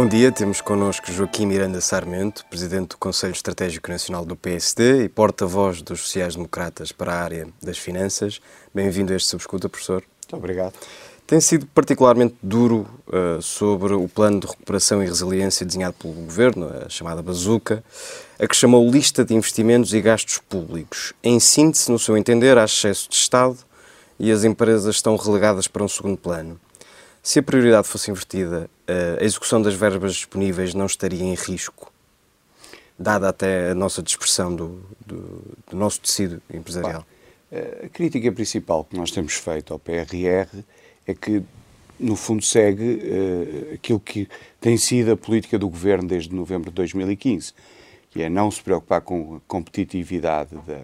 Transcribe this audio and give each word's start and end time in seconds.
Bom 0.00 0.08
dia, 0.08 0.32
temos 0.32 0.62
connosco 0.62 1.12
Joaquim 1.12 1.44
Miranda 1.44 1.78
Sarmento, 1.78 2.42
Presidente 2.46 2.88
do 2.88 2.96
Conselho 2.96 3.32
Estratégico 3.32 3.90
Nacional 3.90 4.24
do 4.24 4.34
PSD 4.34 5.04
e 5.04 5.08
porta-voz 5.10 5.82
dos 5.82 6.00
sociais-democratas 6.00 6.90
para 6.90 7.12
a 7.12 7.22
área 7.22 7.48
das 7.62 7.76
finanças. 7.76 8.40
Bem-vindo 8.74 9.12
a 9.12 9.16
este 9.16 9.28
Subscuta, 9.28 9.68
professor. 9.68 10.02
Muito 10.22 10.36
obrigado. 10.42 10.72
Tem 11.26 11.38
sido 11.38 11.66
particularmente 11.66 12.34
duro 12.42 12.88
uh, 13.08 13.42
sobre 13.42 13.92
o 13.92 14.08
plano 14.08 14.40
de 14.40 14.46
recuperação 14.46 15.02
e 15.02 15.06
resiliência 15.06 15.66
desenhado 15.66 15.96
pelo 16.00 16.14
Governo, 16.14 16.70
a 16.86 16.88
chamada 16.88 17.20
bazuca, 17.20 17.84
a 18.38 18.46
que 18.46 18.56
chamou 18.56 18.90
lista 18.90 19.22
de 19.22 19.34
investimentos 19.34 19.92
e 19.92 20.00
gastos 20.00 20.38
públicos. 20.38 21.12
Em 21.22 21.38
síntese, 21.38 21.92
no 21.92 21.98
seu 21.98 22.16
entender, 22.16 22.56
há 22.56 22.64
excesso 22.64 23.06
de 23.06 23.16
Estado 23.16 23.58
e 24.18 24.32
as 24.32 24.44
empresas 24.44 24.96
estão 24.96 25.14
relegadas 25.14 25.68
para 25.68 25.84
um 25.84 25.88
segundo 25.88 26.16
plano. 26.16 26.58
Se 27.22 27.38
a 27.38 27.42
prioridade 27.42 27.86
fosse 27.86 28.10
invertida, 28.10 28.68
eh, 28.86 29.18
a 29.20 29.24
execução 29.24 29.60
das 29.60 29.74
verbas 29.74 30.14
disponíveis 30.14 30.72
não 30.74 30.86
estaria 30.86 31.22
em 31.22 31.34
risco, 31.34 31.92
dada 32.98 33.28
até 33.28 33.70
a 33.70 33.74
nossa 33.74 34.02
dispersão 34.02 34.54
do, 34.54 34.82
do, 35.04 35.42
do 35.70 35.76
nosso 35.76 36.00
tecido 36.00 36.42
empresarial? 36.52 37.06
a 37.84 37.88
crítica 37.88 38.30
principal 38.30 38.84
que 38.84 38.96
nós 38.96 39.10
temos 39.10 39.34
feito 39.34 39.72
ao 39.72 39.78
PRR 39.78 40.62
é 41.04 41.14
que, 41.14 41.42
no 41.98 42.14
fundo, 42.14 42.44
segue 42.44 42.94
uh, 42.94 43.74
aquilo 43.74 43.98
que 43.98 44.28
tem 44.60 44.76
sido 44.76 45.12
a 45.12 45.16
política 45.16 45.58
do 45.58 45.68
governo 45.68 46.08
desde 46.08 46.32
novembro 46.32 46.70
de 46.70 46.76
2015, 46.76 47.52
que 48.10 48.22
é 48.22 48.28
não 48.28 48.50
se 48.50 48.62
preocupar 48.62 49.00
com 49.00 49.36
a 49.36 49.40
competitividade 49.48 50.54
da, 50.66 50.82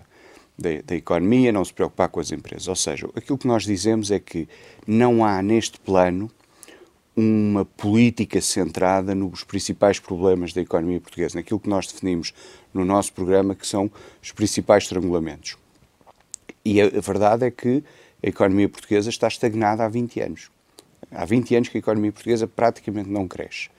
da, 0.59 0.71
da, 0.85 0.95
economia, 0.95 1.53
não 1.53 1.65
se 1.65 1.73
preocupar 1.73 2.09
com 2.09 2.21
as 2.21 2.33
empresas. 2.33 2.69
Ou 2.69 2.77
seja, 2.77 3.09
aquilo 3.15 3.39
que 3.39 3.47
nós 3.47 3.65
dizemos 3.65 4.11
é 4.11 4.19
que 4.19 4.49
não 4.87 5.25
há 5.25 5.43
neste 5.43 5.79
plano 5.79 6.31
uma 7.17 7.65
política 7.65 8.41
centrada 8.43 9.15
nos 9.15 9.43
principais 9.43 9.99
problemas 9.99 10.53
da 10.53 10.61
economia 10.61 11.01
portuguesa, 11.01 11.37
naquilo 11.37 11.59
que 11.59 11.69
nós 11.69 11.87
definimos 11.87 12.35
no 12.75 12.85
nosso 12.85 13.13
programa, 13.13 13.55
que 13.55 13.67
são 13.67 13.91
os 14.23 14.33
principais 14.33 14.85
estrangulamentos. 14.85 15.57
E 16.65 16.81
a, 16.81 16.87
a 16.87 17.01
verdade 17.01 17.47
é 17.47 17.51
que 17.51 17.83
a 18.23 18.29
economia 18.29 18.69
portuguesa 18.69 19.09
está 19.09 19.29
estagnada 19.29 19.85
há 19.85 19.89
20 19.89 20.21
anos. 20.21 20.51
Há 21.11 21.25
20 21.25 21.57
anos 21.57 21.69
que 21.69 21.79
a 21.79 21.81
economia 21.81 22.13
portuguesa 22.13 22.47
praticamente 22.47 23.09
não 23.09 23.27
cresce. 23.27 23.71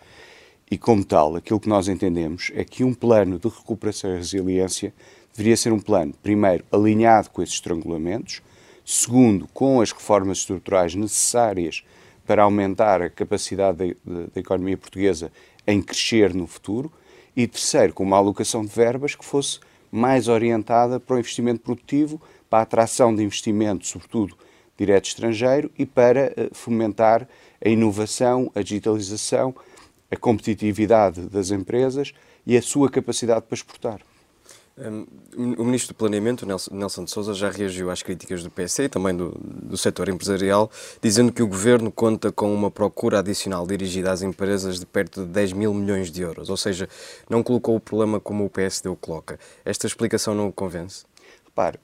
E, 0.69 0.77
como 0.77 1.03
tal, 1.03 1.35
aquilo 1.35 1.59
que 1.59 1.69
nós 1.69 1.87
entendemos 1.87 2.51
é 2.53 2.63
que 2.63 2.83
um 2.83 2.93
plano 2.93 3.39
de 3.39 3.47
recuperação 3.47 4.13
e 4.13 4.17
resiliência 4.17 4.93
deveria 5.37 5.55
ser 5.55 5.71
um 5.71 5.79
plano, 5.79 6.15
primeiro, 6.23 6.65
alinhado 6.71 7.29
com 7.29 7.43
esses 7.43 7.53
estrangulamentos, 7.53 8.41
segundo, 8.83 9.47
com 9.53 9.79
as 9.79 9.91
reformas 9.91 10.39
estruturais 10.39 10.95
necessárias 10.95 11.83
para 12.25 12.41
aumentar 12.41 13.03
a 13.03 13.09
capacidade 13.09 13.95
da 14.03 14.39
economia 14.39 14.75
portuguesa 14.75 15.31
em 15.67 15.79
crescer 15.79 16.33
no 16.33 16.47
futuro, 16.47 16.91
e 17.35 17.45
terceiro, 17.45 17.93
com 17.93 18.03
uma 18.03 18.17
alocação 18.17 18.65
de 18.65 18.71
verbas 18.71 19.13
que 19.13 19.23
fosse 19.23 19.59
mais 19.91 20.27
orientada 20.27 20.99
para 20.99 21.15
o 21.15 21.19
investimento 21.19 21.59
produtivo, 21.59 22.19
para 22.49 22.59
a 22.59 22.63
atração 22.63 23.15
de 23.15 23.21
investimento, 23.21 23.85
sobretudo 23.85 24.35
direto 24.75 25.05
estrangeiro, 25.05 25.69
e 25.77 25.85
para 25.85 26.33
eh, 26.35 26.49
fomentar 26.51 27.27
a 27.63 27.69
inovação, 27.69 28.51
a 28.55 28.63
digitalização, 28.63 29.53
a 30.09 30.15
competitividade 30.15 31.21
das 31.29 31.51
empresas 31.51 32.11
e 32.45 32.57
a 32.57 32.61
sua 32.61 32.89
capacidade 32.89 33.45
para 33.45 33.55
exportar. 33.55 34.01
O 35.35 35.63
Ministro 35.63 35.95
do 35.95 35.97
Planeamento, 35.97 36.45
Nelson 36.45 37.03
de 37.03 37.09
Sousa, 37.09 37.33
já 37.33 37.49
reagiu 37.49 37.89
às 37.89 38.03
críticas 38.03 38.43
do 38.43 38.51
PC 38.51 38.83
e 38.83 38.89
também 38.89 39.15
do, 39.15 39.35
do 39.39 39.75
setor 39.75 40.07
empresarial, 40.07 40.69
dizendo 41.01 41.31
que 41.31 41.41
o 41.41 41.47
Governo 41.47 41.91
conta 41.91 42.31
com 42.31 42.53
uma 42.53 42.69
procura 42.69 43.17
adicional 43.17 43.65
dirigida 43.65 44.11
às 44.11 44.21
empresas 44.21 44.79
de 44.79 44.85
perto 44.85 45.25
de 45.25 45.31
10 45.31 45.53
mil 45.53 45.73
milhões 45.73 46.11
de 46.11 46.21
euros, 46.21 46.51
ou 46.51 46.57
seja, 46.57 46.87
não 47.27 47.41
colocou 47.41 47.75
o 47.75 47.79
problema 47.79 48.19
como 48.19 48.45
o 48.45 48.49
PSD 48.51 48.87
o 48.87 48.95
coloca. 48.95 49.39
Esta 49.65 49.87
explicação 49.87 50.35
não 50.35 50.49
o 50.49 50.53
convence? 50.53 51.05
Repare, 51.43 51.79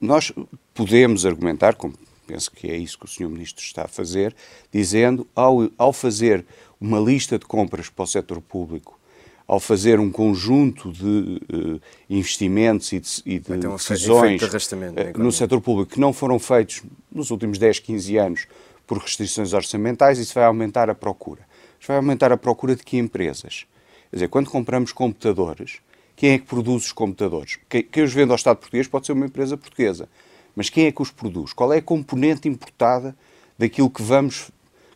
nós 0.00 0.32
podemos 0.72 1.26
argumentar, 1.26 1.74
como 1.74 1.92
penso 2.26 2.50
que 2.50 2.70
é 2.70 2.76
isso 2.76 2.98
que 2.98 3.04
o 3.04 3.08
Sr. 3.08 3.28
Ministro 3.28 3.62
está 3.62 3.84
a 3.84 3.88
fazer, 3.88 4.34
dizendo, 4.72 5.26
ao, 5.36 5.70
ao 5.76 5.92
fazer 5.92 6.46
uma 6.80 6.98
lista 6.98 7.38
de 7.38 7.44
compras 7.44 7.90
para 7.90 8.04
o 8.04 8.06
setor 8.06 8.40
público 8.40 8.98
ao 9.46 9.60
fazer 9.60 10.00
um 10.00 10.10
conjunto 10.10 10.92
de 10.92 11.40
uh, 11.52 11.80
investimentos 12.08 12.92
e 12.92 13.00
de, 13.00 13.22
e 13.26 13.38
de 13.38 13.66
um 13.66 13.76
decisões 13.76 14.40
de 14.40 14.46
uh, 14.46 15.18
no 15.18 15.32
setor 15.32 15.60
público 15.60 15.92
que 15.92 16.00
não 16.00 16.12
foram 16.12 16.38
feitos 16.38 16.82
nos 17.10 17.30
últimos 17.30 17.58
10, 17.58 17.80
15 17.80 18.16
anos 18.16 18.46
por 18.86 18.98
restrições 18.98 19.52
orçamentais, 19.52 20.18
isso 20.18 20.34
vai 20.34 20.44
aumentar 20.44 20.90
a 20.90 20.94
procura. 20.94 21.40
Isso 21.78 21.88
vai 21.88 21.96
aumentar 21.96 22.32
a 22.32 22.36
procura 22.36 22.76
de 22.76 22.82
que 22.82 22.96
empresas? 22.96 23.66
Quer 24.10 24.16
dizer, 24.16 24.28
quando 24.28 24.50
compramos 24.50 24.92
computadores, 24.92 25.78
quem 26.14 26.32
é 26.32 26.38
que 26.38 26.44
produz 26.44 26.86
os 26.86 26.92
computadores? 26.92 27.58
Quem, 27.68 27.82
quem 27.82 28.04
os 28.04 28.12
vende 28.12 28.30
ao 28.30 28.36
Estado 28.36 28.58
português 28.58 28.86
pode 28.86 29.06
ser 29.06 29.12
uma 29.12 29.26
empresa 29.26 29.56
portuguesa. 29.56 30.08
Mas 30.54 30.68
quem 30.68 30.86
é 30.86 30.92
que 30.92 31.00
os 31.00 31.10
produz? 31.10 31.52
Qual 31.52 31.72
é 31.72 31.78
a 31.78 31.82
componente 31.82 32.48
importada 32.48 33.16
daquilo 33.58 33.88
que 33.88 34.02
vamos, 34.02 34.50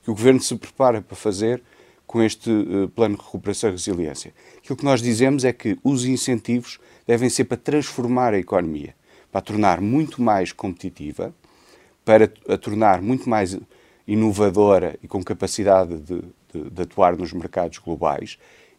que 0.04 0.10
o 0.10 0.14
Governo 0.14 0.40
se 0.40 0.54
prepara 0.56 1.00
para 1.00 1.16
fazer 1.16 1.62
com 2.06 2.22
este 2.22 2.50
uh, 2.50 2.88
plano 2.88 3.16
de 3.16 3.22
recuperação 3.22 3.70
e 3.70 3.72
resiliência. 3.72 4.32
Aquilo 4.58 4.76
que 4.76 4.84
nós 4.84 5.02
dizemos 5.02 5.44
é 5.44 5.52
que 5.52 5.78
os 5.82 6.04
incentivos 6.04 6.78
devem 7.06 7.28
ser 7.28 7.44
para 7.44 7.56
transformar 7.56 8.32
a 8.32 8.38
economia, 8.38 8.94
para 9.30 9.40
a 9.40 9.42
tornar 9.42 9.80
muito 9.80 10.22
mais 10.22 10.52
competitiva, 10.52 11.34
para 12.04 12.32
a 12.48 12.56
tornar 12.56 13.02
muito 13.02 13.28
mais 13.28 13.58
inovadora 14.06 14.96
e 15.02 15.08
com 15.08 15.22
capacidade 15.22 15.98
de, 15.98 16.22
de, 16.52 16.70
de 16.70 16.82
atuar 16.82 17.16
nos 17.16 17.32
mercados 17.32 17.78
globais 17.78 18.38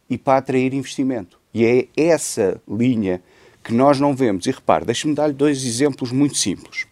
e 0.09 0.17
para 0.17 0.37
atrair 0.37 0.73
investimento. 0.73 1.39
E 1.53 1.65
é 1.65 1.87
essa 1.97 2.61
linha 2.67 3.21
que 3.63 3.73
nós 3.73 3.99
não 3.99 4.15
vemos. 4.15 4.45
E 4.45 4.51
repare, 4.51 4.85
deixe-me 4.85 5.13
dar-lhe 5.13 5.33
dois 5.33 5.65
exemplos 5.65 6.11
muito 6.11 6.37
simples. 6.37 6.86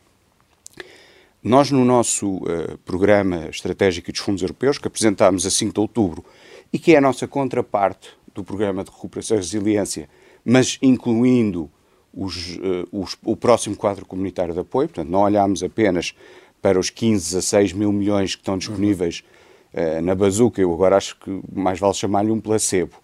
Nós, 1.46 1.70
no 1.70 1.86
nosso 1.86 2.38
uh, 2.38 2.76
programa 2.84 3.46
estratégico 3.52 4.12
dos 4.12 4.20
fundos 4.20 4.42
europeus, 4.42 4.80
que 4.80 4.88
apresentámos 4.88 5.46
a 5.46 5.52
5 5.52 5.76
de 5.76 5.80
outubro 5.80 6.26
e 6.74 6.80
que 6.80 6.96
é 6.96 6.98
a 6.98 7.02
nossa 7.02 7.28
contraparte 7.28 8.10
do 8.34 8.44
programa 8.44 8.84
de 8.84 8.90
recuperação 8.90 9.38
e 9.38 9.42
resiliência, 9.42 10.10
mas 10.44 10.80
incluindo 10.82 11.70
os, 12.12 12.56
uh, 12.56 12.88
os, 12.92 13.16
o 13.24 13.38
próximo 13.38 13.76
quadro 13.76 14.08
comunitário 14.08 14.56
de 14.56 14.60
apoio, 14.60 14.88
portanto, 14.88 15.08
não 15.08 15.20
olhámos 15.20 15.62
apenas 15.62 16.16
para 16.64 16.80
os 16.80 16.90
15 16.90 17.38
a 17.38 17.42
6 17.44 17.74
mil 17.74 17.92
milhões 17.92 18.34
que 18.34 18.42
estão 18.42 18.58
disponíveis 18.58 19.24
uh, 19.72 20.02
na 20.02 20.16
bazuca, 20.16 20.60
eu 20.60 20.74
agora 20.74 20.98
acho 20.98 21.16
que 21.20 21.42
mais 21.54 21.80
vale 21.80 21.94
chamar-lhe 21.94 22.32
um 22.32 22.42
placebo, 22.42 22.96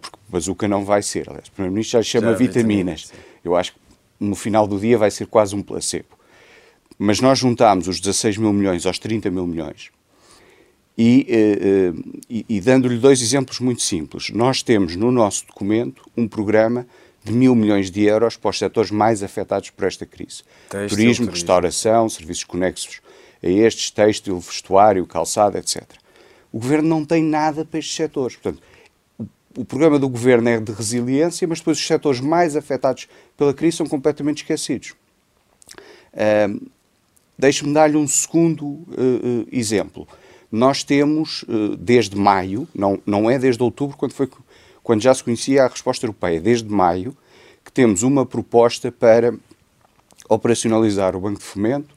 porque 0.00 0.18
bazuca 0.26 0.66
não 0.66 0.82
vai 0.82 1.02
ser. 1.02 1.28
Aliás, 1.28 1.48
o 1.48 1.52
Primeiro-Ministro 1.52 1.98
já 1.98 2.02
chama 2.02 2.28
já, 2.28 2.38
vitaminas. 2.38 3.02
vitaminas 3.02 3.12
eu 3.44 3.54
acho 3.54 3.74
que 3.74 3.78
no 4.18 4.34
final 4.34 4.66
do 4.66 4.80
dia 4.80 4.96
vai 4.96 5.10
ser 5.10 5.26
quase 5.26 5.54
um 5.54 5.62
placebo. 5.62 6.15
Mas 6.98 7.20
nós 7.20 7.38
juntámos 7.38 7.88
os 7.88 8.00
16 8.00 8.38
mil 8.38 8.52
milhões 8.52 8.86
aos 8.86 8.98
30 8.98 9.30
mil 9.30 9.46
milhões 9.46 9.90
e, 10.96 11.26
eh, 11.28 11.58
eh, 11.60 11.92
e, 12.28 12.46
e 12.48 12.60
dando-lhe 12.60 12.98
dois 12.98 13.20
exemplos 13.20 13.60
muito 13.60 13.82
simples. 13.82 14.30
Nós 14.30 14.62
temos 14.62 14.96
no 14.96 15.12
nosso 15.12 15.46
documento 15.46 16.02
um 16.16 16.26
programa 16.26 16.86
de 17.22 17.32
mil 17.32 17.54
milhões 17.54 17.90
de 17.90 18.02
euros 18.04 18.36
para 18.36 18.50
os 18.50 18.58
setores 18.58 18.90
mais 18.90 19.22
afetados 19.22 19.70
por 19.70 19.84
esta 19.84 20.06
crise. 20.06 20.42
Têxtil, 20.70 20.88
turismo, 20.88 21.26
turismo, 21.26 21.30
restauração, 21.30 22.08
serviços 22.08 22.44
conexos 22.44 23.00
a 23.42 23.48
estes, 23.48 23.90
têxtil, 23.90 24.38
vestuário, 24.38 25.04
calçada, 25.06 25.58
etc. 25.58 25.82
O 26.52 26.58
Governo 26.58 26.88
não 26.88 27.04
tem 27.04 27.22
nada 27.22 27.64
para 27.64 27.78
estes 27.78 27.94
setores. 27.94 28.36
Portanto, 28.36 28.62
o, 29.18 29.26
o 29.58 29.64
programa 29.64 29.98
do 29.98 30.08
Governo 30.08 30.48
é 30.48 30.58
de 30.58 30.72
resiliência, 30.72 31.46
mas 31.46 31.58
depois 31.58 31.78
os 31.78 31.86
setores 31.86 32.20
mais 32.20 32.56
afetados 32.56 33.08
pela 33.36 33.52
crise 33.52 33.76
são 33.76 33.86
completamente 33.86 34.38
esquecidos. 34.38 34.94
Deixe-me 37.38 37.72
dar-lhe 37.72 37.96
um 37.96 38.06
segundo 38.06 38.66
uh, 38.66 39.46
exemplo. 39.52 40.08
Nós 40.50 40.82
temos, 40.82 41.42
uh, 41.42 41.76
desde 41.76 42.16
maio, 42.16 42.66
não, 42.74 43.00
não 43.04 43.30
é 43.30 43.38
desde 43.38 43.62
outubro, 43.62 43.96
quando, 43.96 44.12
foi, 44.12 44.28
quando 44.82 45.02
já 45.02 45.14
se 45.14 45.22
conhecia 45.22 45.64
a 45.64 45.68
resposta 45.68 46.06
europeia, 46.06 46.40
desde 46.40 46.68
maio, 46.68 47.16
que 47.64 47.70
temos 47.70 48.02
uma 48.02 48.24
proposta 48.24 48.90
para 48.90 49.34
operacionalizar 50.28 51.14
o 51.14 51.20
Banco 51.20 51.40
de 51.40 51.44
Fomento, 51.44 51.94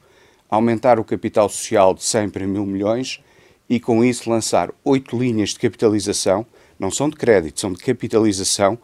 aumentar 0.48 0.98
o 0.98 1.04
capital 1.04 1.48
social 1.48 1.94
de 1.94 2.02
100 2.02 2.30
para 2.30 2.46
mil 2.46 2.66
milhões 2.66 3.20
e, 3.68 3.78
com 3.78 4.04
isso, 4.04 4.28
lançar 4.28 4.70
oito 4.84 5.16
linhas 5.18 5.50
de 5.50 5.58
capitalização, 5.60 6.44
não 6.78 6.90
são 6.90 7.08
de 7.08 7.16
crédito, 7.16 7.60
são 7.60 7.72
de 7.72 7.78
capitalização, 7.78 8.76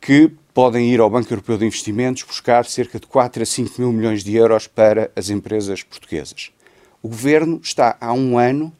que 0.00 0.32
podem 0.54 0.92
ir 0.92 1.00
ao 1.00 1.08
Banco 1.08 1.32
Europeu 1.32 1.56
de 1.56 1.64
Investimentos 1.64 2.22
buscar 2.24 2.66
cerca 2.66 3.00
de 3.00 3.06
4 3.06 3.42
a 3.42 3.46
5 3.46 3.80
mil 3.80 3.92
milhões 3.92 4.22
de 4.22 4.36
euros 4.36 4.66
para 4.66 5.10
as 5.16 5.30
empresas 5.30 5.82
portuguesas. 5.82 6.50
O 7.02 7.08
Governo 7.08 7.60
está 7.62 7.96
há 8.00 8.12
um 8.12 8.38
ano 8.38 8.72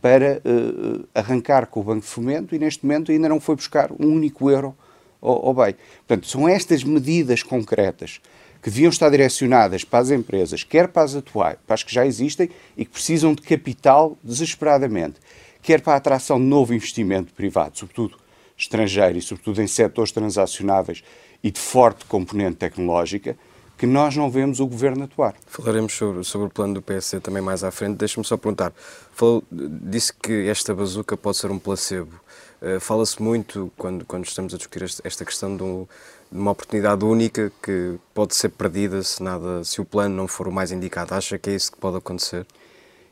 para 0.00 0.40
uh, 0.44 1.06
arrancar 1.14 1.66
com 1.66 1.80
o 1.80 1.82
Banco 1.82 2.00
de 2.00 2.06
Fomento 2.06 2.54
e 2.54 2.58
neste 2.58 2.84
momento 2.84 3.12
ainda 3.12 3.28
não 3.28 3.40
foi 3.40 3.56
buscar 3.56 3.92
um 3.92 4.06
único 4.06 4.50
euro 4.50 4.74
ao, 5.20 5.48
ao 5.48 5.54
bem. 5.54 5.74
Portanto, 6.06 6.26
são 6.26 6.48
estas 6.48 6.82
medidas 6.82 7.42
concretas 7.42 8.20
que 8.62 8.70
deviam 8.70 8.90
estar 8.90 9.10
direcionadas 9.10 9.84
para 9.84 9.98
as 10.00 10.10
empresas, 10.10 10.64
quer 10.64 10.88
para 10.88 11.02
as 11.02 11.14
atuais, 11.14 11.58
para 11.66 11.74
as 11.74 11.82
que 11.82 11.92
já 11.92 12.06
existem 12.06 12.48
e 12.76 12.84
que 12.84 12.90
precisam 12.90 13.34
de 13.34 13.42
capital 13.42 14.16
desesperadamente, 14.22 15.16
quer 15.60 15.80
para 15.80 15.94
a 15.94 15.96
atração 15.96 16.38
de 16.38 16.46
novo 16.46 16.74
investimento 16.74 17.32
privado, 17.34 17.78
sobretudo 17.78 18.16
estrangeiro 18.58 19.16
e 19.16 19.22
sobretudo 19.22 19.62
em 19.62 19.66
setores 19.68 20.10
transacionáveis 20.10 21.04
e 21.42 21.50
de 21.50 21.60
forte 21.60 22.04
componente 22.04 22.56
tecnológica, 22.56 23.38
que 23.78 23.86
nós 23.86 24.16
não 24.16 24.28
vemos 24.28 24.58
o 24.58 24.66
governo 24.66 25.04
atuar. 25.04 25.36
Falaremos 25.46 25.92
sobre, 25.92 26.24
sobre 26.24 26.48
o 26.48 26.50
plano 26.50 26.74
do 26.74 26.82
PSD 26.82 27.20
também 27.20 27.40
mais 27.40 27.62
à 27.62 27.70
frente. 27.70 27.96
Deixa-me 27.96 28.26
só 28.26 28.36
perguntar. 28.36 28.72
Falou, 29.12 29.44
disse 29.52 30.12
que 30.12 30.48
esta 30.48 30.74
bazuca 30.74 31.16
pode 31.16 31.36
ser 31.36 31.52
um 31.52 31.60
placebo. 31.60 32.20
Uh, 32.60 32.80
Fala-se 32.80 33.22
muito, 33.22 33.70
quando, 33.78 34.04
quando 34.04 34.26
estamos 34.26 34.52
a 34.52 34.56
discutir 34.56 34.82
esta 35.04 35.24
questão 35.24 35.56
de, 35.56 35.62
um, 35.62 35.86
de, 36.32 36.38
uma 36.38 36.50
oportunidade 36.50 37.04
única 37.04 37.52
que 37.62 37.94
pode 38.12 38.34
ser 38.34 38.48
perdida 38.48 39.00
se, 39.04 39.22
nada, 39.22 39.62
se 39.62 39.80
o 39.80 39.84
plano 39.84 40.16
não 40.16 40.26
for 40.26 40.48
o 40.48 40.52
mais 40.52 40.72
indicado. 40.72 41.14
Acha 41.14 41.38
que 41.38 41.50
é 41.50 41.54
isso 41.54 41.70
que 41.70 41.78
pode 41.78 41.98
acontecer? 41.98 42.44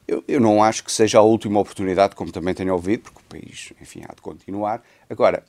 Eu, 0.07 0.23
eu 0.29 0.41
não 0.41 0.63
acho 0.63 0.85
que 0.85 0.93
seja 0.93 1.19
a 1.19 1.23
última 1.23 1.59
oportunidade, 1.59 2.15
como 2.15 2.31
também 2.31 2.55
tenho 2.55 2.73
ouvido, 2.73 3.03
porque 3.03 3.19
o 3.19 3.25
país, 3.29 3.73
enfim, 3.81 4.03
há 4.09 4.15
de 4.15 4.23
continuar. 4.23 4.83
Agora, 5.11 5.45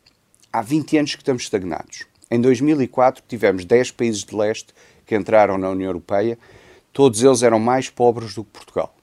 há 0.51 0.61
20 0.61 0.97
anos 0.97 1.15
que 1.15 1.21
estamos 1.21 1.43
estagnados. 1.43 2.05
Em 2.29 2.41
2004 2.41 3.23
tivemos 3.27 3.65
10 3.65 3.91
países 3.91 4.23
de 4.23 4.35
leste 4.35 4.73
que 5.05 5.15
entraram 5.15 5.57
na 5.57 5.69
União 5.69 5.87
Europeia, 5.87 6.37
todos 6.91 7.23
eles 7.23 7.43
eram 7.43 7.59
mais 7.59 7.89
pobres 7.89 8.33
do 8.33 8.43
que 8.43 8.51
Portugal. 8.51 8.95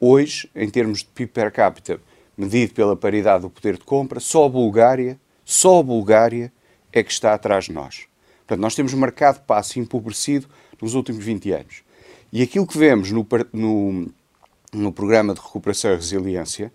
Hoje, 0.00 0.50
em 0.54 0.68
termos 0.68 1.00
de 1.00 1.06
PIB 1.06 1.30
per 1.32 1.52
capita, 1.52 2.00
medido 2.36 2.74
pela 2.74 2.96
paridade 2.96 3.42
do 3.42 3.50
poder 3.50 3.76
de 3.76 3.84
compra, 3.84 4.18
só 4.18 4.46
a 4.46 4.48
Bulgária, 4.48 5.18
só 5.44 5.78
a 5.78 5.82
Bulgária 5.82 6.52
é 6.92 7.02
que 7.02 7.12
está 7.12 7.34
atrás 7.34 7.66
de 7.66 7.72
nós. 7.72 8.06
Portanto, 8.38 8.60
nós 8.60 8.74
temos 8.74 8.92
marcado 8.94 9.40
passo 9.40 9.78
empobrecido 9.78 10.48
nos 10.80 10.94
últimos 10.94 11.24
20 11.24 11.52
anos. 11.52 11.82
E 12.32 12.42
aquilo 12.42 12.66
que 12.66 12.76
vemos 12.76 13.10
no, 13.10 13.26
no, 13.52 14.08
no 14.74 14.92
programa 14.92 15.34
de 15.34 15.40
recuperação 15.40 15.92
e 15.92 15.96
resiliência 15.96 16.72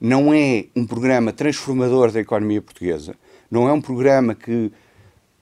não 0.00 0.32
é 0.32 0.64
um 0.74 0.86
programa 0.86 1.32
transformador 1.32 2.10
da 2.10 2.20
economia 2.20 2.62
portuguesa, 2.62 3.14
não 3.50 3.68
é 3.68 3.72
um 3.72 3.80
programa 3.80 4.34
que 4.34 4.72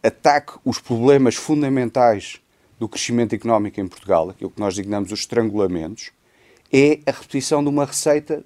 ataque 0.02 0.54
os 0.64 0.80
problemas 0.80 1.36
fundamentais 1.36 2.40
do 2.78 2.88
crescimento 2.88 3.34
económico 3.34 3.80
em 3.80 3.86
Portugal, 3.86 4.30
aquilo 4.30 4.50
que 4.50 4.60
nós 4.60 4.74
designamos 4.74 5.12
os 5.12 5.20
estrangulamentos, 5.20 6.10
é 6.72 7.00
a 7.06 7.10
repetição 7.10 7.62
de 7.62 7.68
uma 7.68 7.84
receita 7.84 8.44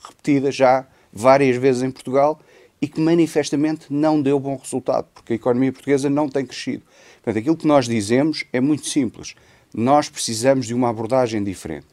repetida 0.00 0.50
já 0.50 0.86
várias 1.12 1.56
vezes 1.56 1.82
em 1.82 1.90
Portugal 1.90 2.40
e 2.80 2.86
que 2.86 3.00
manifestamente 3.00 3.86
não 3.90 4.20
deu 4.20 4.38
bom 4.38 4.56
resultado, 4.56 5.08
porque 5.14 5.32
a 5.32 5.36
economia 5.36 5.72
portuguesa 5.72 6.10
não 6.10 6.28
tem 6.28 6.44
crescido. 6.44 6.82
Portanto, 7.22 7.40
aquilo 7.40 7.56
que 7.56 7.66
nós 7.66 7.86
dizemos 7.86 8.44
é 8.52 8.60
muito 8.60 8.86
simples. 8.86 9.34
Nós 9.74 10.08
precisamos 10.08 10.66
de 10.66 10.74
uma 10.74 10.88
abordagem 10.88 11.42
diferente. 11.42 11.86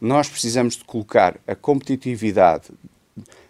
Nós 0.00 0.28
precisamos 0.28 0.76
de 0.76 0.84
colocar 0.84 1.38
a 1.46 1.54
competitividade 1.54 2.68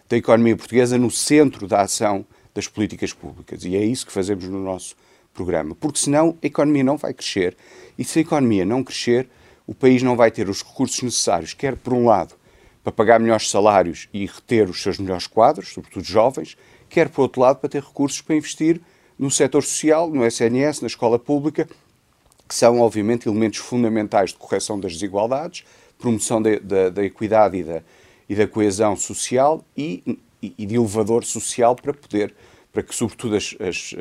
da 0.07 0.15
economia 0.15 0.55
portuguesa 0.55 0.97
no 0.97 1.11
centro 1.11 1.67
da 1.67 1.81
ação 1.81 2.25
das 2.55 2.67
políticas 2.67 3.11
públicas. 3.11 3.63
E 3.65 3.75
é 3.75 3.83
isso 3.83 4.05
que 4.05 4.11
fazemos 4.11 4.45
no 4.45 4.63
nosso 4.63 4.95
programa, 5.33 5.75
porque 5.75 5.99
senão 5.99 6.37
a 6.41 6.47
economia 6.47 6.83
não 6.83 6.97
vai 6.97 7.13
crescer 7.13 7.55
e 7.97 8.03
se 8.03 8.19
a 8.19 8.21
economia 8.21 8.65
não 8.65 8.83
crescer, 8.83 9.29
o 9.67 9.75
país 9.75 10.01
não 10.01 10.15
vai 10.15 10.31
ter 10.31 10.49
os 10.49 10.63
recursos 10.63 11.03
necessários, 11.03 11.53
quer 11.53 11.75
por 11.75 11.93
um 11.93 12.05
lado 12.05 12.33
para 12.83 12.91
pagar 12.91 13.19
melhores 13.19 13.49
salários 13.49 14.07
e 14.13 14.25
reter 14.25 14.69
os 14.69 14.81
seus 14.81 14.97
melhores 14.97 15.27
quadros, 15.27 15.73
sobretudo 15.73 16.05
jovens, 16.05 16.57
quer 16.89 17.09
por 17.09 17.23
outro 17.23 17.41
lado 17.41 17.57
para 17.57 17.69
ter 17.69 17.83
recursos 17.83 18.21
para 18.21 18.35
investir 18.35 18.81
no 19.19 19.29
setor 19.29 19.61
social, 19.61 20.09
no 20.09 20.25
SNS, 20.25 20.81
na 20.81 20.87
escola 20.87 21.19
pública, 21.19 21.67
que 22.47 22.55
são 22.55 22.79
obviamente 22.79 23.27
elementos 23.27 23.59
fundamentais 23.59 24.29
de 24.29 24.37
correção 24.37 24.79
das 24.79 24.93
desigualdades, 24.93 25.65
promoção 25.97 26.41
da, 26.41 26.57
da, 26.59 26.89
da 26.89 27.03
equidade 27.03 27.57
e 27.57 27.63
da, 27.63 27.81
e 28.29 28.35
da 28.35 28.47
coesão 28.47 28.95
social 28.95 29.63
e, 29.75 30.19
e, 30.41 30.65
de 30.65 30.75
elevador 30.75 31.23
social 31.23 31.75
para 31.75 31.93
poder, 31.93 32.33
para 32.71 32.83
que 32.83 32.93
sobretudo 32.93 33.35
as, 33.35 33.55
as 33.59 33.95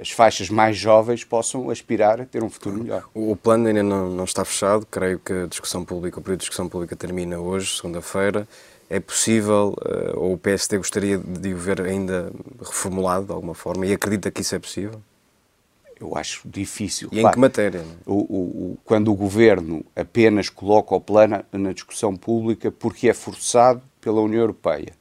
as 0.00 0.10
faixas 0.10 0.50
mais 0.50 0.76
jovens 0.76 1.24
possam 1.24 1.70
aspirar 1.70 2.20
a 2.20 2.26
ter 2.26 2.42
um 2.42 2.50
futuro 2.50 2.76
melhor. 2.76 3.08
O 3.14 3.34
plano 3.34 3.66
ainda 3.68 3.82
não, 3.82 4.10
não 4.10 4.24
está 4.24 4.44
fechado, 4.44 4.86
creio 4.86 5.18
que 5.18 5.32
a 5.32 5.46
discussão 5.46 5.82
pública, 5.82 6.18
o 6.18 6.22
período 6.22 6.40
de 6.40 6.42
discussão 6.42 6.68
pública 6.68 6.94
termina 6.94 7.38
hoje, 7.38 7.76
segunda-feira. 7.76 8.46
É 8.90 9.00
possível, 9.00 9.74
uh, 9.80 10.18
ou 10.18 10.34
o 10.34 10.38
PSD 10.38 10.76
gostaria 10.76 11.16
de 11.16 11.54
o 11.54 11.56
ver 11.56 11.80
ainda 11.80 12.30
reformulado 12.58 13.24
de 13.26 13.32
alguma 13.32 13.54
forma, 13.54 13.86
e 13.86 13.92
acredita 13.94 14.30
que 14.30 14.42
isso 14.42 14.54
é 14.54 14.58
possível? 14.58 15.00
Eu 16.02 16.16
acho 16.16 16.48
difícil. 16.48 17.08
E 17.12 17.20
claro, 17.20 17.28
em 17.28 17.32
que 17.32 17.38
matéria? 17.38 17.84
O, 18.04 18.14
o, 18.14 18.16
o, 18.72 18.78
quando 18.84 19.12
o 19.12 19.14
governo 19.14 19.84
apenas 19.94 20.48
coloca 20.48 20.94
o 20.94 21.00
plano 21.00 21.44
na 21.52 21.72
discussão 21.72 22.16
pública 22.16 22.70
porque 22.70 23.08
é 23.08 23.14
forçado 23.14 23.82
pela 24.00 24.20
União 24.20 24.40
Europeia 24.40 24.92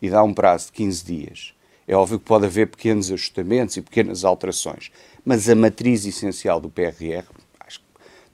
e 0.00 0.08
dá 0.08 0.22
um 0.22 0.32
prazo 0.32 0.66
de 0.66 0.72
15 0.72 1.04
dias 1.04 1.56
é 1.86 1.94
óbvio 1.94 2.18
que 2.18 2.24
pode 2.24 2.46
haver 2.46 2.66
pequenos 2.66 3.12
ajustamentos 3.12 3.76
e 3.76 3.82
pequenas 3.82 4.24
alterações, 4.24 4.90
mas 5.24 5.48
a 5.48 5.54
matriz 5.54 6.04
essencial 6.04 6.60
do 6.60 6.68
PRR, 6.68 7.24
acho 7.60 7.80
que 7.80 7.86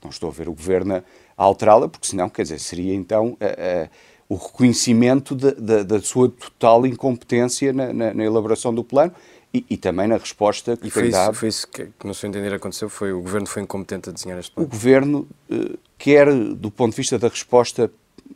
não 0.02 0.10
estou 0.10 0.30
a 0.30 0.32
ver 0.32 0.48
o 0.48 0.54
Governo 0.54 0.94
a 0.94 1.02
alterá-la, 1.36 1.88
porque 1.88 2.06
senão, 2.06 2.28
quer 2.28 2.42
dizer, 2.42 2.58
seria 2.58 2.94
então 2.94 3.36
a, 3.40 3.84
a, 3.84 3.88
o 4.28 4.36
reconhecimento 4.36 5.34
de, 5.34 5.52
de, 5.52 5.84
da 5.84 6.00
sua 6.00 6.30
total 6.30 6.86
incompetência 6.86 7.72
na, 7.72 7.92
na, 7.92 8.14
na 8.14 8.24
elaboração 8.24 8.74
do 8.74 8.82
plano 8.82 9.12
e, 9.54 9.66
e, 9.68 9.76
também 9.76 10.08
na 10.08 10.16
resposta 10.16 10.76
que 10.76 10.88
e 10.88 10.90
foi 10.90 11.02
tem 11.02 11.10
isso, 11.10 11.18
dado. 11.18 11.34
Foi 11.34 11.48
isso 11.48 11.68
que, 11.68 11.86
que, 11.86 12.06
no 12.06 12.14
seu 12.14 12.28
entender, 12.28 12.54
aconteceu? 12.54 12.88
Foi 12.88 13.12
o 13.12 13.20
Governo 13.20 13.46
foi 13.46 13.62
incompetente 13.62 14.08
a 14.08 14.12
desenhar 14.12 14.38
este 14.38 14.50
plano? 14.50 14.66
O 14.66 14.70
Governo, 14.70 15.28
eh, 15.50 15.76
quer 15.98 16.32
do 16.32 16.70
ponto 16.70 16.92
de 16.92 16.96
vista 16.96 17.18
da 17.18 17.28
resposta 17.28 17.90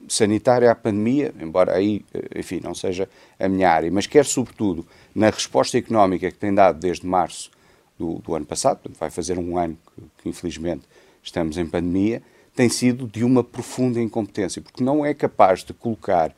sanitária 0.08 0.70
à 0.70 0.74
pandemia, 0.74 1.32
embora 1.40 1.74
aí, 1.74 2.04
eh, 2.12 2.40
enfim, 2.40 2.60
não 2.62 2.74
seja 2.74 3.08
a 3.40 3.48
minha 3.48 3.70
área, 3.70 3.90
mas 3.90 4.06
quer 4.06 4.26
sobretudo 4.26 4.86
na 5.14 5.30
resposta 5.30 5.78
económica 5.78 6.30
que 6.30 6.36
tem 6.36 6.54
dado 6.54 6.78
desde 6.78 7.06
março 7.06 7.50
do, 7.98 8.18
do 8.18 8.34
ano 8.34 8.44
passado, 8.44 8.78
portanto 8.78 8.98
vai 8.98 9.10
fazer 9.10 9.38
um 9.38 9.56
ano 9.56 9.76
que, 9.94 10.22
que, 10.22 10.28
infelizmente 10.28 10.82
estamos 11.22 11.56
em 11.56 11.66
pandemia, 11.66 12.22
tem 12.54 12.68
sido 12.68 13.06
de 13.06 13.24
uma 13.24 13.42
profunda 13.42 14.00
incompetência, 14.00 14.62
porque 14.62 14.84
não 14.84 15.04
é 15.04 15.12
capaz 15.12 15.64
de 15.64 15.72
colocar 15.72 16.34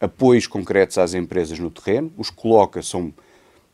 apoios 0.00 0.46
concretos 0.46 0.96
às 0.98 1.14
empresas 1.14 1.58
no 1.58 1.70
terreno, 1.70 2.12
os 2.16 2.30
coloca, 2.30 2.82
são 2.82 3.12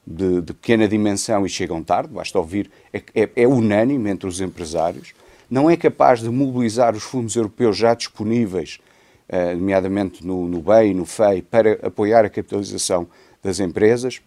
de, 0.07 0.41
de 0.41 0.53
pequena 0.53 0.87
dimensão 0.87 1.47
e 1.47 1.49
chegam 1.49 1.83
tarde, 1.83 2.13
basta 2.13 2.39
ouvir, 2.39 2.71
é, 2.93 3.03
é, 3.15 3.31
é 3.37 3.49
unânime 3.49 4.11
entre 4.11 4.29
os 4.29 4.41
empresários, 4.41 5.13
não 5.51 5.71
é 5.71 5.77
capaz 5.77 6.21
de 6.21 6.29
mobilizar 6.29 6.95
os 6.95 7.03
fundos 7.03 7.37
europeus 7.37 7.77
já 7.77 7.95
disponíveis 7.95 8.79
eh, 9.27 9.55
nomeadamente 9.55 10.27
no, 10.27 10.47
no 10.47 10.61
BEI 10.61 10.91
e 10.91 10.95
no 10.95 11.07
FEI, 11.07 11.41
para 11.41 11.79
apoiar 11.83 12.27
a 12.27 12.29
capitalização 12.29 13.09
das 13.43 13.59
empresas. 13.59 14.21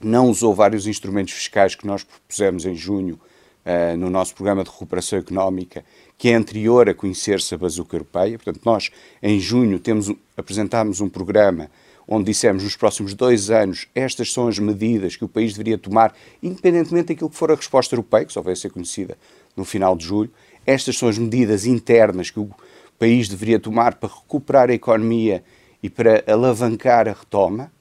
Não 0.00 0.30
usou 0.30 0.54
vários 0.54 0.86
instrumentos 0.86 1.34
fiscais 1.34 1.74
que 1.74 1.86
nós 1.86 2.04
propusemos 2.04 2.64
em 2.64 2.74
junho 2.74 3.18
uh, 3.66 3.96
no 3.96 4.08
nosso 4.08 4.34
programa 4.34 4.62
de 4.64 4.70
recuperação 4.70 5.18
económica, 5.18 5.84
que 6.16 6.30
é 6.30 6.34
anterior 6.34 6.88
a 6.88 6.94
conhecer-se 6.94 7.54
a 7.54 7.58
bazuca 7.58 7.96
europeia. 7.96 8.38
Portanto, 8.38 8.60
nós, 8.64 8.90
em 9.22 9.38
junho, 9.38 9.78
temos, 9.78 10.10
apresentámos 10.36 11.00
um 11.00 11.08
programa 11.08 11.68
onde 12.12 12.24
dissemos 12.24 12.64
nos 12.64 12.74
próximos 12.74 13.14
dois 13.14 13.50
anos 13.50 13.86
estas 13.94 14.32
são 14.32 14.48
as 14.48 14.58
medidas 14.58 15.14
que 15.14 15.24
o 15.24 15.28
país 15.28 15.52
deveria 15.52 15.78
tomar, 15.78 16.12
independentemente 16.42 17.14
daquilo 17.14 17.30
que 17.30 17.36
for 17.36 17.52
a 17.52 17.54
resposta 17.54 17.94
europeia, 17.94 18.24
que 18.24 18.32
só 18.32 18.42
vai 18.42 18.56
ser 18.56 18.70
conhecida 18.70 19.16
no 19.56 19.64
final 19.64 19.96
de 19.96 20.04
julho. 20.04 20.30
Estas 20.66 20.98
são 20.98 21.08
as 21.08 21.16
medidas 21.16 21.64
internas 21.66 22.28
que 22.28 22.40
o 22.40 22.50
país 22.98 23.28
deveria 23.28 23.60
tomar 23.60 23.94
para 23.94 24.12
recuperar 24.12 24.70
a 24.70 24.74
economia 24.74 25.44
e 25.80 25.88
para 25.88 26.24
alavancar 26.26 27.06
a 27.06 27.12
retoma, 27.12 27.72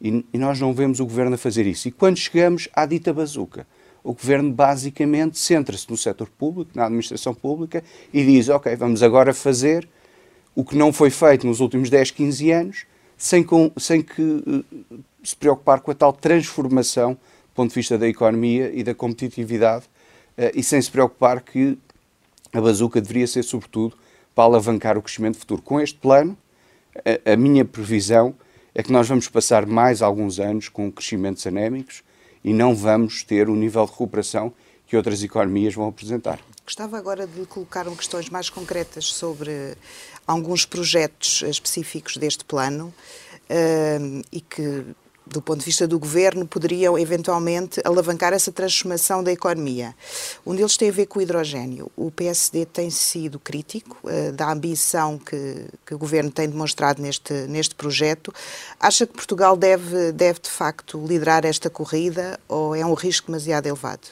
e, 0.00 0.24
e 0.32 0.38
nós 0.38 0.60
não 0.60 0.72
vemos 0.72 1.00
o 1.00 1.04
governo 1.04 1.34
a 1.34 1.38
fazer 1.38 1.66
isso. 1.66 1.88
E 1.88 1.90
quando 1.90 2.16
chegamos 2.16 2.68
à 2.72 2.86
dita 2.86 3.12
bazuca, 3.12 3.66
o 4.02 4.12
governo 4.14 4.52
basicamente 4.52 5.38
centra-se 5.38 5.90
no 5.90 5.96
setor 5.96 6.28
público, 6.28 6.70
na 6.74 6.84
administração 6.86 7.34
pública, 7.34 7.82
e 8.12 8.24
diz: 8.24 8.48
Ok, 8.48 8.74
vamos 8.76 9.02
agora 9.02 9.34
fazer 9.34 9.88
o 10.54 10.64
que 10.64 10.76
não 10.76 10.92
foi 10.92 11.10
feito 11.10 11.46
nos 11.46 11.60
últimos 11.60 11.90
10, 11.90 12.10
15 12.12 12.50
anos, 12.50 12.86
sem, 13.22 13.44
com, 13.44 13.70
sem 13.76 14.02
que 14.02 14.20
uh, 14.20 14.64
se 15.22 15.36
preocupar 15.36 15.80
com 15.80 15.92
a 15.92 15.94
tal 15.94 16.12
transformação 16.12 17.12
do 17.12 17.54
ponto 17.54 17.68
de 17.68 17.76
vista 17.76 17.96
da 17.96 18.08
economia 18.08 18.72
e 18.74 18.82
da 18.82 18.96
competitividade, 18.96 19.84
uh, 20.36 20.50
e 20.52 20.60
sem 20.60 20.82
se 20.82 20.90
preocupar 20.90 21.40
que 21.40 21.78
a 22.52 22.60
bazuca 22.60 23.00
deveria 23.00 23.28
ser, 23.28 23.44
sobretudo, 23.44 23.96
para 24.34 24.42
alavancar 24.42 24.98
o 24.98 25.02
crescimento 25.02 25.38
futuro. 25.38 25.62
Com 25.62 25.80
este 25.80 25.96
plano, 26.00 26.36
a, 27.24 27.34
a 27.34 27.36
minha 27.36 27.64
previsão 27.64 28.34
é 28.74 28.82
que 28.82 28.90
nós 28.90 29.06
vamos 29.06 29.28
passar 29.28 29.66
mais 29.66 30.02
alguns 30.02 30.40
anos 30.40 30.68
com 30.68 30.90
crescimentos 30.90 31.46
anémicos 31.46 32.02
e 32.42 32.52
não 32.52 32.74
vamos 32.74 33.22
ter 33.22 33.48
o 33.48 33.54
nível 33.54 33.84
de 33.84 33.92
recuperação 33.92 34.52
que 34.84 34.96
outras 34.96 35.22
economias 35.22 35.74
vão 35.74 35.86
apresentar. 35.86 36.40
Gostava 36.64 36.96
agora 36.96 37.26
de 37.26 37.44
colocar 37.46 37.84
questões 37.96 38.30
mais 38.30 38.48
concretas 38.48 39.06
sobre 39.06 39.76
alguns 40.26 40.64
projetos 40.64 41.42
específicos 41.42 42.16
deste 42.16 42.44
plano 42.44 42.94
uh, 43.50 44.22
e 44.30 44.40
que 44.40 44.84
do 45.26 45.40
ponto 45.40 45.60
de 45.60 45.64
vista 45.64 45.86
do 45.86 45.98
governo, 45.98 46.46
poderiam 46.46 46.98
eventualmente 46.98 47.80
alavancar 47.84 48.32
essa 48.32 48.52
transformação 48.52 49.22
da 49.22 49.32
economia. 49.32 49.94
Um 50.44 50.54
deles 50.54 50.76
tem 50.76 50.88
a 50.88 50.92
ver 50.92 51.06
com 51.06 51.18
o 51.18 51.22
hidrogênio. 51.22 51.90
O 51.96 52.10
PSD 52.10 52.66
tem 52.66 52.90
sido 52.90 53.38
crítico 53.38 53.98
uh, 54.04 54.32
da 54.32 54.50
ambição 54.52 55.18
que, 55.18 55.66
que, 55.86 55.94
o 55.94 55.98
governo 55.98 56.30
tem 56.30 56.48
demonstrado 56.48 57.00
neste, 57.00 57.32
neste 57.46 57.74
projeto. 57.74 58.32
Acha 58.78 59.06
que 59.06 59.14
Portugal 59.14 59.56
deve, 59.56 60.12
deve, 60.12 60.40
de 60.40 60.50
facto, 60.50 61.02
liderar 61.06 61.44
esta 61.44 61.70
corrida 61.70 62.38
ou 62.48 62.74
é 62.74 62.84
um 62.84 62.94
risco 62.94 63.28
demasiado 63.28 63.66
elevado? 63.66 64.08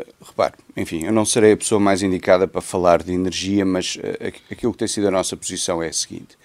Uh, 0.00 0.04
repare, 0.24 0.54
enfim, 0.76 1.04
eu 1.04 1.12
não 1.12 1.24
serei 1.24 1.52
a 1.52 1.56
pessoa 1.56 1.80
mais 1.80 2.02
indicada 2.02 2.46
para 2.48 2.60
falar 2.60 3.02
de 3.02 3.12
energia, 3.12 3.64
mas 3.64 3.96
uh, 3.96 4.26
aquilo 4.50 4.72
que 4.72 4.78
tem 4.78 4.88
sido 4.88 5.08
a 5.08 5.10
nossa 5.10 5.36
posição 5.36 5.82
é 5.82 5.88
a 5.88 5.92
seguinte 5.92 6.36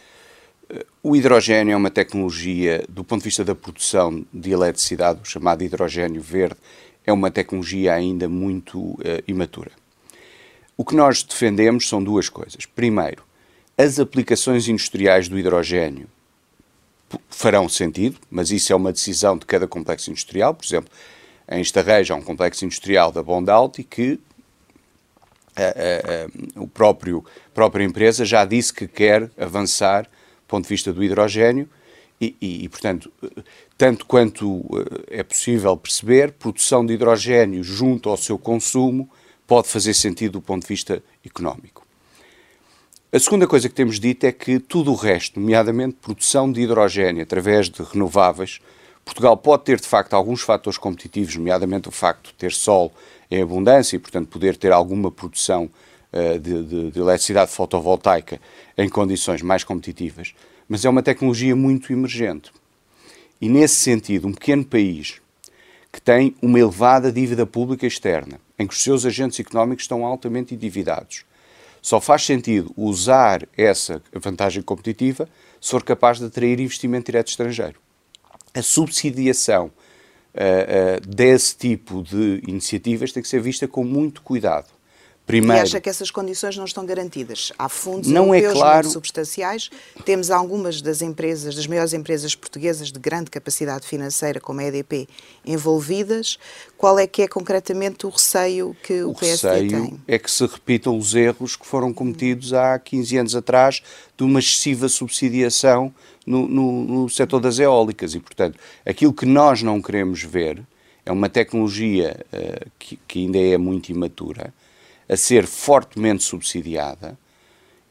o 1.04 1.16
hidrogênio 1.16 1.74
é 1.74 1.76
uma 1.76 1.90
tecnologia, 1.90 2.84
do 2.88 3.04
ponto 3.04 3.22
de 3.22 3.26
vista 3.26 3.44
da 3.44 3.56
produção 3.56 4.26
de 4.34 4.52
eletricidade, 4.52 5.20
o 5.22 5.26
chamado 5.26 5.64
hidrogênio 5.64 6.22
verde, 6.22 6.58
é 7.06 7.12
uma 7.12 7.32
tecnologia 7.32 7.94
ainda 7.94 8.30
muito 8.30 8.80
uh, 8.80 9.00
imatura. 9.28 9.72
O 10.78 10.86
que 10.86 10.96
nós 10.96 11.24
defendemos 11.24 11.88
são 11.88 12.04
duas 12.04 12.30
coisas. 12.30 12.66
Primeiro, 12.66 13.24
as 13.78 14.00
aplicações 14.00 14.68
industriais 14.68 15.28
do 15.28 15.38
hidrogênio 15.38 16.08
farão 17.30 17.68
sentido, 17.68 18.18
mas 18.30 18.52
isso 18.52 18.72
é 18.72 18.76
uma 18.76 18.92
decisão 18.92 19.38
de 19.38 19.46
cada 19.46 19.68
complexo 19.68 20.12
industrial. 20.12 20.54
Por 20.54 20.66
exemplo, 20.66 20.92
em 21.52 21.62
Estarreja 21.62 22.16
um 22.16 22.22
complexo 22.22 22.66
industrial 22.66 23.12
da 23.12 23.22
Bondalti 23.22 23.84
que 23.84 24.20
a, 25.56 25.62
a, 25.62 26.64
a, 26.64 26.68
próprio, 26.68 27.24
própria 27.54 27.84
empresa 27.84 28.26
já 28.26 28.46
disse 28.46 28.74
que 28.74 28.88
quer 28.88 29.30
avançar 29.38 30.10
ponto 30.52 30.64
de 30.66 30.70
vista 30.70 30.92
do 30.92 31.02
hidrogênio 31.02 31.70
e, 32.20 32.36
e, 32.42 32.66
e, 32.66 32.70
portanto, 32.70 33.12
tanto 33.78 34.06
quanto 34.06 34.64
eh, 35.10 35.20
é 35.20 35.24
possível 35.24 35.76
perceber, 35.78 36.34
produção 36.34 36.86
de 36.86 36.94
hidrogênio 36.94 37.64
junto 37.64 38.10
ao 38.10 38.18
seu 38.18 38.38
consumo 38.38 39.10
pode 39.48 39.70
fazer 39.70 39.94
sentido 39.94 40.34
do 40.34 40.42
ponto 40.42 40.64
de 40.64 40.68
vista 40.68 41.02
económico. 41.26 41.88
A 43.12 43.18
segunda 43.18 43.48
coisa 43.48 43.68
que 43.68 43.76
temos 43.76 44.00
dito 44.00 44.26
é 44.26 44.32
que 44.32 44.60
tudo 44.60 44.92
o 44.92 44.96
resto, 44.96 45.40
nomeadamente 45.40 45.98
produção 46.02 46.52
de 46.52 46.62
hidrogênio 46.62 47.24
através 47.24 47.70
de 47.70 47.82
renováveis, 47.82 48.60
Portugal 49.04 49.36
pode 49.36 49.64
ter 49.64 49.80
de 49.80 49.88
facto 49.88 50.14
alguns 50.14 50.42
fatores 50.42 50.78
competitivos, 50.78 51.36
nomeadamente 51.36 51.90
o 51.90 51.92
facto 51.92 52.28
de 52.28 52.34
ter 52.34 52.52
sol 52.52 52.94
em 53.30 53.42
abundância 53.42 53.96
e, 53.96 54.00
portanto, 54.00 54.28
poder 54.28 54.58
ter 54.58 54.72
alguma 54.72 55.12
produção 55.12 55.70
uh, 56.14 56.40
de, 56.40 56.64
de, 56.64 56.92
de 56.92 57.00
eletricidade 57.00 57.52
fotovoltaica 57.52 58.40
em 58.78 58.88
condições 58.90 59.42
mais 59.42 59.64
competitivas, 59.64 60.34
mas 60.68 60.86
é 60.86 60.90
uma 60.90 61.04
tecnologia 61.04 61.56
muito 61.56 61.92
emergente. 61.92 62.52
E 63.40 63.50
nesse 63.50 63.76
sentido, 63.76 64.28
um 64.28 64.34
pequeno 64.34 64.64
país 64.64 65.22
que 65.92 66.02
tem 66.02 66.36
uma 66.42 66.60
elevada 66.60 67.12
dívida 67.12 67.46
pública 67.46 67.86
externa, 67.86 68.40
em 68.58 68.66
que 68.66 68.74
os 68.74 68.82
seus 68.82 69.06
agentes 69.06 69.40
económicos 69.40 69.84
estão 69.84 70.06
altamente 70.06 70.54
endividados, 70.56 71.26
só 71.82 72.00
faz 72.00 72.24
sentido 72.24 72.72
usar 72.78 73.48
essa 73.58 74.02
vantagem 74.14 74.62
competitiva 74.62 75.28
se 75.60 75.72
for 75.72 75.84
capaz 75.84 76.20
de 76.20 76.26
atrair 76.26 76.60
investimento 76.60 77.08
direto 77.08 77.30
estrangeiro. 77.30 77.80
A 78.54 78.62
subsidiação 78.62 79.68
uh, 79.68 79.70
uh, 79.70 81.08
desse 81.08 81.56
tipo 81.56 82.04
de 82.04 82.42
iniciativas 82.48 83.12
tem 83.12 83.24
que 83.24 83.30
ser 83.30 83.42
vista 83.42 83.68
com 83.68 83.84
muito 83.84 84.22
cuidado. 84.22 84.68
Primeiro, 85.32 85.58
e 85.58 85.62
acha 85.62 85.80
que 85.80 85.90
essas 85.90 86.12
condições 86.12 86.58
não 86.58 86.66
estão 86.66 86.86
garantidas? 86.86 87.54
Há 87.58 87.70
fundos 87.70 88.10
não 88.10 88.34
é 88.34 88.40
europeus 88.40 88.56
é 88.56 88.60
claro... 88.60 88.84
muito 88.84 88.94
substanciais, 88.94 89.70
temos 90.04 90.30
algumas 90.30 90.82
das 90.82 91.02
empresas, 91.02 91.56
das 91.56 91.68
maiores 91.68 91.94
empresas 91.94 92.36
portuguesas 92.36 92.92
de 92.92 93.00
grande 93.00 93.32
capacidade 93.32 93.88
financeira, 93.88 94.40
como 94.40 94.60
a 94.60 94.66
EDP, 94.66 95.08
envolvidas. 95.46 96.38
Qual 96.78 97.00
é 97.00 97.08
que 97.08 97.22
é 97.22 97.28
concretamente 97.28 98.06
o 98.06 98.10
receio 98.10 98.76
que 98.84 99.04
o, 99.04 99.12
o 99.12 99.16
PSD 99.16 99.62
receio 99.62 99.70
tem? 99.70 100.02
é 100.08 100.20
que 100.20 100.30
se 100.30 100.46
repitam 100.46 100.98
os 100.98 101.16
erros 101.16 101.56
que 101.56 101.66
foram 101.66 101.94
cometidos 101.94 102.54
há 102.54 102.78
15 102.78 103.18
anos 103.18 103.36
atrás 103.36 103.82
de 104.18 104.24
uma 104.24 104.40
excessiva 104.40 104.90
subsidiação 104.90 105.94
no, 106.26 106.48
no, 106.48 106.84
no 106.84 107.10
setor 107.10 107.40
das 107.40 107.60
eólicas. 107.60 108.14
E, 108.14 108.20
portanto, 108.20 108.60
aquilo 108.86 109.14
que 109.14 109.26
nós 109.26 109.64
não 109.64 109.82
queremos 109.82 110.22
ver 110.24 110.62
é 111.06 111.12
uma 111.12 111.30
tecnologia 111.30 112.26
uh, 112.32 112.70
que, 112.78 113.00
que 113.08 113.20
ainda 113.20 113.40
é 113.40 113.58
muito 113.58 113.90
imatura, 113.90 114.54
a 115.12 115.18
ser 115.18 115.46
fortemente 115.46 116.24
subsidiada 116.24 117.20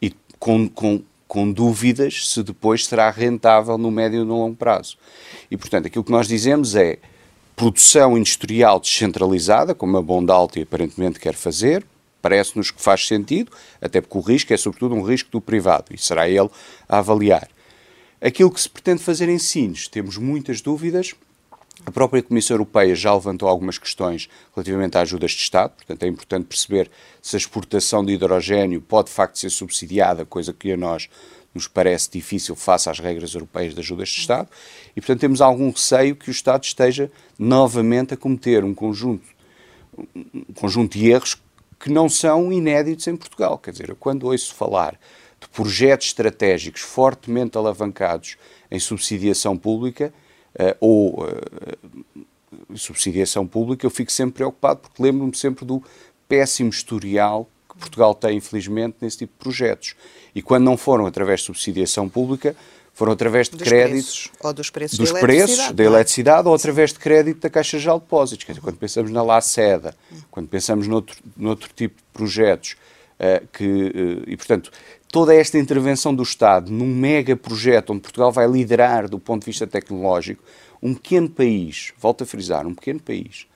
e 0.00 0.14
com, 0.38 0.66
com, 0.66 1.02
com 1.28 1.52
dúvidas 1.52 2.30
se 2.30 2.42
depois 2.42 2.86
será 2.86 3.10
rentável 3.10 3.76
no 3.76 3.90
médio 3.90 4.22
e 4.22 4.24
no 4.24 4.38
longo 4.38 4.56
prazo. 4.56 4.96
E, 5.50 5.56
portanto, 5.56 5.86
aquilo 5.86 6.02
que 6.02 6.10
nós 6.10 6.26
dizemos 6.26 6.74
é 6.74 6.98
produção 7.54 8.16
industrial 8.16 8.80
descentralizada, 8.80 9.74
como 9.74 9.98
a 9.98 10.02
Bondalti 10.02 10.62
aparentemente 10.62 11.20
quer 11.20 11.34
fazer, 11.34 11.84
parece-nos 12.22 12.70
que 12.70 12.80
faz 12.80 13.06
sentido, 13.06 13.52
até 13.82 14.00
porque 14.00 14.16
o 14.16 14.22
risco 14.22 14.54
é 14.54 14.56
sobretudo 14.56 14.94
um 14.94 15.02
risco 15.02 15.30
do 15.30 15.42
privado 15.42 15.92
e 15.92 15.98
será 15.98 16.26
ele 16.26 16.48
a 16.88 16.98
avaliar. 16.98 17.50
Aquilo 18.18 18.50
que 18.50 18.60
se 18.60 18.68
pretende 18.68 19.02
fazer 19.02 19.28
em 19.28 19.38
Sines, 19.38 19.88
temos 19.88 20.16
muitas 20.16 20.62
dúvidas, 20.62 21.14
a 21.86 21.90
própria 21.90 22.22
Comissão 22.22 22.54
Europeia 22.54 22.94
já 22.94 23.12
levantou 23.14 23.48
algumas 23.48 23.78
questões 23.78 24.28
relativamente 24.54 24.96
a 24.98 25.00
ajudas 25.00 25.32
de 25.32 25.38
Estado, 25.38 25.72
portanto 25.76 26.02
é 26.02 26.06
importante 26.06 26.46
perceber 26.46 26.90
se 27.22 27.36
a 27.36 27.38
exportação 27.38 28.04
de 28.04 28.12
hidrogênio 28.12 28.80
pode 28.80 29.08
de 29.08 29.14
facto 29.14 29.38
ser 29.38 29.50
subsidiada, 29.50 30.24
coisa 30.24 30.52
que 30.52 30.72
a 30.72 30.76
nós 30.76 31.08
nos 31.54 31.66
parece 31.66 32.10
difícil 32.10 32.54
face 32.54 32.88
às 32.88 33.00
regras 33.00 33.34
europeias 33.34 33.74
de 33.74 33.80
ajudas 33.80 34.08
de 34.08 34.20
Estado, 34.20 34.48
e 34.94 35.00
portanto 35.00 35.20
temos 35.20 35.40
algum 35.40 35.70
receio 35.70 36.14
que 36.14 36.28
o 36.28 36.30
Estado 36.30 36.64
esteja 36.64 37.10
novamente 37.38 38.14
a 38.14 38.16
cometer 38.16 38.64
um 38.64 38.74
conjunto, 38.74 39.26
um 40.14 40.52
conjunto 40.54 40.96
de 40.96 41.10
erros 41.10 41.40
que 41.78 41.90
não 41.90 42.08
são 42.08 42.52
inéditos 42.52 43.06
em 43.08 43.16
Portugal. 43.16 43.58
Quer 43.58 43.72
dizer, 43.72 43.96
quando 43.98 44.24
ouço 44.24 44.54
falar 44.54 45.00
de 45.40 45.48
projetos 45.48 46.08
estratégicos 46.08 46.82
fortemente 46.82 47.56
alavancados 47.56 48.36
em 48.70 48.78
subsidiação 48.78 49.56
pública, 49.56 50.12
ou 50.80 51.24
uh, 51.24 52.76
subsidiação 52.76 53.46
pública, 53.46 53.86
eu 53.86 53.90
fico 53.90 54.10
sempre 54.10 54.36
preocupado 54.36 54.80
porque 54.80 55.02
lembro-me 55.02 55.36
sempre 55.36 55.64
do 55.64 55.82
péssimo 56.28 56.70
historial 56.70 57.48
que 57.68 57.76
Portugal 57.78 58.14
tem, 58.14 58.36
infelizmente, 58.36 58.96
nesse 59.00 59.18
tipo 59.18 59.32
de 59.32 59.38
projetos. 59.38 59.94
E 60.34 60.42
quando 60.42 60.64
não 60.64 60.76
foram 60.76 61.06
através 61.06 61.40
de 61.40 61.46
subsidiação 61.46 62.08
pública, 62.08 62.54
foram 62.92 63.12
através 63.12 63.48
de 63.48 63.56
dos 63.56 63.66
créditos 63.66 64.28
preços, 64.28 64.30
ou 64.40 64.52
dos 64.52 64.70
preços, 64.70 64.98
dos 64.98 65.12
da 65.12 65.20
preços 65.20 65.72
da 65.72 65.82
é? 65.82 65.86
eletricidade 65.86 66.48
ou 66.48 66.54
através 66.54 66.92
de 66.92 66.98
crédito 66.98 67.40
da 67.40 67.48
Caixa 67.48 67.78
de 67.78 67.86
Depósitos. 67.86 68.44
Quer 68.44 68.52
dizer, 68.52 68.62
quando 68.62 68.76
pensamos 68.76 69.10
na 69.10 69.22
LACEDA, 69.22 69.94
quando 70.30 70.48
pensamos 70.48 70.86
noutro, 70.86 71.16
noutro 71.36 71.70
tipo 71.74 71.96
de 71.96 72.04
projetos, 72.12 72.76
uh, 73.18 73.46
que, 73.52 73.64
uh, 73.64 74.30
e 74.30 74.36
portanto, 74.36 74.70
toda 75.10 75.34
esta 75.34 75.58
intervenção 75.58 76.14
do 76.14 76.22
Estado 76.22 76.70
num 76.70 76.86
mega 76.86 77.36
projeto 77.36 77.90
onde 77.90 78.00
Portugal 78.00 78.30
vai 78.30 78.46
liderar 78.46 79.08
do 79.08 79.18
ponto 79.18 79.40
de 79.42 79.46
vista 79.46 79.66
tecnológico, 79.66 80.42
um 80.82 80.94
pequeno 80.94 81.28
país, 81.28 81.92
volto 81.98 82.24
a 82.24 82.26
frisar, 82.26 82.66
um 82.66 82.74
pequeno 82.74 83.00
país, 83.00 83.46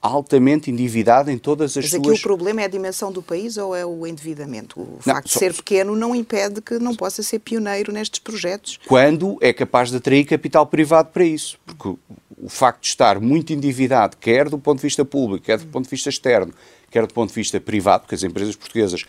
altamente 0.00 0.70
endividado 0.70 1.30
em 1.30 1.38
todas 1.38 1.72
as 1.72 1.76
Mas 1.76 1.90
suas... 1.90 2.02
Mas 2.02 2.10
aqui 2.10 2.18
o 2.18 2.22
problema 2.22 2.62
é 2.62 2.64
a 2.64 2.68
dimensão 2.68 3.12
do 3.12 3.22
país 3.22 3.56
ou 3.56 3.74
é 3.74 3.84
o 3.86 4.06
endividamento? 4.06 4.80
O 4.80 4.98
não, 5.06 5.14
facto 5.14 5.28
só... 5.28 5.38
de 5.38 5.44
ser 5.44 5.54
pequeno 5.54 5.94
não 5.94 6.14
impede 6.14 6.60
que 6.60 6.78
não 6.78 6.94
possa 6.94 7.22
ser 7.22 7.38
pioneiro 7.38 7.92
nestes 7.92 8.18
projetos. 8.18 8.80
Quando 8.86 9.38
é 9.40 9.52
capaz 9.52 9.90
de 9.90 9.96
atrair 9.98 10.24
capital 10.24 10.66
privado 10.66 11.10
para 11.10 11.24
isso. 11.24 11.56
Porque 11.64 11.96
o 12.42 12.48
facto 12.48 12.82
de 12.82 12.88
estar 12.88 13.20
muito 13.20 13.52
endividado, 13.52 14.16
quer 14.16 14.48
do 14.48 14.58
ponto 14.58 14.78
de 14.78 14.82
vista 14.82 15.04
público, 15.04 15.46
quer 15.46 15.58
do 15.58 15.66
ponto 15.66 15.84
de 15.84 15.90
vista 15.90 16.08
externo, 16.08 16.52
quer 16.90 17.06
do 17.06 17.14
ponto 17.14 17.28
de 17.28 17.36
vista 17.36 17.60
privado, 17.60 18.00
porque 18.02 18.16
as 18.16 18.24
empresas 18.24 18.56
portuguesas 18.56 19.04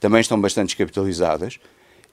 também 0.00 0.20
estão 0.20 0.40
bastante 0.40 0.68
descapitalizadas. 0.68 1.58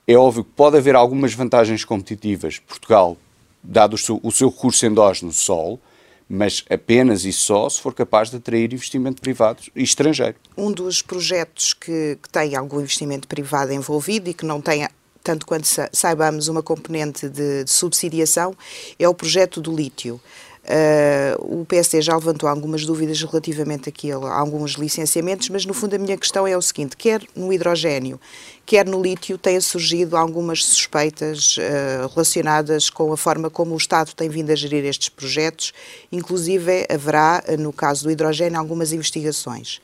É 0.07 0.15
óbvio 0.15 0.43
que 0.43 0.51
pode 0.51 0.77
haver 0.77 0.95
algumas 0.95 1.33
vantagens 1.33 1.83
competitivas. 1.83 2.59
Portugal, 2.59 3.17
dado 3.63 3.95
o 3.95 3.97
seu, 3.97 4.19
o 4.21 4.31
seu 4.31 4.49
recurso 4.49 4.85
endógeno 4.85 5.31
Sol, 5.31 5.79
mas 6.27 6.63
apenas 6.69 7.25
e 7.25 7.33
só 7.33 7.69
se 7.69 7.79
for 7.79 7.93
capaz 7.93 8.29
de 8.29 8.37
atrair 8.37 8.73
investimento 8.73 9.21
privado 9.21 9.61
e 9.75 9.83
estrangeiro. 9.83 10.35
Um 10.57 10.71
dos 10.71 11.01
projetos 11.01 11.73
que, 11.73 12.17
que 12.21 12.29
tem 12.29 12.55
algum 12.55 12.79
investimento 12.79 13.27
privado 13.27 13.71
envolvido 13.71 14.29
e 14.29 14.33
que 14.33 14.45
não 14.45 14.61
tem 14.61 14.87
tanto 15.23 15.47
quanto 15.47 15.67
saibamos, 15.91 16.47
uma 16.47 16.61
componente 16.61 17.27
de, 17.27 17.63
de 17.63 17.71
subsidiação, 17.71 18.55
é 18.99 19.09
o 19.09 19.13
projeto 19.13 19.59
do 19.59 19.75
lítio. 19.75 20.21
Uh, 20.65 21.61
o 21.61 21.65
PSD 21.65 22.01
já 22.01 22.15
levantou 22.15 22.49
algumas 22.49 22.85
dúvidas 22.85 23.21
relativamente 23.21 23.87
aqui 23.87 24.11
a, 24.11 24.15
alguns 24.15 24.71
licenciamentos, 24.71 25.47
mas 25.49 25.63
no 25.63 25.75
fundo 25.75 25.95
a 25.95 25.99
minha 25.99 26.17
questão 26.17 26.47
é 26.47 26.57
o 26.57 26.61
seguinte: 26.61 26.97
quer 26.97 27.21
no 27.35 27.53
hidrogênio, 27.53 28.19
quer 28.65 28.87
no 28.87 28.99
lítio, 28.99 29.37
têm 29.37 29.61
surgido 29.61 30.17
algumas 30.17 30.65
suspeitas 30.65 31.57
uh, 31.57 32.07
relacionadas 32.07 32.89
com 32.89 33.13
a 33.13 33.17
forma 33.17 33.47
como 33.47 33.75
o 33.75 33.77
Estado 33.77 34.15
tem 34.15 34.27
vindo 34.27 34.49
a 34.49 34.55
gerir 34.55 34.83
estes 34.85 35.09
projetos, 35.09 35.71
inclusive 36.11 36.87
haverá, 36.89 37.43
no 37.59 37.71
caso 37.71 38.05
do 38.05 38.11
hidrogênio, 38.11 38.57
algumas 38.57 38.91
investigações. 38.91 39.79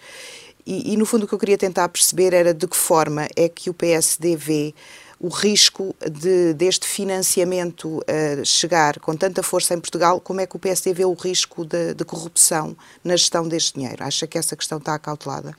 E, 0.65 0.93
e 0.93 0.97
no 0.97 1.05
fundo 1.05 1.23
o 1.25 1.27
que 1.27 1.33
eu 1.33 1.39
queria 1.39 1.57
tentar 1.57 1.89
perceber 1.89 2.33
era 2.33 2.53
de 2.53 2.67
que 2.67 2.77
forma 2.77 3.27
é 3.35 3.47
que 3.47 3.69
o 3.69 3.73
PSD 3.73 4.35
vê 4.35 4.73
o 5.21 5.29
risco 5.29 5.95
de, 6.09 6.51
deste 6.55 6.87
financiamento 6.87 7.99
uh, 7.99 8.43
chegar 8.43 8.99
com 8.99 9.15
tanta 9.15 9.43
força 9.43 9.75
em 9.75 9.79
Portugal, 9.79 10.19
como 10.19 10.41
é 10.41 10.47
que 10.47 10.55
o 10.55 10.59
PSD 10.59 10.95
vê 10.95 11.05
o 11.05 11.13
risco 11.13 11.63
de, 11.63 11.93
de 11.93 12.03
corrupção 12.03 12.75
na 13.03 13.15
gestão 13.15 13.47
deste 13.47 13.75
dinheiro? 13.75 14.03
Acha 14.03 14.25
que 14.25 14.35
essa 14.35 14.55
questão 14.55 14.79
está 14.79 14.95
acautelada? 14.95 15.55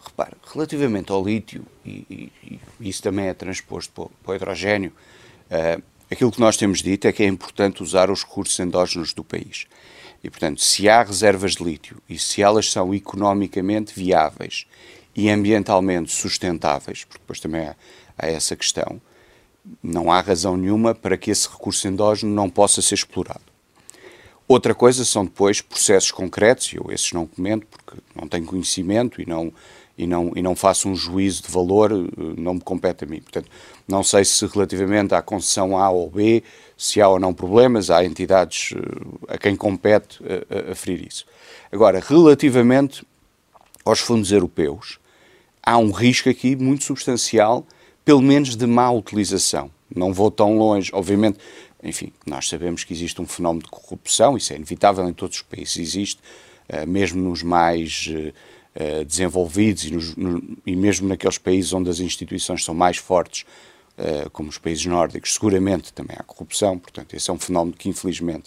Repare, 0.00 0.36
relativamente 0.54 1.10
ao 1.10 1.24
lítio, 1.24 1.66
e, 1.84 2.06
e, 2.08 2.60
e 2.80 2.88
isso 2.88 3.02
também 3.02 3.26
é 3.26 3.34
transposto 3.34 3.92
para 3.92 4.08
para 4.22 4.32
o 4.32 4.36
hidrogênio, 4.36 4.92
uh, 5.50 5.82
aquilo 6.08 6.30
que 6.30 6.38
nós 6.38 6.56
temos 6.56 6.80
dito 6.80 7.08
é 7.08 7.12
que 7.12 7.24
é 7.24 7.26
importante 7.26 7.82
usar 7.82 8.12
os 8.12 8.22
recursos 8.22 8.56
endógenos 8.60 9.12
do 9.12 9.24
país. 9.24 9.66
E, 10.22 10.30
portanto, 10.30 10.62
se 10.62 10.88
há 10.88 11.02
reservas 11.02 11.56
de 11.56 11.64
lítio 11.64 12.00
e 12.08 12.16
se 12.16 12.42
elas 12.42 12.70
são 12.70 12.94
economicamente 12.94 13.92
viáveis 13.92 14.66
e 15.16 15.28
ambientalmente 15.28 16.12
sustentáveis, 16.12 17.02
porque 17.02 17.18
depois 17.18 17.40
também 17.40 17.62
há, 17.62 17.76
há 18.18 18.26
essa 18.26 18.56
questão, 18.56 19.00
não 19.82 20.10
há 20.10 20.20
razão 20.20 20.56
nenhuma 20.56 20.94
para 20.94 21.16
que 21.16 21.30
esse 21.30 21.48
recurso 21.48 21.86
endógeno 21.86 22.34
não 22.34 22.48
possa 22.48 22.82
ser 22.82 22.94
explorado. 22.94 23.42
Outra 24.46 24.74
coisa 24.74 25.04
são 25.04 25.24
depois 25.24 25.60
processos 25.60 26.10
concretos, 26.10 26.72
e 26.72 26.76
eu 26.76 26.86
esses 26.90 27.12
não 27.12 27.26
comento 27.26 27.66
porque 27.66 28.00
não 28.14 28.26
tenho 28.26 28.46
conhecimento 28.46 29.20
e 29.20 29.26
não, 29.28 29.52
e 29.96 30.06
não, 30.06 30.32
e 30.34 30.40
não 30.40 30.56
faço 30.56 30.88
um 30.88 30.94
juízo 30.94 31.42
de 31.42 31.50
valor, 31.50 31.92
eh, 31.92 32.34
não 32.38 32.54
me 32.54 32.60
compete 32.60 33.04
a 33.04 33.06
mim. 33.06 33.20
Portanto, 33.20 33.50
não 33.86 34.02
sei 34.02 34.24
se 34.24 34.46
relativamente 34.46 35.14
à 35.14 35.20
concessão 35.20 35.76
A 35.76 35.90
ou 35.90 36.08
B, 36.08 36.42
se 36.78 36.98
há 36.98 37.08
ou 37.08 37.20
não 37.20 37.34
problemas, 37.34 37.90
há 37.90 38.02
entidades 38.02 38.72
eh, 38.74 39.34
a 39.34 39.36
quem 39.36 39.54
compete 39.54 40.18
a, 40.24 40.70
a, 40.70 40.72
a 40.72 40.74
ferir 40.74 41.06
isso. 41.06 41.26
Agora, 41.70 42.00
relativamente 42.00 43.06
aos 43.84 43.98
fundos 43.98 44.32
europeus, 44.32 44.98
há 45.62 45.76
um 45.76 45.90
risco 45.90 46.30
aqui 46.30 46.56
muito 46.56 46.84
substancial, 46.84 47.66
pelo 48.08 48.22
menos 48.22 48.56
de 48.56 48.66
má 48.66 48.90
utilização. 48.90 49.70
Não 49.94 50.14
vou 50.14 50.30
tão 50.30 50.56
longe, 50.56 50.90
obviamente, 50.94 51.38
enfim, 51.82 52.10
nós 52.24 52.48
sabemos 52.48 52.82
que 52.82 52.94
existe 52.94 53.20
um 53.20 53.26
fenómeno 53.26 53.64
de 53.64 53.68
corrupção, 53.68 54.34
isso 54.34 54.50
é 54.50 54.56
inevitável 54.56 55.06
em 55.06 55.12
todos 55.12 55.36
os 55.36 55.42
países, 55.42 55.76
existe, 55.76 56.18
uh, 56.70 56.88
mesmo 56.88 57.20
nos 57.20 57.42
mais 57.42 58.08
uh, 58.08 59.04
desenvolvidos 59.04 59.84
e, 59.84 59.90
nos, 59.92 60.16
no, 60.16 60.42
e 60.64 60.74
mesmo 60.74 61.06
naqueles 61.06 61.36
países 61.36 61.74
onde 61.74 61.90
as 61.90 62.00
instituições 62.00 62.64
são 62.64 62.74
mais 62.74 62.96
fortes, 62.96 63.44
como 64.32 64.48
os 64.48 64.58
países 64.58 64.86
nórdicos, 64.86 65.34
seguramente 65.34 65.92
também 65.92 66.16
há 66.16 66.22
corrupção, 66.22 66.78
portanto, 66.78 67.14
esse 67.14 67.28
é 67.28 67.32
um 67.32 67.38
fenómeno 67.38 67.76
que 67.76 67.88
infelizmente 67.88 68.44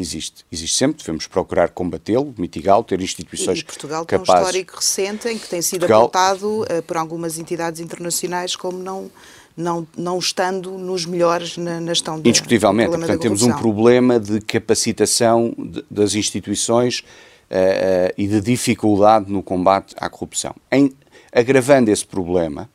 existe. 0.00 0.44
Existe 0.50 0.76
sempre, 0.76 0.98
devemos 0.98 1.26
procurar 1.26 1.70
combatê-lo, 1.70 2.34
mitigá-lo, 2.36 2.82
ter 2.82 3.00
instituições 3.00 3.62
capazes... 3.62 3.62
E 3.62 3.64
Portugal 3.64 4.06
capazes... 4.06 4.26
tem 4.26 4.34
um 4.34 4.46
histórico 4.46 4.76
recente 4.76 5.28
em 5.28 5.38
que 5.38 5.48
tem 5.48 5.62
sido 5.62 5.80
Portugal... 5.80 6.02
apontado 6.02 6.62
uh, 6.62 6.82
por 6.82 6.96
algumas 6.96 7.38
entidades 7.38 7.80
internacionais 7.80 8.56
como 8.56 8.78
não 8.78 9.10
não, 9.56 9.86
não 9.96 10.18
estando 10.18 10.78
nos 10.78 11.04
melhores 11.04 11.56
na, 11.56 11.80
na 11.80 11.92
gestão 11.92 12.18
da 12.18 12.28
Indiscutivelmente, 12.28 12.96
portanto, 12.96 13.20
temos 13.20 13.42
um 13.42 13.52
problema 13.52 14.18
de 14.18 14.40
capacitação 14.40 15.52
de, 15.58 15.84
das 15.90 16.14
instituições 16.14 17.00
uh, 17.00 17.02
uh, 17.02 18.14
e 18.16 18.26
de 18.26 18.40
dificuldade 18.40 19.30
no 19.30 19.42
combate 19.42 19.94
à 19.98 20.08
corrupção. 20.08 20.54
Em, 20.70 20.92
agravando 21.32 21.90
esse 21.90 22.06
problema, 22.06 22.70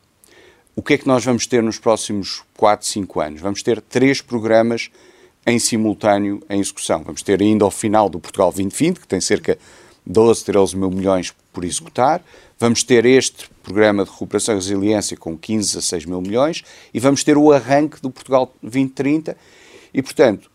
o 0.76 0.82
que 0.82 0.94
é 0.94 0.98
que 0.98 1.08
nós 1.08 1.24
vamos 1.24 1.48
ter 1.48 1.64
nos 1.64 1.80
próximos 1.80 2.44
4, 2.58 2.86
5 2.86 3.22
anos? 3.22 3.42
Vamos 3.42 3.64
ter 3.64 3.82
três 3.82 4.22
programas 4.22 4.92
em 5.46 5.60
simultâneo 5.60 6.42
em 6.50 6.60
execução. 6.60 7.04
Vamos 7.04 7.22
ter 7.22 7.42
ainda 7.42 7.66
ao 7.66 7.72
final 7.72 8.10
do 8.10 8.20
Portugal 8.20 8.52
2020, 8.52 9.00
que 9.00 9.08
tem 9.08 9.22
cerca 9.22 9.56
de 9.56 10.14
12, 10.14 10.46
13 10.46 10.78
mil 10.78 10.90
milhões 10.90 11.34
por 11.54 11.64
executar. 11.64 12.24
Vamos 12.60 12.84
ter 12.84 13.06
este 13.06 13.50
programa 13.62 14.04
de 14.04 14.12
recuperação 14.12 14.56
e 14.56 14.58
resiliência 14.58 15.18
com 15.18 15.38
15 15.38 15.78
a 15.78 15.82
6 15.82 16.06
mil 16.06 16.22
milhões 16.22 16.64
e 16.94 17.00
vamos 17.00 17.24
ter 17.24 17.38
o 17.38 17.52
arranque 17.52 18.02
do 18.02 18.10
Portugal 18.10 18.54
2030. 18.62 19.38
E, 19.94 20.02
portanto, 20.02 20.50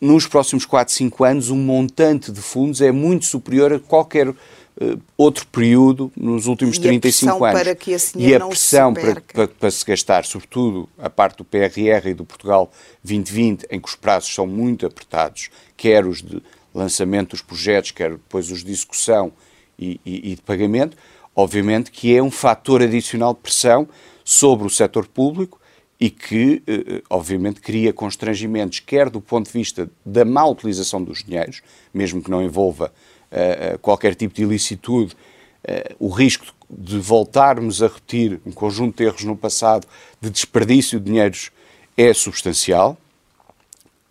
nos 0.00 0.26
próximos 0.26 0.64
4, 0.64 0.94
5 0.94 1.24
anos, 1.24 1.50
o 1.50 1.56
montante 1.56 2.30
de 2.30 2.40
fundos 2.40 2.80
é 2.80 2.92
muito 2.92 3.26
superior 3.26 3.72
a 3.72 3.80
qualquer 3.80 4.32
uh, 4.80 5.00
outro 5.16 5.46
período 5.46 6.12
nos 6.16 6.46
últimos 6.46 6.76
e 6.76 6.80
35 6.80 7.44
anos. 7.44 7.62
Para 7.62 7.74
que 7.74 7.92
esse 7.92 8.18
e 8.18 8.34
a 8.34 8.46
pressão 8.46 8.94
se 8.94 9.00
para, 9.00 9.20
para, 9.20 9.48
para, 9.48 9.70
se 9.70 9.84
gastar, 9.84 10.24
sobretudo 10.24 10.88
a 10.98 11.10
parte 11.10 11.38
do 11.38 11.44
PRR 11.44 12.08
e 12.08 12.14
do 12.14 12.24
Portugal 12.24 12.70
2020, 13.04 13.66
em 13.70 13.80
que 13.80 13.88
os 13.88 13.94
prazos 13.94 14.32
são 14.32 14.46
muito 14.46 14.86
apertados, 14.86 15.50
quer 15.76 16.06
os 16.06 16.22
de 16.22 16.42
lançamento 16.74 17.30
dos 17.30 17.42
projetos, 17.42 17.90
quer 17.90 18.12
depois 18.12 18.50
os 18.50 18.64
de 18.64 18.70
execução 18.70 19.32
e, 19.78 20.00
e, 20.04 20.32
e 20.32 20.34
de 20.34 20.42
pagamento, 20.42 20.96
obviamente 21.34 21.90
que 21.90 22.14
é 22.16 22.22
um 22.22 22.30
fator 22.30 22.82
adicional 22.82 23.34
de 23.34 23.40
pressão 23.40 23.88
sobre 24.24 24.66
o 24.66 24.70
setor 24.70 25.06
público 25.06 25.58
e 26.00 26.10
que, 26.10 26.62
eh, 26.66 26.84
eh, 26.86 27.02
obviamente, 27.10 27.60
cria 27.60 27.92
constrangimentos, 27.92 28.78
quer 28.78 29.10
do 29.10 29.20
ponto 29.20 29.46
de 29.46 29.52
vista 29.52 29.90
da 30.04 30.24
má 30.24 30.46
utilização 30.46 31.02
dos 31.02 31.24
dinheiros, 31.24 31.60
mesmo 31.92 32.22
que 32.22 32.30
não 32.30 32.42
envolva 32.42 32.92
uh, 33.32 33.78
qualquer 33.78 34.14
tipo 34.14 34.34
de 34.34 34.42
ilicitude, 34.42 35.14
uh, 35.14 35.94
o 35.98 36.08
risco 36.08 36.46
de 36.70 36.98
voltarmos 36.98 37.82
a 37.82 37.86
repetir 37.86 38.40
um 38.44 38.52
conjunto 38.52 38.98
de 38.98 39.04
erros 39.04 39.24
no 39.24 39.36
passado 39.36 39.86
de 40.20 40.30
desperdício 40.30 40.98
de 40.98 41.06
dinheiros 41.06 41.50
é 41.96 42.12
substancial. 42.12 42.98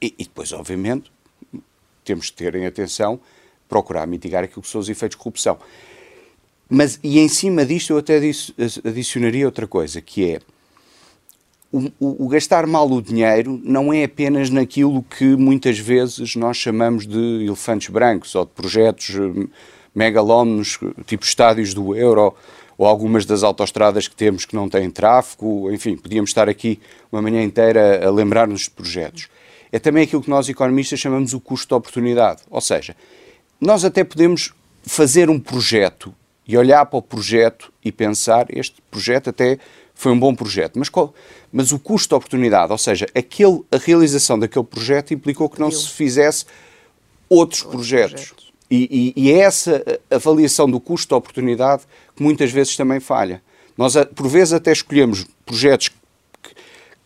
E, 0.01 0.13
e 0.17 0.23
depois, 0.23 0.51
obviamente, 0.51 1.11
temos 2.03 2.29
que 2.29 2.37
ter 2.37 2.55
em 2.55 2.65
atenção 2.65 3.19
procurar 3.67 4.07
mitigar 4.07 4.43
aquilo 4.43 4.61
que 4.61 4.69
são 4.69 4.79
os 4.79 4.89
efeitos 4.89 5.17
de 5.17 5.21
corrupção. 5.21 5.57
Mas, 6.69 6.99
e 7.03 7.19
em 7.19 7.27
cima 7.27 7.65
disto, 7.65 7.93
eu 7.93 7.97
até 7.97 8.19
adicionaria 8.83 9.45
outra 9.45 9.67
coisa, 9.67 10.01
que 10.01 10.31
é 10.31 10.39
o, 11.71 11.91
o, 11.99 12.25
o, 12.25 12.27
gastar 12.27 12.65
mal 12.65 12.89
o 12.89 13.01
dinheiro 13.01 13.59
não 13.63 13.91
é 13.91 14.03
apenas 14.03 14.49
naquilo 14.49 15.03
que 15.03 15.35
muitas 15.35 15.77
vezes 15.77 16.35
nós 16.35 16.57
chamamos 16.57 17.05
de 17.05 17.45
elefantes 17.45 17.89
brancos 17.89 18.33
ou 18.35 18.45
de 18.45 18.51
projetos 18.51 19.09
eh, 19.15 19.47
megalómanos, 19.93 20.79
tipo 21.05 21.25
estádios 21.25 21.73
do 21.73 21.95
euro 21.95 22.33
ou 22.77 22.85
algumas 22.85 23.25
das 23.25 23.43
autoestradas 23.43 24.07
que 24.07 24.15
temos 24.15 24.45
que 24.45 24.55
não 24.55 24.69
têm 24.69 24.89
tráfego, 24.89 25.71
enfim, 25.71 25.97
podíamos 25.97 26.29
estar 26.29 26.47
aqui 26.47 26.79
uma 27.11 27.21
manhã 27.21 27.41
inteira 27.43 28.07
a 28.07 28.11
lembrar-nos 28.11 28.61
de 28.61 28.69
projetos. 28.69 29.27
É 29.71 29.79
também 29.79 30.03
aquilo 30.03 30.21
que 30.21 30.29
nós 30.29 30.47
economistas 30.47 30.99
chamamos 30.99 31.33
o 31.33 31.39
custo 31.39 31.67
de 31.67 31.73
oportunidade, 31.73 32.43
ou 32.49 32.61
seja, 32.61 32.95
nós 33.59 33.83
até 33.83 34.03
podemos 34.03 34.53
fazer 34.83 35.29
um 35.29 35.39
projeto 35.39 36.13
e 36.47 36.55
olhar 36.57 36.85
para 36.85 36.99
o 36.99 37.01
projeto 37.01 37.73
e 37.83 37.91
pensar, 37.91 38.45
este 38.49 38.81
projeto 38.89 39.31
até 39.31 39.57
foi 39.97 40.11
um 40.11 40.19
bom 40.19 40.35
projeto, 40.35 40.77
mas, 40.77 40.89
qual, 40.89 41.11
mas 41.51 41.71
o 41.71 41.79
custo 41.79 42.09
de 42.09 42.15
oportunidade, 42.15 42.71
ou 42.71 42.77
seja, 42.77 43.07
aquele, 43.15 43.63
a 43.71 43.77
realização 43.77 44.37
daquele 44.37 44.63
projeto 44.63 45.11
implicou 45.11 45.49
que 45.49 45.59
não 45.59 45.71
se 45.71 45.89
fizesse 45.89 46.45
outros, 47.27 47.63
outros 47.63 47.75
projetos. 47.75 48.25
projetos. 48.25 48.53
E, 48.69 49.13
e, 49.17 49.23
e, 49.23 49.31
é 49.31 49.39
essa 49.39 49.83
avaliação 50.11 50.69
do 50.69 50.79
custo 50.79 51.07
de 51.07 51.15
oportunidade 51.15 51.83
que 52.15 52.21
muitas 52.21 52.51
vezes 52.51 52.77
também 52.77 52.99
falha. 52.99 53.41
Nós, 53.75 53.95
por 54.13 54.27
vezes, 54.27 54.53
até 54.53 54.71
escolhemos 54.71 55.25
projetos 55.43 55.89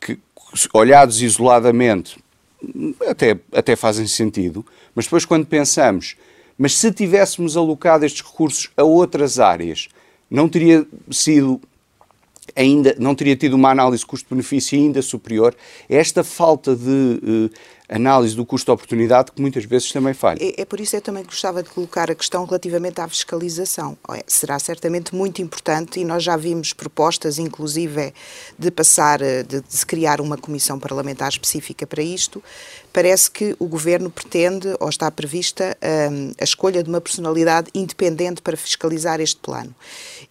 que, 0.01 0.15
que 0.15 0.19
olhados 0.73 1.21
isoladamente, 1.21 2.17
até, 3.07 3.39
até 3.53 3.75
fazem 3.77 4.05
sentido, 4.05 4.65
mas 4.93 5.05
depois, 5.05 5.23
quando 5.23 5.45
pensamos, 5.45 6.17
mas 6.57 6.75
se 6.75 6.91
tivéssemos 6.91 7.55
alocado 7.55 8.05
estes 8.05 8.21
recursos 8.21 8.69
a 8.75 8.83
outras 8.83 9.39
áreas, 9.39 9.87
não 10.29 10.49
teria 10.49 10.85
sido 11.09 11.61
ainda 12.55 12.95
não 12.99 13.15
teria 13.15 13.35
tido 13.35 13.53
uma 13.53 13.69
análise 13.69 14.05
custo-benefício 14.05 14.77
ainda 14.77 15.01
superior. 15.01 15.55
Esta 15.87 16.23
falta 16.23 16.75
de 16.75 16.89
uh, 16.89 17.49
análise 17.91 18.35
do 18.35 18.45
custo-oportunidade 18.45 19.33
que 19.33 19.41
muitas 19.41 19.65
vezes 19.65 19.91
também 19.91 20.13
falha. 20.13 20.39
É, 20.41 20.61
é, 20.61 20.65
por 20.65 20.79
isso 20.79 20.91
que 20.91 20.97
eu 20.97 21.01
também 21.01 21.23
gostava 21.23 21.61
de 21.61 21.69
colocar 21.69 22.09
a 22.09 22.15
questão 22.15 22.45
relativamente 22.45 23.01
à 23.01 23.07
fiscalização. 23.07 23.97
Será 24.25 24.57
certamente 24.59 25.13
muito 25.13 25.41
importante 25.41 25.99
e 25.99 26.05
nós 26.05 26.23
já 26.23 26.37
vimos 26.37 26.71
propostas, 26.71 27.37
inclusive, 27.37 28.13
de 28.57 28.71
passar, 28.71 29.21
eh, 29.21 29.43
de, 29.43 29.61
de 29.61 29.85
criar 29.85 30.21
uma 30.21 30.37
comissão 30.37 30.79
parlamentar 30.79 31.29
específica 31.29 31.85
para 31.85 32.01
isto. 32.01 32.41
Parece 32.93 33.31
que 33.31 33.55
o 33.57 33.67
Governo 33.67 34.09
pretende, 34.09 34.75
ou 34.79 34.89
está 34.89 35.09
prevista, 35.09 35.77
um, 36.11 36.33
a 36.39 36.43
escolha 36.43 36.83
de 36.83 36.89
uma 36.89 36.99
personalidade 36.99 37.69
independente 37.73 38.41
para 38.41 38.57
fiscalizar 38.57 39.21
este 39.21 39.39
plano. 39.39 39.73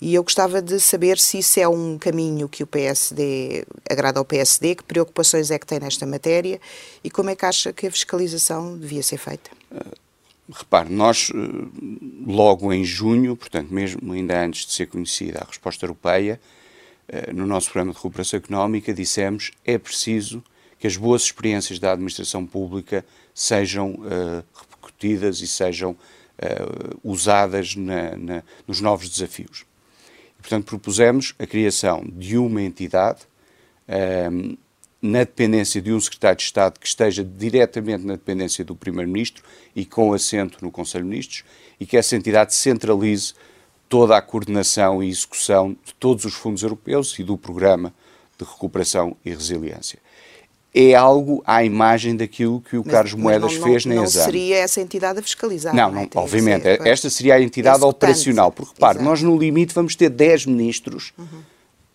E 0.01 0.15
eu 0.15 0.23
gostava 0.23 0.61
de 0.61 0.79
saber 0.79 1.19
se 1.19 1.39
isso 1.39 1.59
é 1.59 1.67
um 1.67 1.99
caminho 1.99 2.49
que 2.49 2.63
o 2.63 2.67
PSD 2.67 3.65
agrada 3.89 4.19
ao 4.19 4.25
PSD, 4.25 4.75
que 4.75 4.85
preocupações 4.85 5.51
é 5.51 5.59
que 5.59 5.67
tem 5.67 5.81
nesta 5.81 6.05
matéria 6.07 6.61
e 7.03 7.11
como 7.11 7.31
é 7.31 7.37
que 7.37 7.47
acha 7.47 7.73
que 7.73 7.87
a 7.87 7.91
fiscalização 7.91 8.77
devia 8.77 9.03
ser 9.03 9.17
feita? 9.17 9.51
Uh, 9.71 9.97
repare, 10.53 10.93
nós 10.93 11.31
uh, 11.31 11.71
logo 12.27 12.73
em 12.73 12.85
junho, 12.85 13.37
portanto, 13.37 13.73
mesmo 13.73 14.13
ainda 14.13 14.39
antes 14.39 14.67
de 14.67 14.73
ser 14.73 14.87
conhecida 14.87 15.41
a 15.41 15.47
resposta 15.47 15.87
europeia, 15.87 16.39
uh, 17.09 17.35
no 17.35 17.47
nosso 17.47 17.71
programa 17.71 17.93
de 17.93 17.97
recuperação 17.97 18.39
económica, 18.39 18.93
dissemos 18.93 19.51
é 19.65 19.79
preciso 19.79 20.43
que 20.81 20.87
as 20.87 20.97
boas 20.97 21.23
experiências 21.23 21.79
da 21.79 21.93
administração 21.93 22.45
pública 22.45 23.05
sejam 23.33 24.01
repercutidas 24.55 25.41
e 25.41 25.47
sejam 25.47 25.95
usadas 27.05 27.77
na, 27.77 28.17
na, 28.17 28.43
nos 28.67 28.81
novos 28.81 29.09
desafios. 29.09 29.67
E, 30.39 30.41
portanto, 30.41 30.65
propusemos 30.65 31.35
a 31.39 31.47
criação 31.47 32.03
de 32.11 32.39
uma 32.39 32.63
entidade 32.63 33.21
um, 34.33 34.57
na 35.03 35.21
dependência 35.21 35.81
de 35.81 35.93
um 35.93 36.01
secretário 36.01 36.37
de 36.37 36.45
Estado 36.45 36.79
que 36.79 36.87
esteja 36.87 37.25
diretamente 37.25 38.05
na 38.05 38.15
dependência 38.15 38.65
do 38.65 38.77
Primeiro-Ministro 38.77 39.43
e 39.75 39.85
com 39.85 40.13
assento 40.13 40.63
no 40.63 40.71
Conselho 40.71 41.05
de 41.05 41.11
Ministros 41.11 41.45
e 41.79 41.87
que 41.87 41.97
essa 41.97 42.17
entidade 42.17 42.55
centralize 42.55 43.35
toda 43.89 44.17
a 44.17 44.23
coordenação 44.23 45.03
e 45.03 45.09
execução 45.09 45.77
de 45.85 45.95
todos 45.95 46.25
os 46.25 46.35
fundos 46.35 46.63
europeus 46.63 47.19
e 47.19 47.25
do 47.25 47.37
Programa 47.37 47.95
de 48.39 48.45
Recuperação 48.45 49.17
e 49.25 49.31
Resiliência. 49.31 49.99
É 50.73 50.95
algo 50.95 51.43
à 51.45 51.65
imagem 51.65 52.17
daquilo 52.17 52.61
que 52.61 52.77
o 52.77 52.83
mas, 52.85 52.93
Carlos 52.93 53.15
Moedas 53.15 53.59
não, 53.59 53.63
fez 53.63 53.85
não, 53.85 53.97
na 53.97 54.03
Não 54.03 54.09
seria 54.09 54.59
essa 54.59 54.81
entidade 54.81 55.19
a 55.19 55.23
fiscalizar? 55.23 55.75
Não, 55.75 55.91
não, 55.91 56.03
não 56.03 56.09
obviamente. 56.15 56.63
Ser, 56.63 56.87
esta 56.87 57.11
seria 57.11 57.35
a 57.35 57.43
entidade 57.43 57.83
operacional. 57.83 58.53
Porque, 58.53 58.75
repare, 58.75 59.03
nós 59.03 59.21
no 59.21 59.37
limite 59.37 59.75
vamos 59.75 59.97
ter 59.97 60.09
10 60.09 60.47
ministros 60.47 61.13
uhum. 61.19 61.43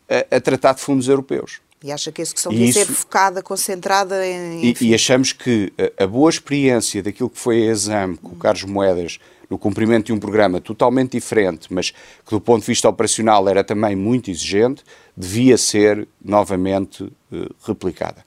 a, 0.09 0.35
a 0.35 0.41
tratar 0.41 0.73
de 0.73 0.81
fundos 0.81 1.07
europeus. 1.07 1.61
E 1.85 1.91
acha 1.91 2.11
que 2.11 2.19
a 2.19 2.23
execução 2.23 2.51
devia 2.51 2.67
isso, 2.67 2.79
ser 2.79 2.85
focada, 2.87 3.43
concentrada 3.43 4.25
em. 4.25 4.65
E, 4.65 4.75
e, 4.81 4.95
achamos 4.95 5.31
que 5.31 5.71
a, 5.99 6.07
boa 6.07 6.29
experiência 6.29 7.03
daquilo 7.03 7.29
que 7.29 7.37
foi 7.37 7.61
a 7.61 7.71
exame 7.71 8.17
com 8.17 8.29
o 8.29 8.35
Carlos 8.35 8.63
Moedas 8.63 9.19
no 9.49 9.57
cumprimento 9.57 10.07
de 10.07 10.13
um 10.13 10.19
programa 10.19 10.59
totalmente 10.59 11.11
diferente, 11.11 11.71
mas 11.71 11.91
que 11.91 12.31
do 12.31 12.41
ponto 12.41 12.61
de 12.61 12.67
vista 12.67 12.89
operacional 12.89 13.47
era 13.47 13.63
também 13.63 13.95
muito 13.95 14.31
exigente, 14.31 14.83
devia 15.15 15.59
ser 15.59 16.07
novamente 16.23 17.03
uh, 17.03 17.55
replicada. 17.63 18.24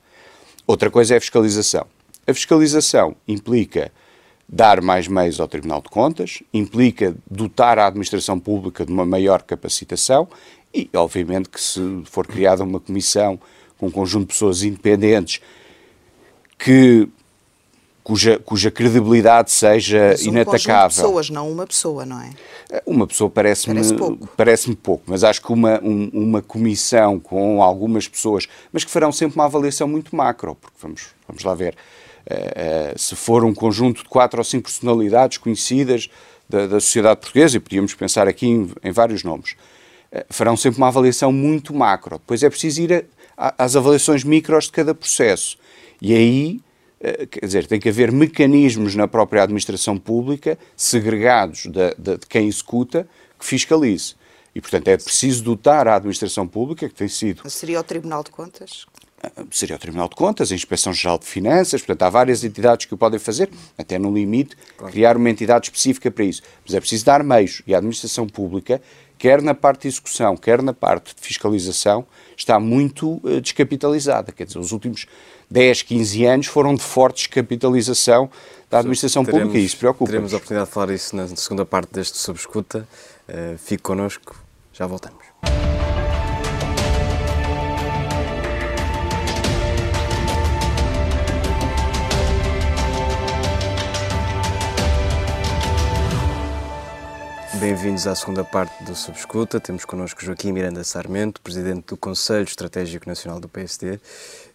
Outra 0.69 0.91
coisa 0.91 1.15
é 1.15 1.17
a 1.17 1.21
fiscalização. 1.21 1.87
A 2.27 2.35
fiscalização 2.35 3.17
implica 3.27 3.91
dar 4.47 4.83
mais 4.83 5.09
meios 5.09 5.41
ao 5.41 5.49
Tribunal 5.49 5.81
de 5.81 5.89
Contas, 5.89 6.43
implica 6.53 7.17
dotar 7.31 7.79
a 7.79 7.87
administração 7.87 8.39
pública 8.39 8.85
de 8.85 8.93
uma 8.93 9.07
maior 9.07 9.41
capacitação 9.43 10.29
e, 10.75 10.91
obviamente, 10.95 11.49
que 11.49 11.59
se 11.59 12.03
for 12.05 12.27
criada 12.27 12.63
uma 12.63 12.79
comissão 12.79 13.41
com 13.79 13.87
um 13.87 13.91
conjunto 13.91 14.27
de 14.27 14.35
pessoas 14.35 14.63
independentes 14.63 15.41
que 16.59 17.09
cuja, 18.09 18.39
cuja 18.39 18.71
credibilidade 18.71 19.51
seja 19.51 20.09
mas 20.13 20.25
um 20.25 20.29
inatacável. 20.31 20.89
de 20.89 20.95
pessoas, 20.95 21.29
não 21.29 21.53
uma 21.53 21.67
pessoa, 21.67 22.07
não 22.07 22.19
é? 22.19 22.31
Uma 22.87 23.07
pessoa 23.07 23.29
parece-me 23.29 23.75
parece 23.75 23.95
pouco. 23.95 24.29
Parece 24.35 24.75
pouco, 24.77 25.05
mas 25.07 25.23
acho 25.23 25.43
que 25.43 25.53
uma, 25.53 25.79
um, 25.85 26.09
uma 26.11 26.41
comissão 26.41 27.21
com 27.21 27.63
algumas 27.63 28.09
pessoas, 28.09 28.49
mas 28.73 28.83
que 28.83 28.91
farão 28.91 29.13
sempre 29.13 29.37
uma 29.37 29.45
avaliação 29.45 29.87
muito 29.87 30.17
macro, 30.17 30.55
porque 30.55 30.79
vamos, 30.81 31.09
vamos 31.29 31.45
lá 31.45 31.55
ver. 31.55 31.77
Uh, 32.31 32.95
uh, 32.95 32.99
se 32.99 33.15
for 33.15 33.45
um 33.45 33.53
conjunto 33.53 34.03
de 34.03 34.09
quatro 34.09 34.41
ou 34.41 34.45
cinco 34.45 34.71
personalidades 34.71 35.37
conhecidas 35.37 36.09
da, 36.49 36.67
da 36.67 36.81
sociedade 36.81 37.21
portuguesa, 37.21 37.59
e 37.59 37.61
podíamos 37.61 37.93
pensar 37.93 38.27
aqui 38.27 38.47
em, 38.47 38.71
em 38.83 38.91
vários 38.91 39.23
nomes, 39.23 39.55
eh, 40.11 40.25
farão 40.31 40.57
sempre 40.57 40.79
uma 40.79 40.89
avaliação 40.89 41.31
muito 41.31 41.75
macro. 41.75 42.17
Depois 42.17 42.43
é 42.43 42.49
preciso 42.49 42.81
ir 42.81 43.07
a, 43.37 43.49
a, 43.49 43.65
às 43.65 43.77
avaliações 43.77 44.25
micros 44.25 44.65
de 44.65 44.73
cada 44.73 44.95
processo. 44.95 45.59
E 46.01 46.15
aí, 46.15 46.61
eh, 46.61 46.68
quer 47.31 47.47
dizer, 47.47 47.67
tem 47.67 47.79
que 47.79 47.89
haver 47.89 48.11
mecanismos 48.11 48.95
na 48.95 49.07
própria 49.07 49.43
administração 49.43 49.97
pública, 49.97 50.59
segregados 50.77 51.67
de, 51.67 51.95
de, 51.97 52.19
de 52.19 52.27
quem 52.29 52.49
executa, 52.49 53.09
que 53.39 53.45
fiscalize. 53.45 54.15
E, 54.55 54.61
portanto, 54.61 54.89
é 54.89 54.97
preciso 54.97 55.45
dotar 55.45 55.87
a 55.87 55.95
administração 55.95 56.47
pública, 56.47 56.89
que 56.89 56.95
tem 56.95 57.09
sido. 57.09 57.49
Seria 57.49 57.79
o 57.79 57.85
Tribunal 57.85 58.25
de 58.25 58.31
Contas? 58.31 58.87
Eh, 59.23 59.45
seria 59.51 59.77
o 59.77 59.79
Tribunal 59.79 60.09
de 60.09 60.17
Contas, 60.17 60.51
a 60.51 60.55
Inspeção 60.55 60.93
Geral 60.93 61.19
de 61.19 61.27
Finanças, 61.27 61.81
portanto, 61.81 62.03
há 62.03 62.11
várias 62.11 62.43
entidades 62.43 62.87
que 62.87 62.95
o 62.95 62.99
podem 62.99 63.19
fazer, 63.19 63.51
até 63.77 63.99
no 63.99 64.13
limite, 64.13 64.57
claro. 64.77 64.93
criar 64.93 65.17
uma 65.17 65.31
entidade 65.31 65.67
específica 65.67 66.11
para 66.11 66.25
isso. 66.25 66.43
Mas 66.65 66.75
é 66.75 66.81
preciso 66.81 67.05
dar 67.05 67.23
meios 67.23 67.63
e 67.67 67.75
a 67.75 67.79
administração 67.79 68.27
pública 68.27 68.81
quer 69.19 69.43
na 69.43 69.55
parte 69.55 69.83
de 69.83 69.89
execução, 69.89 70.37
quer 70.37 70.63
na 70.63 70.73
parte 70.73 71.15
de 71.15 71.21
fiscalização, 71.21 72.07
está 72.39 72.59
muito 72.61 73.21
uh, 73.25 73.41
descapitalizada. 73.41 74.33
Quer 74.33 74.45
dizer, 74.45 74.59
os 74.59 74.73
últimos 74.73 75.07
10, 75.51 75.83
15 75.83 76.25
anos 76.25 76.47
foram 76.47 76.75
de 76.75 76.83
forte 76.83 77.17
descapitalização 77.29 78.31
da 78.71 78.79
administração 78.79 79.25
teremos, 79.25 79.45
pública 79.45 79.63
e 79.63 79.65
isso 79.65 79.77
preocupa. 79.77 80.11
Teremos 80.11 80.33
a 80.33 80.37
oportunidade 80.37 80.69
de 80.69 80.75
falar 80.75 80.91
isso 80.93 81.17
na 81.17 81.27
segunda 81.29 81.65
parte 81.65 81.93
deste 81.93 82.17
Subescuta. 82.19 82.87
Uh, 83.29 83.59
fique 83.59 83.83
connosco, 83.83 84.35
já 84.73 84.87
voltamos. 84.87 85.28
Bem-vindos 97.61 98.07
à 98.07 98.15
segunda 98.15 98.45
parte 98.45 98.85
do 98.85 98.95
Subescuta. 98.95 99.59
Temos 99.59 99.85
connosco 99.85 100.25
Joaquim 100.25 100.53
Miranda 100.53 100.85
Sarmento, 100.85 101.41
Presidente 101.41 101.87
do 101.89 101.97
Conselho 101.97 102.45
Estratégico 102.45 103.09
Nacional 103.09 103.41
do 103.41 103.49
PSD. 103.49 103.99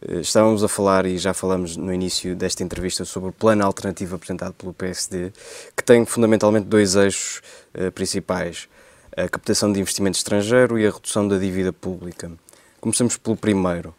Eh, 0.07 0.21
estávamos 0.21 0.63
a 0.63 0.69
falar 0.69 1.05
e 1.05 1.17
já 1.17 1.33
falamos 1.33 1.75
no 1.75 1.93
início 1.93 2.33
desta 2.33 2.63
entrevista 2.63 3.03
sobre 3.03 3.29
o 3.29 3.33
plano 3.33 3.65
alternativo 3.65 4.15
apresentado 4.15 4.53
pelo 4.53 4.73
PSD, 4.73 5.33
que 5.75 5.83
tem 5.83 6.05
fundamentalmente 6.05 6.65
dois 6.65 6.95
eixos 6.95 7.41
uh, 7.75 7.91
principais: 7.91 8.69
a 9.17 9.27
captação 9.27 9.73
de 9.73 9.81
investimento 9.81 10.17
estrangeiro 10.17 10.79
e 10.79 10.87
a 10.87 10.91
redução 10.91 11.27
da 11.27 11.37
dívida 11.37 11.73
pública. 11.73 12.31
Começamos 12.79 13.17
pelo 13.17 13.35
primeiro. 13.35 13.93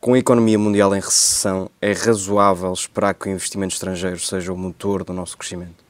Com 0.00 0.12
a 0.12 0.18
economia 0.18 0.58
mundial 0.58 0.94
em 0.94 1.00
recessão, 1.00 1.70
é 1.80 1.92
razoável 1.92 2.72
esperar 2.74 3.14
que 3.14 3.26
o 3.26 3.32
investimento 3.32 3.72
estrangeiro 3.72 4.18
seja 4.18 4.52
o 4.52 4.56
motor 4.56 5.02
do 5.02 5.14
nosso 5.14 5.38
crescimento? 5.38 5.83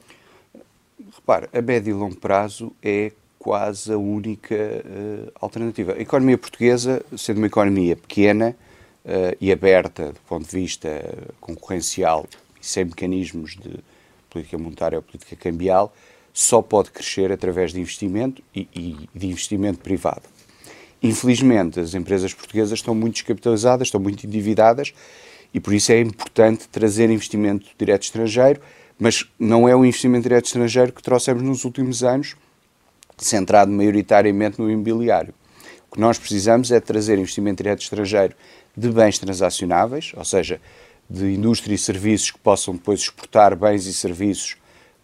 Repare, 1.26 1.48
a 1.54 1.62
médio 1.62 1.90
e 1.90 1.94
longo 1.94 2.16
prazo 2.16 2.70
é 2.82 3.10
quase 3.38 3.90
a 3.90 3.96
única 3.96 4.54
uh, 4.54 5.32
alternativa. 5.40 5.94
A 5.94 5.98
economia 5.98 6.36
portuguesa, 6.36 7.02
sendo 7.16 7.38
uma 7.38 7.46
economia 7.46 7.96
pequena 7.96 8.54
uh, 9.06 9.34
e 9.40 9.50
aberta 9.50 10.12
do 10.12 10.20
ponto 10.28 10.46
de 10.46 10.54
vista 10.54 10.90
concorrencial 11.40 12.26
e 12.60 12.66
sem 12.66 12.84
mecanismos 12.84 13.56
de 13.56 13.82
política 14.28 14.58
monetária 14.58 14.98
ou 14.98 15.02
política 15.02 15.34
cambial, 15.34 15.94
só 16.30 16.60
pode 16.60 16.90
crescer 16.90 17.32
através 17.32 17.72
de 17.72 17.80
investimento 17.80 18.42
e, 18.54 18.68
e 18.74 19.08
de 19.14 19.26
investimento 19.26 19.78
privado. 19.78 20.24
Infelizmente, 21.02 21.80
as 21.80 21.94
empresas 21.94 22.34
portuguesas 22.34 22.80
estão 22.80 22.94
muito 22.94 23.14
descapitalizadas, 23.14 23.88
estão 23.88 24.00
muito 24.00 24.26
endividadas 24.26 24.92
e 25.54 25.58
por 25.58 25.72
isso 25.72 25.90
é 25.90 26.00
importante 26.00 26.68
trazer 26.68 27.08
investimento 27.08 27.64
direto 27.78 28.02
estrangeiro 28.02 28.60
mas 28.98 29.28
não 29.38 29.68
é 29.68 29.74
o 29.74 29.84
investimento 29.84 30.24
direto 30.24 30.46
estrangeiro 30.46 30.92
que 30.92 31.02
trouxemos 31.02 31.42
nos 31.42 31.64
últimos 31.64 32.02
anos, 32.02 32.36
centrado 33.18 33.70
maioritariamente 33.70 34.60
no 34.60 34.70
imobiliário. 34.70 35.34
O 35.88 35.94
que 35.94 36.00
nós 36.00 36.18
precisamos 36.18 36.70
é 36.70 36.80
trazer 36.80 37.18
investimento 37.18 37.62
direto 37.62 37.82
estrangeiro 37.82 38.34
de 38.76 38.88
bens 38.90 39.18
transacionáveis, 39.18 40.12
ou 40.16 40.24
seja, 40.24 40.60
de 41.08 41.34
indústria 41.34 41.74
e 41.74 41.78
serviços 41.78 42.30
que 42.30 42.38
possam 42.38 42.74
depois 42.74 43.00
exportar 43.00 43.54
bens 43.56 43.86
e 43.86 43.94
serviços 43.94 44.56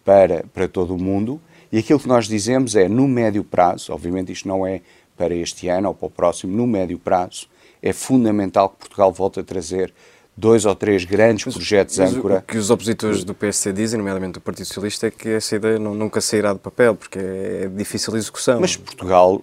para, 0.03 0.43
para 0.53 0.67
todo 0.67 0.95
o 0.95 0.97
mundo. 0.97 1.39
E 1.71 1.77
aquilo 1.77 1.99
que 1.99 2.07
nós 2.07 2.27
dizemos 2.27 2.75
é, 2.75 2.89
no 2.89 3.07
médio 3.07 3.43
prazo, 3.43 3.93
obviamente 3.93 4.31
isto 4.31 4.47
não 4.47 4.65
é 4.65 4.81
para 5.15 5.33
este 5.33 5.67
ano 5.69 5.89
ou 5.89 5.93
para 5.93 6.07
o 6.07 6.09
próximo, 6.09 6.55
no 6.55 6.67
médio 6.67 6.99
prazo, 6.99 7.47
é 7.81 7.93
fundamental 7.93 8.69
que 8.69 8.79
Portugal 8.79 9.11
volte 9.11 9.39
a 9.39 9.43
trazer 9.43 9.93
dois 10.41 10.65
ou 10.65 10.73
três 10.73 11.05
grandes 11.05 11.45
mas, 11.45 11.53
projetos 11.53 11.99
mas 11.99 12.15
âncora. 12.15 12.39
O 12.39 12.41
que 12.41 12.57
os 12.57 12.71
opositores 12.71 13.23
do 13.23 13.33
PSC 13.33 13.71
dizem, 13.71 13.99
nomeadamente 13.99 14.33
do 14.33 14.41
Partido 14.41 14.65
Socialista, 14.65 15.07
é 15.07 15.11
que 15.11 15.29
essa 15.29 15.55
ideia 15.55 15.77
nunca 15.77 16.19
sairá 16.19 16.51
do 16.51 16.59
papel, 16.59 16.95
porque 16.95 17.19
é 17.19 17.67
difícil 17.67 18.15
a 18.15 18.17
execução. 18.17 18.59
Mas 18.59 18.75
Portugal, 18.75 19.39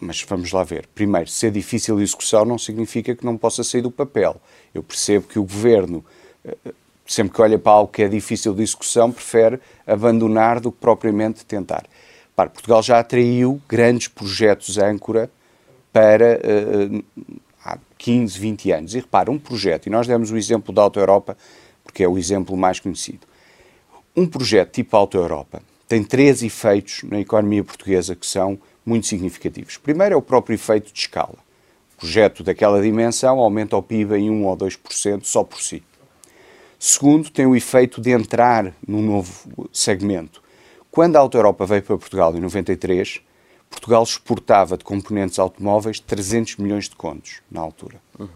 mas 0.00 0.22
vamos 0.28 0.52
lá 0.52 0.62
ver. 0.62 0.86
Primeiro, 0.94 1.30
ser 1.30 1.50
difícil 1.50 1.96
a 1.96 2.02
execução 2.02 2.44
não 2.44 2.58
significa 2.58 3.16
que 3.16 3.24
não 3.24 3.36
possa 3.36 3.64
sair 3.64 3.80
do 3.80 3.90
papel. 3.90 4.36
Eu 4.74 4.82
percebo 4.82 5.26
que 5.26 5.38
o 5.38 5.42
governo, 5.42 6.04
eh, 6.44 6.54
sempre 7.06 7.34
que 7.34 7.40
olha 7.40 7.58
para 7.58 7.72
algo 7.72 7.90
que 7.90 8.02
é 8.02 8.08
difícil 8.08 8.52
de 8.52 8.62
execução, 8.62 9.10
prefere 9.10 9.58
abandonar 9.86 10.60
do 10.60 10.70
que 10.70 10.78
propriamente 10.78 11.46
tentar. 11.46 11.84
Para, 12.36 12.50
Portugal 12.50 12.82
já 12.82 12.98
atraiu 12.98 13.60
grandes 13.66 14.08
projetos 14.08 14.76
âncora 14.76 15.30
para 15.92 16.40
uh, 16.40 17.04
15, 18.02 18.36
20 18.38 18.70
anos. 18.72 18.94
E 18.94 18.98
repara, 18.98 19.30
um 19.30 19.38
projeto, 19.38 19.86
e 19.86 19.90
nós 19.90 20.06
demos 20.06 20.30
o 20.30 20.36
exemplo 20.36 20.74
da 20.74 20.82
Auto 20.82 20.98
Europa, 20.98 21.36
porque 21.84 22.02
é 22.02 22.08
o 22.08 22.18
exemplo 22.18 22.56
mais 22.56 22.80
conhecido. 22.80 23.26
Um 24.14 24.26
projeto 24.26 24.72
tipo 24.72 24.96
Auto 24.96 25.16
Europa 25.16 25.62
tem 25.88 26.02
três 26.02 26.42
efeitos 26.42 27.02
na 27.04 27.20
economia 27.20 27.62
portuguesa 27.62 28.16
que 28.16 28.26
são 28.26 28.58
muito 28.84 29.06
significativos. 29.06 29.76
Primeiro 29.76 30.14
é 30.14 30.16
o 30.16 30.22
próprio 30.22 30.54
efeito 30.54 30.92
de 30.92 30.98
escala. 30.98 31.36
O 31.94 32.00
projeto 32.00 32.42
daquela 32.42 32.82
dimensão 32.82 33.38
aumenta 33.38 33.76
o 33.76 33.82
PIB 33.82 34.16
em 34.16 34.30
1 34.30 34.44
ou 34.46 34.56
2% 34.56 35.24
só 35.24 35.44
por 35.44 35.62
si. 35.62 35.82
Segundo, 36.78 37.30
tem 37.30 37.46
o 37.46 37.54
efeito 37.54 38.00
de 38.00 38.10
entrar 38.10 38.74
num 38.86 39.02
novo 39.02 39.68
segmento. 39.72 40.42
Quando 40.90 41.16
a 41.16 41.20
Auto 41.20 41.38
Europa 41.38 41.64
veio 41.64 41.82
para 41.82 41.96
Portugal 41.96 42.36
em 42.36 42.40
93, 42.40 43.20
Portugal 43.72 44.02
exportava 44.02 44.76
de 44.76 44.84
componentes 44.84 45.38
automóveis 45.38 45.98
300 45.98 46.56
milhões 46.58 46.88
de 46.88 46.94
contos 46.94 47.40
na 47.50 47.60
altura. 47.60 48.00
Uhum. 48.18 48.28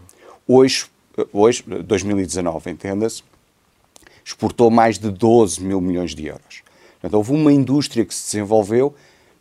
Hoje, 0.47 0.85
hoje, 1.31 1.63
2019, 1.63 2.71
entenda-se, 2.71 3.23
exportou 4.25 4.69
mais 4.69 4.97
de 4.97 5.09
12 5.09 5.63
mil 5.63 5.79
milhões 5.79 6.13
de 6.13 6.25
euros. 6.25 6.63
Portanto, 6.99 7.13
houve 7.13 7.31
uma 7.31 7.53
indústria 7.53 8.03
que 8.03 8.13
se 8.13 8.25
desenvolveu, 8.25 8.93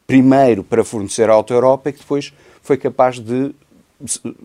primeiro 0.07 0.63
para 0.63 0.85
fornecer 0.85 1.29
à 1.29 1.33
Auto 1.33 1.53
Europa 1.53 1.91
e 1.91 1.93
que 1.93 2.01
depois 2.01 2.33
foi 2.63 2.77
capaz 2.77 3.19
de 3.19 3.55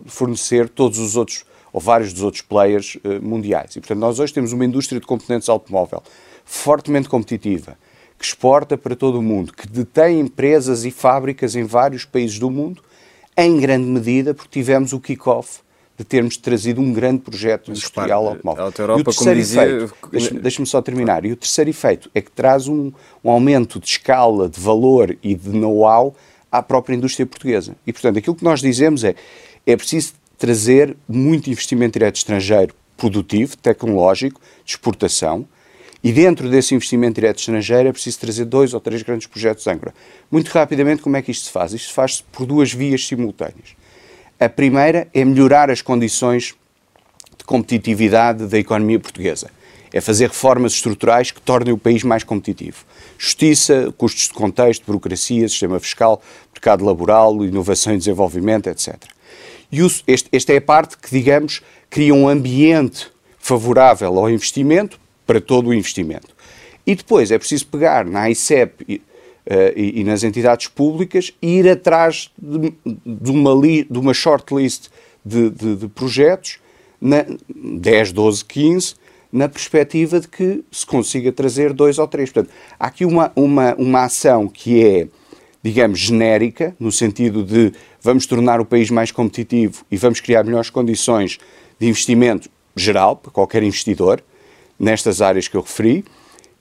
fornecer 0.05 0.69
todos 0.69 0.97
os 0.97 1.15
outros, 1.15 1.45
ou 1.73 1.79
vários 1.79 2.13
dos 2.13 2.23
outros 2.23 2.41
players 2.41 2.95
uh, 2.95 3.21
mundiais. 3.21 3.75
E, 3.75 3.79
portanto, 3.79 3.99
nós 3.99 4.19
hoje 4.19 4.33
temos 4.33 4.53
uma 4.53 4.65
indústria 4.65 4.99
de 4.99 5.05
componentes 5.05 5.49
automóvel 5.49 6.01
fortemente 6.43 7.07
competitiva, 7.07 7.77
que 8.21 8.27
exporta 8.27 8.77
para 8.77 8.95
todo 8.95 9.17
o 9.17 9.21
mundo, 9.21 9.51
que 9.51 9.67
detém 9.67 10.19
empresas 10.19 10.85
e 10.85 10.91
fábricas 10.91 11.55
em 11.55 11.63
vários 11.63 12.05
países 12.05 12.37
do 12.37 12.51
mundo, 12.51 12.83
em 13.35 13.59
grande 13.59 13.87
medida 13.87 14.31
porque 14.31 14.51
tivemos 14.51 14.93
o 14.93 14.99
kick-off 14.99 15.61
de 15.97 16.03
termos 16.03 16.37
trazido 16.37 16.79
um 16.79 16.93
grande 16.93 17.21
projeto 17.21 17.71
industrial 17.71 18.27
automóvel. 18.27 18.65
A 18.65 18.71
Europa, 18.79 18.99
e 18.99 19.01
o 19.01 19.05
terceiro 19.05 19.39
dizia... 19.39 19.63
efeito, 19.63 19.95
deixa-me 20.11 20.39
deixa 20.39 20.65
só 20.65 20.81
terminar, 20.83 21.25
e 21.25 21.31
o 21.31 21.35
terceiro 21.35 21.71
efeito 21.71 22.11
é 22.13 22.21
que 22.21 22.29
traz 22.29 22.67
um, 22.67 22.91
um 23.23 23.31
aumento 23.31 23.79
de 23.79 23.87
escala, 23.87 24.47
de 24.47 24.59
valor 24.59 25.17
e 25.23 25.33
de 25.33 25.49
know-how 25.49 26.15
à 26.51 26.61
própria 26.61 26.95
indústria 26.95 27.25
portuguesa. 27.25 27.75
E, 27.87 27.91
portanto, 27.91 28.19
aquilo 28.19 28.35
que 28.35 28.43
nós 28.43 28.61
dizemos 28.61 29.03
é 29.03 29.15
é 29.65 29.75
preciso 29.75 30.13
trazer 30.37 30.95
muito 31.07 31.49
investimento 31.49 31.93
direto 31.93 32.17
estrangeiro 32.17 32.73
produtivo, 32.97 33.57
tecnológico, 33.57 34.39
de 34.63 34.71
exportação, 34.71 35.47
e 36.03 36.11
dentro 36.11 36.49
desse 36.49 36.73
investimento 36.73 37.15
direto 37.15 37.39
estrangeiro 37.39 37.89
é 37.89 37.91
preciso 37.91 38.19
trazer 38.19 38.45
dois 38.45 38.73
ou 38.73 38.79
três 38.79 39.03
grandes 39.03 39.27
projetos 39.27 39.67
âncora. 39.67 39.93
Muito 40.31 40.49
rapidamente, 40.49 41.01
como 41.01 41.15
é 41.15 41.21
que 41.21 41.31
isto 41.31 41.45
se 41.45 41.51
faz? 41.51 41.73
Isto 41.73 41.89
se 41.89 41.93
faz 41.93 42.21
por 42.21 42.45
duas 42.45 42.73
vias 42.73 43.05
simultâneas. 43.05 43.75
A 44.39 44.49
primeira 44.49 45.07
é 45.13 45.23
melhorar 45.23 45.69
as 45.69 45.81
condições 45.81 46.55
de 47.37 47.43
competitividade 47.45 48.47
da 48.47 48.57
economia 48.57 48.99
portuguesa. 48.99 49.51
É 49.93 50.01
fazer 50.01 50.29
reformas 50.29 50.73
estruturais 50.73 51.29
que 51.29 51.41
tornem 51.41 51.73
o 51.73 51.77
país 51.77 52.01
mais 52.01 52.23
competitivo. 52.23 52.83
Justiça, 53.17 53.93
custos 53.97 54.29
de 54.29 54.33
contexto, 54.33 54.83
burocracia, 54.85 55.47
sistema 55.47 55.79
fiscal, 55.79 56.21
mercado 56.51 56.83
laboral, 56.83 57.45
inovação 57.45 57.93
e 57.93 57.97
desenvolvimento, 57.97 58.67
etc. 58.67 58.95
E 59.71 59.79
este, 60.07 60.29
esta 60.31 60.53
é 60.53 60.57
a 60.57 60.61
parte 60.61 60.97
que, 60.97 61.11
digamos, 61.11 61.61
cria 61.89 62.13
um 62.13 62.27
ambiente 62.27 63.11
favorável 63.37 64.17
ao 64.17 64.29
investimento 64.29 64.99
para 65.31 65.39
todo 65.39 65.69
o 65.69 65.73
investimento. 65.73 66.35
E 66.85 66.93
depois 66.93 67.31
é 67.31 67.37
preciso 67.37 67.65
pegar 67.67 68.03
na 68.03 68.29
ICEP 68.29 68.83
uh, 68.83 69.53
e, 69.77 70.01
e, 70.01 70.03
nas 70.03 70.25
entidades 70.25 70.67
públicas 70.67 71.31
e 71.41 71.59
ir 71.59 71.69
atrás 71.69 72.29
de, 72.37 72.73
de, 73.05 73.31
uma, 73.31 73.53
li, 73.53 73.87
de 73.89 73.97
uma 73.97 74.13
shortlist 74.13 74.89
de, 75.23 75.49
de, 75.49 75.75
de 75.77 75.87
projetos, 75.87 76.59
na, 76.99 77.25
10, 77.47 78.11
12, 78.11 78.43
15, 78.43 78.95
na 79.31 79.47
perspectiva 79.47 80.19
de 80.19 80.27
que 80.27 80.65
se 80.69 80.85
consiga 80.85 81.31
trazer 81.31 81.71
dois 81.71 81.97
ou 81.97 82.09
três. 82.09 82.29
Portanto, 82.29 82.53
há 82.77 82.87
aqui 82.87 83.05
uma, 83.05 83.31
uma, 83.33 83.73
uma 83.75 84.03
ação 84.03 84.49
que 84.49 84.83
é, 84.83 85.07
digamos, 85.63 85.97
genérica, 85.97 86.75
no 86.77 86.91
sentido 86.91 87.41
de 87.41 87.71
vamos 88.01 88.25
tornar 88.25 88.59
o 88.59 88.65
país 88.65 88.91
mais 88.91 89.13
competitivo 89.13 89.85
e 89.89 89.95
vamos 89.95 90.19
criar 90.19 90.43
melhores 90.43 90.69
condições 90.69 91.39
de 91.79 91.87
investimento 91.87 92.49
geral 92.75 93.15
para 93.15 93.31
qualquer 93.31 93.63
investidor 93.63 94.21
nestas 94.81 95.21
áreas 95.21 95.47
que 95.47 95.55
eu 95.55 95.61
referi. 95.61 96.03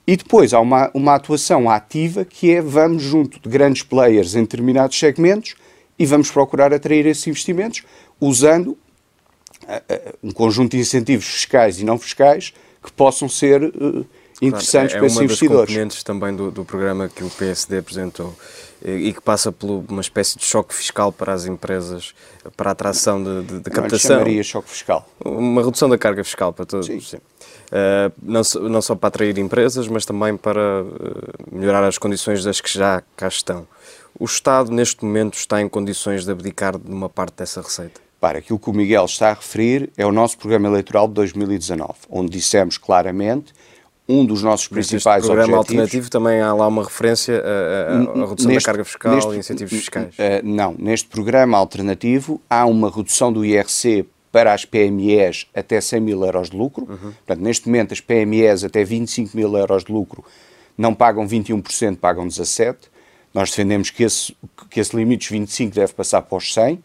E 0.07 0.17
depois 0.17 0.53
há 0.53 0.61
uma, 0.61 0.91
uma 0.93 1.15
atuação 1.15 1.71
ativa 1.71 2.25
que 2.25 2.53
é 2.53 2.61
vamos 2.61 3.03
junto 3.03 3.41
de 3.41 3.49
grandes 3.49 3.83
players 3.83 4.35
em 4.35 4.43
determinados 4.43 4.99
segmentos 4.99 5.55
e 5.99 6.05
vamos 6.05 6.31
procurar 6.31 6.73
atrair 6.75 7.07
esses 7.07 7.27
investimentos 7.27 7.83
usando 8.21 8.69
uh, 8.69 8.77
uh, 8.77 10.19
um 10.23 10.33
conjunto 10.33 10.73
de 10.73 10.79
incentivos 10.79 11.27
fiscais 11.27 11.81
e 11.81 11.85
não 11.85 11.99
fiscais 11.99 12.53
que 12.83 12.93
possam 12.93 13.29
ser 13.29 13.63
uh, 13.63 14.07
interessantes 14.43 14.93
claro, 14.93 14.97
é, 14.97 14.99
para 14.99 15.07
esses 15.07 15.21
investidores. 15.21 15.53
É 15.53 15.55
uma 15.55 15.61
das 15.61 15.75
componentes 15.75 16.03
também 16.03 16.37
do, 16.37 16.51
do 16.51 16.65
programa 16.65 17.09
que 17.09 17.23
o 17.25 17.31
PSD 17.31 17.79
apresentou 17.79 18.35
e 18.83 19.13
que 19.13 19.21
passa 19.21 19.53
por 19.53 19.85
uma 19.89 20.01
espécie 20.01 20.39
de 20.39 20.45
choque 20.45 20.75
fiscal 20.75 21.13
para 21.13 21.35
as 21.35 21.45
empresas, 21.45 22.15
para 22.57 22.71
a 22.71 22.73
atração 22.73 23.23
de, 23.23 23.43
de, 23.43 23.61
de 23.61 23.71
captação. 23.71 24.11
Não 24.11 24.19
chamaria 24.19 24.43
choque 24.43 24.71
fiscal. 24.71 25.07
Uma 25.23 25.63
redução 25.63 25.87
da 25.87 25.99
carga 25.99 26.25
fiscal 26.25 26.51
para 26.51 26.65
todos. 26.65 26.87
Sim. 26.87 26.99
sim. 26.99 27.19
Uh, 27.71 28.13
não, 28.21 28.43
não, 28.69 28.83
só 28.83 28.97
para 28.97 29.09
atrair 29.09 29.39
empresas, 29.39 29.87
mas 29.87 30.05
também 30.05 30.37
para 30.37 30.83
uh, 30.83 31.57
melhorar 31.57 31.85
as 31.85 31.99
condições 31.99 32.43
das 32.43 32.61
que 32.61 32.73
já 32.73 33.03
cá 33.17 33.29
estão. 33.29 33.67
O 34.19 34.25
Estado, 34.25 34.73
neste 34.73 35.05
momento, 35.05 35.35
está 35.35 35.61
em 35.61 35.69
condições 35.69 36.25
de 36.25 36.33
abdicar 36.33 36.77
de 36.77 36.91
uma 36.91 37.09
parte 37.09 37.35
dessa 37.37 37.63
receita? 37.63 38.01
Para, 38.21 38.39
aquilo 38.39 38.59
que 38.59 38.69
o 38.69 38.73
Miguel 38.73 39.05
está 39.05 39.31
a 39.31 39.35
referir 39.35 39.91
é 39.97 40.05
o 40.05 40.11
nosso 40.11 40.37
programa 40.37 40.69
eleitoral 40.69 41.07
de 41.07 41.15
2019, 41.15 41.93
onde 42.11 42.31
dissemos 42.31 42.77
claramente 42.77 43.55
um 44.07 44.27
dos 44.27 44.43
nossos 44.43 44.67
principais 44.67 45.25
programa 45.25 45.59
objetivos... 45.61 45.67
programa 45.67 45.83
alternativo 45.85 46.11
também 46.11 46.41
há 46.41 46.53
lá 46.53 46.67
uma 46.67 46.83
referência 46.83 47.41
à 47.41 48.27
redução 48.27 48.51
neste, 48.51 48.67
da 48.67 48.73
carga 48.73 48.85
fiscal 48.85 49.35
e 49.35 49.39
incentivos 49.39 49.73
fiscais. 49.73 50.15
Uh, 50.17 50.43
não, 50.43 50.75
neste 50.77 51.09
programa 51.09 51.57
alternativo 51.57 52.41
há 52.51 52.67
uma 52.67 52.91
redução 52.91 53.33
do 53.33 53.45
IRC 53.45 54.05
para 54.33 54.53
as 54.53 54.65
PMEs 54.65 55.47
até 55.55 55.81
100 55.81 56.01
mil 56.01 56.25
euros 56.25 56.51
de 56.51 56.57
lucro. 56.57 56.87
Uhum. 56.89 57.13
Portanto, 57.13 57.41
neste 57.41 57.67
momento, 57.69 57.93
as 57.93 58.01
PMEs 58.01 58.65
até 58.65 58.85
25 58.85 59.37
mil 59.37 59.57
euros 59.57 59.85
de 59.85 59.93
lucro 59.93 60.25
não 60.77 60.95
pagam 60.95 61.27
21%, 61.27 61.97
pagam 61.97 62.27
17%. 62.27 62.77
Nós 63.33 63.51
defendemos 63.51 63.91
que 63.91 64.03
esse, 64.03 64.35
que 64.69 64.81
esse 64.81 64.97
limite 64.97 65.29
dos 65.29 65.39
25% 65.39 65.73
deve 65.73 65.93
passar 65.93 66.23
para 66.23 66.37
os 66.37 66.53
100%, 66.55 66.79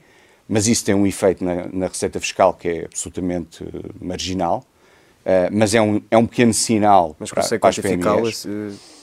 mas 0.47 0.67
isso 0.67 0.86
tem 0.86 0.93
um 0.93 1.08
efeito 1.08 1.43
na, 1.43 1.67
na 1.71 1.88
receita 1.88 2.19
fiscal 2.19 2.53
que 2.53 2.67
é 2.67 2.86
absolutamente 2.86 3.63
uh, 3.63 3.69
marginal. 3.99 4.63
Uh, 5.25 5.49
mas 5.51 5.73
é 5.73 5.81
um, 5.81 5.99
é 6.12 6.17
um 6.17 6.27
pequeno 6.27 6.53
sinal 6.53 7.15
mas 7.19 7.31
para, 7.31 7.58
para 7.58 7.69
as 7.69 7.79
PMEs. 7.79 8.47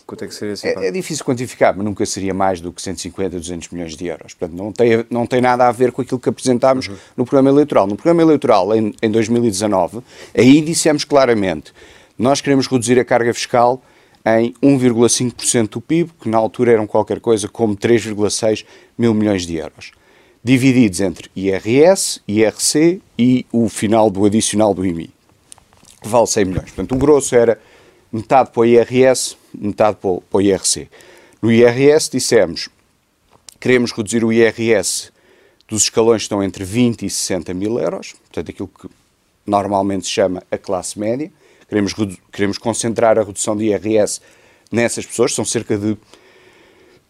Quanto 0.07 0.25
é 0.25 0.29
que 0.29 0.35
seria 0.35 0.55
esse 0.55 0.67
é, 0.67 0.87
é, 0.87 0.91
difícil 0.91 1.25
quantificar, 1.25 1.75
mas 1.77 1.85
nunca 1.85 2.05
seria 2.05 2.35
mais 2.35 2.61
do 2.61 2.73
que 2.73 2.83
150, 2.83 3.39
200 3.39 3.69
milhões 3.71 3.97
de 3.97 4.07
euros. 4.07 4.35
Portanto, 4.35 4.57
não 4.57 4.73
tem, 4.73 5.07
não 5.11 5.27
tem 5.27 5.41
nada 5.41 5.69
a 5.69 5.73
ver 5.73 5.93
com 5.93 6.03
aquilo 6.03 6.21
que 6.21 6.29
apresentámos 6.29 6.89
uhum. 6.89 6.97
no 7.17 7.25
programa 7.25 7.51
eleitoral. 7.51 7.87
No 7.87 7.97
programa 7.97 8.23
eleitoral, 8.23 8.75
em, 8.75 8.95
em 9.01 9.11
2019, 9.11 10.01
aí 10.37 10.61
dissemos 10.61 11.05
claramente, 11.05 11.73
nós 12.19 12.41
queremos 12.41 12.67
reduzir 12.67 12.99
a 12.99 13.05
carga 13.05 13.33
fiscal 13.33 13.83
em 14.25 14.55
1,5% 14.63 15.69
do 15.69 15.81
PIB, 15.81 16.11
que 16.21 16.29
na 16.29 16.39
altura 16.39 16.73
eram 16.73 16.87
qualquer 16.87 17.21
coisa 17.21 17.49
como 17.49 17.77
3,6 17.77 18.65
mil 18.97 19.13
milhões 19.15 19.47
de 19.47 19.57
euros, 19.57 19.93
divididos 20.43 21.01
entre 21.01 21.31
IRS, 21.35 22.21
IRC 22.27 23.01
e 23.19 23.45
o 23.53 23.69
final 23.69 24.11
do 24.11 24.25
adicional 24.25 24.73
do 24.73 24.87
IMI, 24.87 25.11
que 26.01 26.09
vale 26.09 26.27
100 26.27 26.45
milhões. 26.45 26.71
Portanto, 26.71 26.95
o 26.95 26.99
grosso 26.99 27.35
era 27.35 27.59
metade 28.13 28.51
para 28.51 28.61
o 28.61 28.65
IRS, 28.65 29.37
metade 29.55 29.97
para 29.97 30.11
o, 30.11 30.41
IRC. 30.41 30.89
No 31.41 31.51
IRS 31.51 32.11
dissemos, 32.11 32.69
queremos 33.59 33.91
reduzir 33.93 34.23
o 34.23 34.33
IRS 34.33 35.11
dos 35.67 35.85
escalões 35.85 36.23
que 36.23 36.27
estão 36.27 36.43
entre 36.43 36.65
20 36.65 37.07
e 37.07 37.11
60 37.11 37.55
mil 37.55 37.79
euros, 37.79 38.13
portanto 38.13 38.51
aquilo 38.51 38.69
que 38.69 38.89
normalmente 39.47 40.05
se 40.05 40.13
chama 40.13 40.43
a 40.51 40.59
classe 40.59 40.99
média. 40.99 41.33
Queremos, 41.69 41.95
queremos 42.31 42.59
concentrar 42.59 43.19
a 43.19 43.23
redução 43.23 43.57
do 43.57 43.63
IRS 43.63 44.21
nessas 44.71 45.07
pessoas, 45.07 45.35
são 45.35 45.45
cerca 45.45 45.79
de 45.79 45.97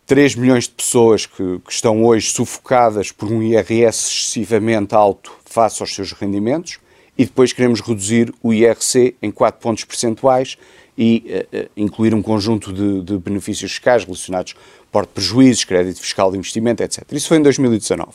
3 0.06 0.36
milhões 0.36 0.64
de 0.64 0.70
pessoas 0.70 1.26
que, 1.26 1.58
que, 1.64 1.72
estão 1.72 2.04
hoje 2.04 2.30
sufocadas 2.30 3.10
por 3.10 3.30
um 3.30 3.42
IRS 3.42 4.08
excessivamente 4.08 4.94
alto 4.94 5.32
face 5.44 5.82
aos 5.82 5.94
seus 5.94 6.12
rendimentos, 6.12 6.78
e 7.16 7.24
depois 7.24 7.52
queremos 7.52 7.80
reduzir 7.80 8.32
o 8.42 8.52
IRC 8.54 9.16
em 9.20 9.30
4 9.30 9.60
pontos 9.60 9.84
percentuais 9.84 10.56
e 10.96 11.44
uh, 11.52 11.70
incluir 11.76 12.14
um 12.14 12.22
conjunto 12.22 12.72
de, 12.72 13.02
de, 13.02 13.18
benefícios 13.18 13.70
fiscais 13.72 14.04
relacionados 14.04 14.54
porte 14.90 15.08
de 15.08 15.14
prejuízos, 15.14 15.64
crédito 15.64 16.00
fiscal 16.00 16.30
de 16.30 16.36
investimento, 16.38 16.82
etc. 16.82 17.04
Isso 17.12 17.28
foi 17.28 17.38
em 17.38 17.42
2019. 17.42 18.08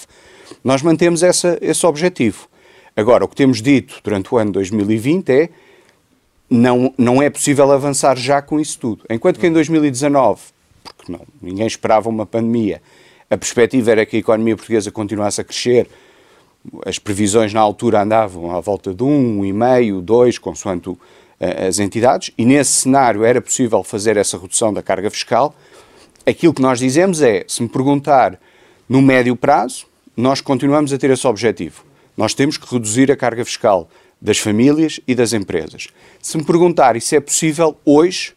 Nós 0.63 0.81
mantemos 0.83 1.23
essa, 1.23 1.57
esse 1.59 1.85
objetivo. 1.85 2.47
Agora, 2.95 3.25
o 3.25 3.27
que 3.27 3.35
temos 3.35 3.61
dito 3.61 3.99
durante 4.03 4.33
o 4.33 4.37
ano 4.37 4.51
2020 4.51 5.29
é 5.29 5.49
não, 6.49 6.93
não 6.97 7.21
é 7.21 7.29
possível 7.29 7.71
avançar 7.71 8.17
já 8.17 8.41
com 8.41 8.59
isso 8.59 8.79
tudo. 8.79 9.03
Enquanto 9.09 9.39
que 9.39 9.47
em 9.47 9.51
2019, 9.51 10.41
porque 10.95 11.11
não, 11.11 11.21
ninguém 11.41 11.67
esperava 11.67 12.09
uma 12.09 12.25
pandemia, 12.25 12.81
a 13.29 13.37
perspectiva 13.37 13.91
era 13.91 14.05
que 14.05 14.15
a 14.15 14.19
economia 14.19 14.55
portuguesa 14.55 14.91
continuasse 14.91 15.41
a 15.41 15.43
crescer, 15.43 15.87
as 16.85 16.97
previsões 16.99 17.53
na 17.53 17.59
altura 17.59 18.01
andavam 18.01 18.55
à 18.55 18.59
volta 18.59 18.93
de 18.93 19.03
1, 19.03 19.41
1,5, 19.41 20.01
2, 20.01 20.37
consoante 20.37 20.97
as 21.39 21.79
entidades, 21.79 22.31
e 22.37 22.45
nesse 22.45 22.71
cenário 22.71 23.23
era 23.23 23.41
possível 23.41 23.83
fazer 23.83 24.17
essa 24.17 24.37
redução 24.37 24.73
da 24.73 24.81
carga 24.81 25.09
fiscal. 25.09 25.55
Aquilo 26.25 26.53
que 26.53 26.61
nós 26.61 26.79
dizemos 26.79 27.21
é, 27.21 27.45
se 27.47 27.61
me 27.61 27.69
perguntar 27.69 28.39
no 28.89 29.01
médio 29.01 29.35
prazo, 29.35 29.85
nós 30.15 30.41
continuamos 30.41 30.91
a 30.91 30.97
ter 30.97 31.11
esse 31.11 31.27
objetivo. 31.27 31.83
Nós 32.15 32.33
temos 32.33 32.57
que 32.57 32.73
reduzir 32.73 33.11
a 33.11 33.15
carga 33.15 33.45
fiscal 33.45 33.87
das 34.19 34.39
famílias 34.39 34.99
e 35.07 35.13
das 35.13 35.31
empresas. 35.31 35.87
Se 36.21 36.37
me 36.37 36.43
perguntar 36.43 36.99
se 36.99 37.15
é 37.15 37.19
possível 37.19 37.77
hoje, 37.85 38.33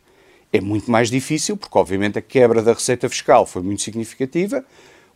é 0.52 0.60
muito 0.60 0.90
mais 0.90 1.08
difícil, 1.08 1.56
porque 1.56 1.78
obviamente 1.78 2.18
a 2.18 2.22
quebra 2.22 2.60
da 2.60 2.74
receita 2.74 3.08
fiscal 3.08 3.46
foi 3.46 3.62
muito 3.62 3.80
significativa. 3.80 4.62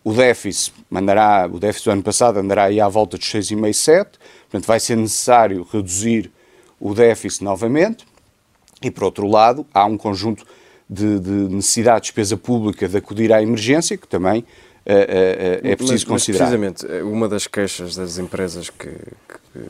O 0.03 0.13
déficit, 0.13 0.73
mandará, 0.89 1.49
o 1.51 1.59
déficit 1.59 1.85
do 1.87 1.91
ano 1.93 2.03
passado 2.03 2.39
andará 2.39 2.65
aí 2.65 2.81
à 2.81 2.89
volta 2.89 3.19
de 3.19 3.25
6,5, 3.25 3.73
7. 3.73 4.11
Portanto, 4.43 4.67
vai 4.67 4.81
ser 4.81 4.97
necessário 4.97 5.67
reduzir 5.71 6.31
o 6.81 6.95
déficit 6.95 7.43
novamente, 7.45 8.07
e 8.83 8.91
por 8.91 9.05
outro 9.05 9.27
lado, 9.27 9.67
há 9.73 9.85
um 9.85 9.97
conjunto 9.97 10.45
de, 10.89 11.19
de 11.19 11.31
necessidade 11.31 12.01
de 12.01 12.03
despesa 12.03 12.37
pública 12.37 12.89
de 12.89 12.97
acudir 12.97 13.33
à 13.33 13.43
emergência, 13.43 13.97
que 13.97 14.07
também 14.07 14.45
é 14.85 15.75
preciso 15.77 15.93
mas, 15.93 16.05
considerar. 16.05 16.51
Mas 16.51 16.73
precisamente, 16.73 17.03
uma 17.05 17.29
das 17.29 17.47
queixas 17.47 17.97
das 17.97 18.19
empresas 18.19 18.69
que, 18.69 18.89
que 18.89 19.61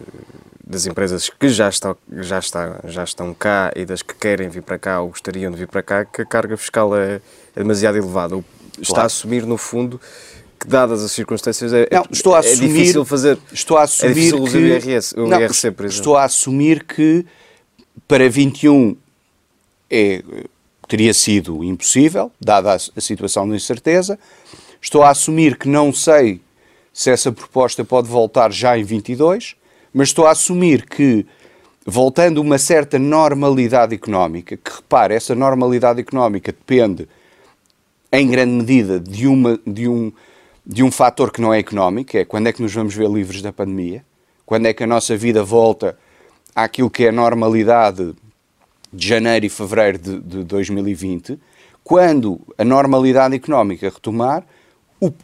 das 0.66 0.86
empresas 0.86 1.28
que 1.28 1.48
já 1.48 1.68
estão, 1.68 1.96
já, 2.18 2.38
está, 2.38 2.80
já 2.84 3.04
estão 3.04 3.32
cá 3.34 3.70
e 3.76 3.84
das 3.84 4.02
que 4.02 4.14
querem 4.14 4.48
vir 4.48 4.62
para 4.62 4.78
cá 4.78 5.00
ou 5.00 5.10
gostariam 5.10 5.52
de 5.52 5.58
vir 5.58 5.68
para 5.68 5.82
cá, 5.82 6.04
que 6.04 6.22
a 6.22 6.24
carga 6.24 6.56
fiscal 6.56 6.96
é, 6.96 7.20
é 7.54 7.60
demasiado 7.60 7.96
elevada. 7.96 8.42
Está 8.72 8.94
claro. 8.94 9.02
a 9.02 9.06
assumir, 9.06 9.46
no 9.46 9.56
fundo, 9.56 10.00
que 10.64 10.70
dadas 10.70 11.03
as 11.03 11.12
circunstâncias 11.12 11.72
é, 11.72 11.88
não, 11.90 12.05
estou 12.11 12.35
a 12.35 12.38
é 12.38 12.40
assumir, 12.40 12.68
difícil 12.68 13.05
fazer. 13.05 13.38
Estou 13.53 13.77
a 13.77 13.83
assumir 13.83 14.11
é 14.11 14.14
difícil 14.14 14.44
que, 14.44 14.57
o 14.57 14.61
IRS, 14.61 15.14
o 15.18 15.27
não, 15.27 15.40
IRC, 15.40 15.70
por 15.70 15.85
exemplo. 15.85 15.87
Estou 15.87 16.16
a 16.16 16.24
assumir 16.24 16.85
que 16.85 17.24
para 18.09 18.29
21 18.29 18.96
é, 19.90 20.22
teria 20.88 21.14
sido 21.14 21.62
impossível, 21.62 22.33
dada 22.40 22.72
a, 22.72 22.77
a 22.77 23.00
situação 23.00 23.48
de 23.48 23.55
incerteza. 23.55 24.18
Estou 24.81 25.03
a 25.03 25.11
assumir 25.11 25.57
que 25.57 25.68
não 25.68 25.92
sei 25.92 26.40
se 26.92 27.11
essa 27.11 27.31
proposta 27.31 27.85
pode 27.85 28.09
voltar 28.09 28.53
já 28.53 28.79
em 28.79 28.85
22 28.85 29.57
mas 29.94 30.09
estou 30.09 30.27
a 30.27 30.33
assumir 30.33 30.85
que, 30.85 31.24
voltando 31.87 32.38
uma 32.38 32.59
certa 32.59 32.98
normalidade 32.98 33.94
económica, 33.94 34.57
que 34.57 34.70
repare, 34.72 35.14
essa 35.14 35.37
normalidade 35.37 36.00
económica 36.00 36.50
depende, 36.50 37.09
em 38.11 38.27
grande 38.27 38.53
medida, 38.53 38.98
de, 38.98 39.29
uma, 39.29 39.59
de, 39.64 39.88
um, 39.88 40.12
de 40.66 40.83
um 40.83 40.90
fator 40.90 41.31
que 41.31 41.40
não 41.40 41.53
é 41.53 41.59
económico, 41.59 42.16
é 42.16 42.24
quando 42.24 42.46
é 42.46 42.53
que 42.53 42.62
nos 42.62 42.72
vamos 42.72 42.94
ver 42.94 43.09
livres 43.09 43.42
da 43.42 43.53
pandemia, 43.53 44.05
quando 44.46 44.66
é 44.66 44.72
que 44.72 44.83
a 44.83 44.87
nossa 44.87 45.16
vida 45.16 45.42
volta 45.42 45.98
àquilo 46.55 46.90
que 46.90 47.05
é 47.05 47.09
a 47.09 47.12
normalidade 47.12 48.14
de 48.92 49.09
janeiro 49.09 49.44
e 49.46 49.48
fevereiro 49.48 49.98
de, 49.98 50.20
de 50.20 50.44
2020, 50.44 51.38
quando 51.83 52.40
a 52.57 52.64
normalidade 52.64 53.35
económica 53.35 53.90
retomar, 53.90 54.44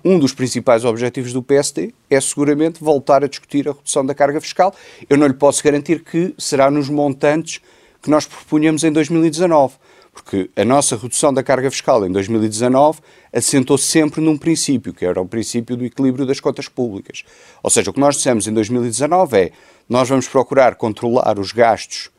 um 0.04 0.18
dos 0.18 0.34
principais 0.34 0.84
objetivos 0.84 1.32
do 1.32 1.42
PSD 1.42 1.94
é 2.10 2.20
seguramente 2.20 2.82
voltar 2.82 3.24
a 3.24 3.28
discutir 3.28 3.66
a 3.66 3.72
redução 3.72 4.04
da 4.04 4.14
carga 4.14 4.40
fiscal. 4.40 4.74
Eu 5.08 5.16
não 5.16 5.26
lhe 5.26 5.32
posso 5.32 5.62
garantir 5.64 6.04
que 6.04 6.34
será 6.36 6.70
nos 6.70 6.90
montantes 6.90 7.62
que 8.02 8.10
nós 8.10 8.26
propunhamos 8.26 8.84
em 8.84 8.92
2019, 8.92 9.74
porque 10.12 10.50
a 10.56 10.64
nossa 10.64 10.96
redução 10.96 11.32
da 11.32 11.42
carga 11.42 11.70
fiscal 11.70 12.04
em 12.04 12.10
2019 12.10 13.00
assentou 13.32 13.78
sempre 13.78 14.20
num 14.20 14.36
princípio, 14.36 14.92
que 14.92 15.04
era 15.04 15.20
o 15.20 15.26
princípio 15.26 15.76
do 15.76 15.84
equilíbrio 15.84 16.26
das 16.26 16.40
contas 16.40 16.68
públicas. 16.68 17.24
Ou 17.62 17.70
seja, 17.70 17.90
o 17.90 17.94
que 17.94 18.00
nós 18.00 18.16
dissemos 18.16 18.46
em 18.46 18.52
2019 18.52 19.36
é 19.36 19.52
nós 19.88 20.08
vamos 20.08 20.28
procurar 20.28 20.74
controlar 20.74 21.38
os 21.38 21.52
gastos 21.52 22.10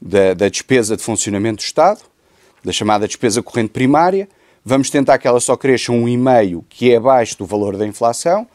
da, 0.00 0.34
da 0.34 0.48
despesa 0.48 0.96
de 0.96 1.02
funcionamento 1.02 1.56
do 1.56 1.66
Estado, 1.66 2.00
da 2.64 2.72
chamada 2.72 3.06
despesa 3.06 3.42
corrente 3.42 3.70
primária, 3.70 4.28
vamos 4.64 4.90
tentar 4.90 5.18
que 5.18 5.26
ela 5.26 5.40
só 5.40 5.56
cresça 5.56 5.92
um 5.92 6.04
1,5%, 6.04 6.64
que 6.68 6.92
é 6.92 6.96
abaixo 6.96 7.38
do 7.38 7.46
valor 7.46 7.76
da 7.76 7.86
inflação, 7.86 8.46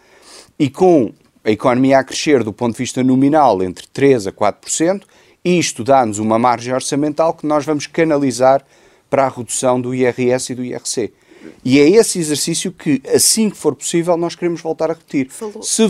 e 0.59 0.69
com 0.69 1.13
a 1.43 1.51
economia 1.51 1.99
a 1.99 2.03
crescer 2.03 2.43
do 2.43 2.53
ponto 2.53 2.73
de 2.73 2.77
vista 2.77 3.03
nominal 3.03 3.61
entre 3.63 3.85
3% 3.87 4.27
a 4.27 4.31
4%, 4.31 5.03
isto 5.43 5.84
dá-nos 5.84 6.19
uma 6.19 6.39
margem 6.39 6.73
orçamental 6.73 7.34
que 7.34 7.45
nós 7.45 7.65
vamos 7.65 7.88
canalizar 7.88 8.65
para 9.10 9.25
a 9.25 9.29
redução 9.29 9.79
do 9.79 9.93
IRS 9.93 10.51
e 10.51 10.56
do 10.56 10.63
IRC. 10.63 11.13
E 11.63 11.79
é 11.79 11.89
esse 11.89 12.19
exercício 12.19 12.71
que, 12.71 13.01
assim 13.13 13.49
que 13.49 13.58
for 13.58 13.75
possível, 13.75 14.15
nós 14.15 14.36
queremos 14.36 14.62
voltar 14.62 14.89
a 14.89 14.93
repetir. 14.93 15.29
Falou. 15.29 15.62
Se, 15.62 15.88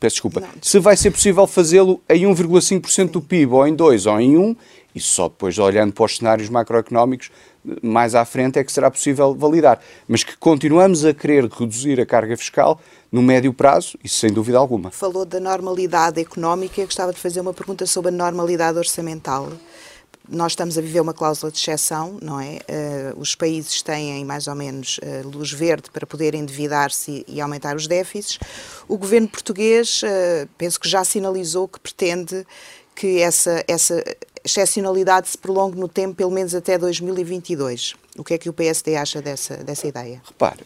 peço 0.00 0.14
desculpa. 0.14 0.40
Não. 0.40 0.48
Se 0.60 0.78
vai 0.78 0.96
ser 0.96 1.10
possível 1.12 1.46
fazê-lo 1.46 2.00
em 2.08 2.24
1,5% 2.24 3.10
do 3.10 3.20
PIB, 3.20 3.52
ou 3.52 3.66
em 3.66 3.74
2, 3.74 4.06
ou 4.06 4.20
em 4.20 4.36
1, 4.36 4.56
isso 4.94 5.12
só 5.12 5.28
depois 5.28 5.58
olhando 5.58 5.92
para 5.92 6.04
os 6.04 6.16
cenários 6.16 6.48
macroeconómicos 6.48 7.30
mais 7.82 8.14
à 8.14 8.24
frente 8.24 8.58
é 8.58 8.64
que 8.64 8.72
será 8.72 8.90
possível 8.90 9.34
validar. 9.34 9.80
Mas 10.06 10.24
que 10.24 10.36
continuamos 10.36 11.04
a 11.04 11.12
querer 11.12 11.46
reduzir 11.46 12.00
a 12.00 12.06
carga 12.06 12.36
fiscal 12.36 12.80
no 13.10 13.22
médio 13.22 13.52
prazo, 13.52 13.98
isso 14.04 14.16
sem 14.16 14.32
dúvida 14.32 14.58
alguma. 14.58 14.90
Falou 14.90 15.24
da 15.24 15.40
normalidade 15.40 16.20
económica, 16.20 16.80
eu 16.80 16.86
gostava 16.86 17.12
de 17.12 17.18
fazer 17.18 17.40
uma 17.40 17.54
pergunta 17.54 17.86
sobre 17.86 18.10
a 18.10 18.12
normalidade 18.12 18.78
orçamental. 18.78 19.50
Nós 20.30 20.52
estamos 20.52 20.76
a 20.76 20.82
viver 20.82 21.00
uma 21.00 21.14
cláusula 21.14 21.50
de 21.50 21.58
exceção, 21.58 22.18
não 22.20 22.38
é? 22.38 22.58
Uh, 22.68 23.18
os 23.18 23.34
países 23.34 23.80
têm 23.80 24.26
mais 24.26 24.46
ou 24.46 24.54
menos 24.54 24.98
uh, 24.98 25.26
luz 25.26 25.52
verde 25.52 25.90
para 25.90 26.06
poderem 26.06 26.42
endividar-se 26.42 27.24
e, 27.26 27.36
e, 27.36 27.40
aumentar 27.40 27.74
os 27.74 27.86
déficits. 27.86 28.38
O 28.86 28.98
governo 28.98 29.26
português, 29.26 30.02
uh, 30.02 30.46
penso 30.58 30.78
que 30.78 30.86
já 30.86 31.02
sinalizou 31.02 31.66
que 31.66 31.80
pretende 31.80 32.46
que 32.94 33.20
essa, 33.22 33.64
essa 33.66 34.04
excepcionalidade 34.44 35.30
se 35.30 35.38
prolongue 35.38 35.78
no 35.78 35.88
tempo, 35.88 36.14
pelo 36.14 36.30
menos 36.30 36.54
até 36.54 36.76
2022. 36.76 37.94
O 38.18 38.24
que 38.24 38.34
é 38.34 38.38
que 38.38 38.50
o 38.50 38.52
PSD 38.52 38.96
acha 38.96 39.22
dessa, 39.22 39.56
dessa 39.58 39.86
ideia? 39.86 40.20
Repare, 40.26 40.60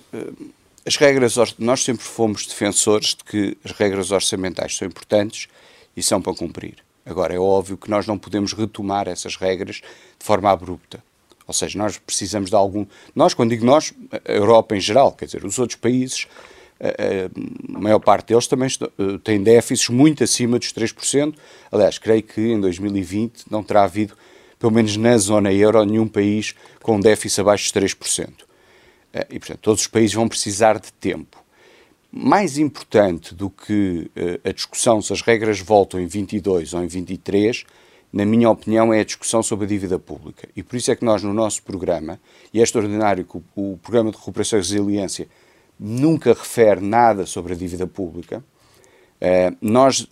as 0.87 0.97
regras, 0.97 1.37
nós 1.59 1.85
sempre 1.85 2.05
fomos 2.05 2.47
defensores 2.47 3.09
de 3.09 3.25
que 3.25 3.57
as 3.64 3.73
regras 3.73 4.11
orçamentais 4.11 4.77
são 4.77 4.87
importantes 4.87 5.49
e 5.97 6.03
são 6.03 6.21
para 6.21 6.35
cumprir. 6.35 6.77
Agora, 7.05 7.35
é 7.35 7.38
óbvio 7.38 7.77
que 7.77 7.90
nós 7.90 8.07
não 8.07 8.18
podemos 8.18 8.53
retomar 8.53 9.09
essas 9.09 9.37
regras 9.37 9.77
de 9.77 10.25
forma 10.25 10.51
abrupta. 10.51 11.03
Ou 11.47 11.55
seja, 11.55 11.79
nós 11.79 11.99
precisamos 11.99 12.51
de 12.51 12.57
algum. 12.57 12.87
Nós, 13.14 13.35
quando 13.35 13.51
digo 13.51 13.66
nós, 13.66 13.92
a 14.25 14.33
Europa 14.33 14.77
em 14.77 14.81
geral, 14.81 15.12
quer 15.12 15.27
dizer, 15.27 15.45
os 15.45 15.59
outros 15.59 15.79
países 15.79 16.27
a 16.83 17.79
maior 17.79 18.01
parte 18.01 18.29
deles 18.29 18.47
também 18.49 18.68
eh, 18.68 19.18
tem 19.23 19.40
déficits 19.40 19.88
muito 19.88 20.25
acima 20.25 20.59
dos 20.59 20.73
3%. 20.73 21.35
Aliás, 21.71 21.97
creio 21.99 22.23
que 22.25 22.40
em 22.40 22.61
2020 22.61 23.45
não 23.49 23.62
terá 23.62 23.85
havido, 23.85 24.14
pelo 24.59 24.73
menos 24.73 24.97
na 24.97 25.16
zona 25.16 25.53
euro, 25.53 25.85
nenhum 25.85 26.09
país 26.09 26.55
com 26.83 26.99
déficit 26.99 27.40
abaixo 27.40 27.73
dos 27.73 27.83
3%. 27.83 28.29
Eh, 29.12 29.27
e, 29.31 29.38
portanto, 29.38 29.61
todos 29.61 29.83
os 29.83 29.87
países 29.87 30.14
vão 30.14 30.29
precisar 30.29 30.79
de 30.79 30.92
tempo. 30.92 31.42
Mais 32.11 32.59
importante 32.59 33.35
do 33.35 33.48
que 33.48 34.11
eh, 34.14 34.40
a 34.44 34.53
discussão 34.53 35.01
se 35.01 35.12
as 35.12 35.22
regras 35.22 35.61
voltam 35.61 36.01
em 36.01 36.07
22 36.07 36.75
ou 36.75 36.83
em 36.83 36.87
23, 36.87 37.64
na 38.12 38.27
minha 38.27 38.51
opinião, 38.51 38.92
é 38.92 39.01
a 39.01 39.05
discussão 39.05 39.42
sobre 39.42 39.64
a 39.64 39.68
dívida 39.68 39.98
pública. 39.98 40.48
E 40.55 40.62
por 40.62 40.77
isso 40.77 40.90
é 40.90 40.96
que 40.96 41.05
nós, 41.05 41.22
no 41.22 41.33
nosso 41.33 41.62
programa, 41.62 42.20
e 42.53 42.61
é 42.61 42.62
extraordinário 42.62 43.25
que 43.25 43.38
o, 43.38 43.44
o 43.57 43.79
Programa 43.79 44.11
de 44.11 44.18
Recuperação 44.18 44.59
e 44.59 44.62
Resiliência 44.62 45.29
nunca 45.81 46.31
refere 46.31 46.81
nada 46.81 47.25
sobre 47.25 47.55
a 47.55 47.57
dívida 47.57 47.87
pública. 47.87 48.44
Uh, 49.20 49.57
nós 49.61 50.07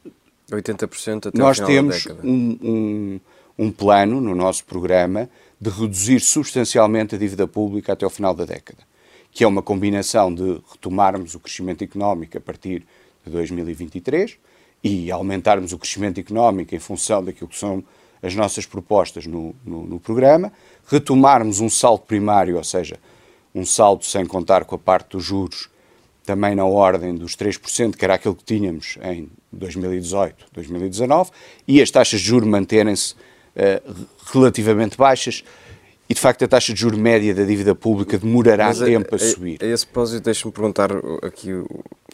80% 0.50 1.28
até 1.28 1.38
nós 1.38 1.60
temos 1.60 2.06
um, 2.24 2.58
um, 2.62 3.20
um, 3.58 3.70
plano 3.70 4.20
no 4.20 4.34
nosso 4.34 4.64
programa 4.64 5.28
de 5.60 5.70
reduzir 5.70 6.20
substancialmente 6.20 7.14
a 7.14 7.18
dívida 7.18 7.46
pública 7.46 7.92
até 7.92 8.04
ao 8.04 8.10
final 8.10 8.34
da 8.34 8.44
década, 8.44 8.82
que 9.30 9.44
é 9.44 9.46
uma 9.46 9.62
combinação 9.62 10.34
de 10.34 10.60
retomarmos 10.70 11.34
o 11.34 11.40
crescimento 11.40 11.82
económico 11.82 12.36
a 12.36 12.40
partir 12.40 12.84
de 13.24 13.30
2023 13.30 14.38
e 14.82 15.10
aumentarmos 15.10 15.72
o 15.72 15.78
crescimento 15.78 16.18
económico 16.18 16.74
em 16.74 16.78
função 16.78 17.22
daquilo 17.22 17.48
que 17.48 17.58
são 17.58 17.84
as 18.22 18.34
nossas 18.34 18.66
propostas 18.66 19.26
no, 19.26 19.54
no, 19.64 19.86
no 19.86 20.00
programa, 20.00 20.52
retomarmos 20.86 21.60
um 21.60 21.70
salto 21.70 22.06
primário, 22.06 22.56
ou 22.56 22.64
seja, 22.64 22.98
um 23.54 23.64
saldo 23.64 24.04
sem 24.04 24.26
contar 24.26 24.64
com 24.64 24.74
a 24.74 24.78
parte 24.78 25.10
dos 25.10 25.24
juros, 25.24 25.68
também 26.24 26.54
na 26.54 26.64
ordem 26.64 27.14
dos 27.14 27.34
3%, 27.34 27.96
que 27.96 28.04
era 28.04 28.14
aquilo 28.14 28.34
que 28.34 28.44
tínhamos 28.44 28.98
em 29.02 29.28
2018, 29.52 30.46
2019, 30.52 31.30
e 31.66 31.80
as 31.80 31.90
taxas 31.90 32.20
de 32.20 32.26
juros 32.26 32.48
manterem-se 32.48 33.14
uh, 33.14 34.06
relativamente 34.32 34.96
baixas. 34.96 35.42
E, 36.10 36.14
de 36.14 36.20
facto, 36.20 36.44
a 36.44 36.48
taxa 36.48 36.74
de 36.74 36.80
juros 36.80 36.98
média 36.98 37.32
da 37.32 37.44
dívida 37.44 37.72
pública 37.72 38.18
demorará 38.18 38.66
mas 38.66 38.80
tempo 38.80 39.14
a, 39.14 39.16
a, 39.16 39.22
a 39.22 39.30
subir. 39.30 39.62
A, 39.62 39.66
esse 39.66 39.86
propósito, 39.86 40.24
deixe-me 40.24 40.50
perguntar 40.50 40.90
aqui... 41.22 41.50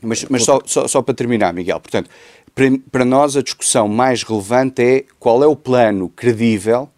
Mas, 0.03 0.27
mas 0.27 0.45
só, 0.45 0.61
só, 0.67 0.87
só, 0.87 1.01
para 1.01 1.15
terminar, 1.15 1.55
Miguel, 1.55 1.81
portanto, 1.81 2.11
para, 2.55 2.67
para 2.93 3.07
nós 3.07 3.39
a 3.39 3.43
discussão 3.43 3.89
mais 3.89 4.23
relevante 4.23 4.83
é 4.83 5.05
qual 5.19 5.43
é 5.43 5.47
o 5.47 5.57
plano 5.57 6.11
credível 6.11 6.91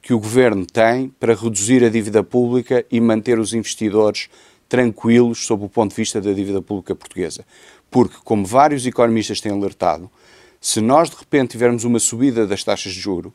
que 0.00 0.14
o 0.14 0.18
governo 0.18 0.64
tem 0.64 1.10
para 1.20 1.34
reduzir 1.34 1.84
a 1.84 1.90
dívida 1.90 2.22
pública 2.22 2.86
e 2.90 3.02
manter 3.02 3.38
os 3.38 3.52
investidores 3.52 4.30
tranquilos 4.66 5.44
sob 5.44 5.66
o 5.66 5.68
ponto 5.68 5.90
de 5.90 5.96
vista 5.96 6.22
da 6.22 6.32
dívida 6.32 6.62
pública 6.62 6.94
portuguesa. 6.94 7.44
Porque, 7.90 8.16
como 8.24 8.46
vários 8.46 8.86
economistas 8.86 9.42
têm 9.42 9.52
alertado, 9.52 10.10
se 10.58 10.80
nós 10.80 11.10
de 11.10 11.16
repente 11.16 11.50
tivermos 11.50 11.84
uma 11.84 11.98
subida 11.98 12.46
das 12.46 12.64
taxas 12.64 12.94
de 12.94 13.00
juro, 13.00 13.30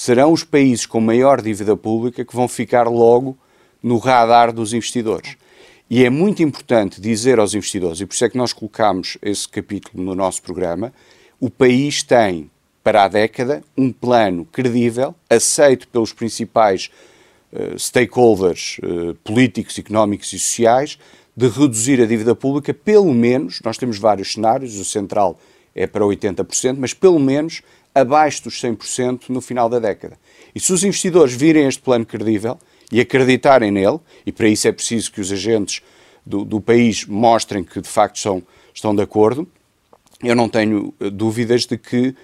serão 0.00 0.32
os 0.32 0.42
países 0.42 0.86
com 0.86 0.98
maior 0.98 1.42
dívida 1.42 1.76
pública 1.76 2.24
que 2.24 2.34
vão 2.34 2.48
ficar 2.48 2.88
logo 2.88 3.36
no 3.82 3.98
radar 3.98 4.50
dos 4.50 4.72
investidores. 4.72 5.36
E 5.90 6.02
é 6.02 6.08
muito 6.08 6.42
importante 6.42 7.02
dizer 7.02 7.38
aos 7.38 7.52
investidores, 7.52 8.00
e 8.00 8.06
por 8.06 8.14
isso 8.14 8.24
é 8.24 8.30
que 8.30 8.38
nós 8.38 8.54
colocamos 8.54 9.18
esse 9.20 9.46
capítulo 9.46 10.02
no 10.02 10.14
nosso 10.14 10.40
programa, 10.40 10.90
o 11.38 11.50
país 11.50 12.02
tem 12.02 12.50
para 12.82 13.04
a 13.04 13.08
década 13.08 13.62
um 13.76 13.92
plano 13.92 14.46
credível, 14.46 15.14
aceito 15.28 15.86
pelos 15.88 16.14
principais 16.14 16.90
uh, 17.52 17.78
stakeholders 17.78 18.78
uh, 18.82 19.14
políticos, 19.16 19.78
económicos 19.78 20.32
e 20.32 20.38
sociais, 20.38 20.98
de 21.36 21.46
reduzir 21.46 22.00
a 22.00 22.06
dívida 22.06 22.34
pública, 22.34 22.72
pelo 22.72 23.12
menos, 23.12 23.60
nós 23.62 23.76
temos 23.76 23.98
vários 23.98 24.32
cenários, 24.32 24.78
o 24.78 24.84
central 24.84 25.38
é 25.74 25.86
para 25.86 26.06
80%, 26.06 26.76
mas 26.78 26.94
pelo 26.94 27.18
menos 27.18 27.60
abaixo 27.94 28.44
dos 28.44 28.60
100% 28.60 29.28
no 29.28 29.40
final 29.40 29.68
da 29.68 29.78
década. 29.78 30.18
E 30.54 30.60
se 30.60 30.72
os 30.72 30.84
investidores 30.84 31.34
virem 31.34 31.66
este 31.66 31.82
plano 31.82 32.06
credível 32.06 32.58
e 32.90 33.00
acreditarem 33.00 33.70
nele, 33.70 34.00
e 34.24 34.32
para 34.32 34.48
isso 34.48 34.66
é 34.68 34.72
preciso 34.72 35.12
que 35.12 35.20
os 35.20 35.30
agentes 35.30 35.82
do, 36.24 36.44
do 36.44 36.60
país 36.60 37.04
mostrem 37.06 37.64
que 37.64 37.80
de 37.80 37.88
facto 37.88 38.18
são, 38.18 38.42
estão 38.74 38.94
de 38.94 39.02
acordo. 39.02 39.46
Eu 40.22 40.34
não 40.34 40.48
tenho 40.48 40.94
uh, 41.00 41.10
dúvidas 41.10 41.66
de 41.66 41.78
que 41.78 42.08
uh, 42.08 42.14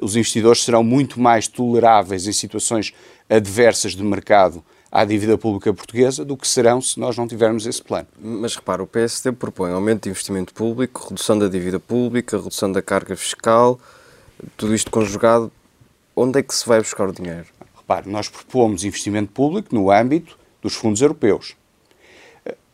os 0.00 0.16
investidores 0.16 0.62
serão 0.64 0.82
muito 0.82 1.20
mais 1.20 1.46
toleráveis 1.48 2.26
em 2.26 2.32
situações 2.32 2.92
adversas 3.28 3.94
de 3.94 4.02
mercado 4.02 4.64
à 4.90 5.04
dívida 5.04 5.38
pública 5.38 5.72
portuguesa 5.72 6.22
do 6.22 6.36
que 6.36 6.46
serão 6.46 6.80
se 6.80 7.00
nós 7.00 7.16
não 7.16 7.26
tivermos 7.26 7.66
esse 7.66 7.82
plano. 7.82 8.06
Mas 8.20 8.54
repara, 8.54 8.82
o 8.82 8.86
PSD 8.86 9.32
propõe 9.32 9.72
aumento 9.72 10.04
de 10.04 10.10
investimento 10.10 10.52
público, 10.52 11.08
redução 11.08 11.38
da 11.38 11.48
dívida 11.48 11.80
pública, 11.80 12.36
redução 12.36 12.70
da 12.70 12.82
carga 12.82 13.16
fiscal, 13.16 13.80
tudo 14.56 14.74
isto 14.74 14.90
conjugado, 14.90 15.50
onde 16.14 16.38
é 16.38 16.42
que 16.42 16.54
se 16.54 16.66
vai 16.66 16.80
buscar 16.80 17.08
o 17.08 17.12
dinheiro? 17.12 17.46
Repare, 17.76 18.08
nós 18.08 18.28
propomos 18.28 18.84
investimento 18.84 19.32
público 19.32 19.74
no 19.74 19.90
âmbito 19.90 20.38
dos 20.60 20.74
fundos 20.74 21.00
europeus. 21.00 21.56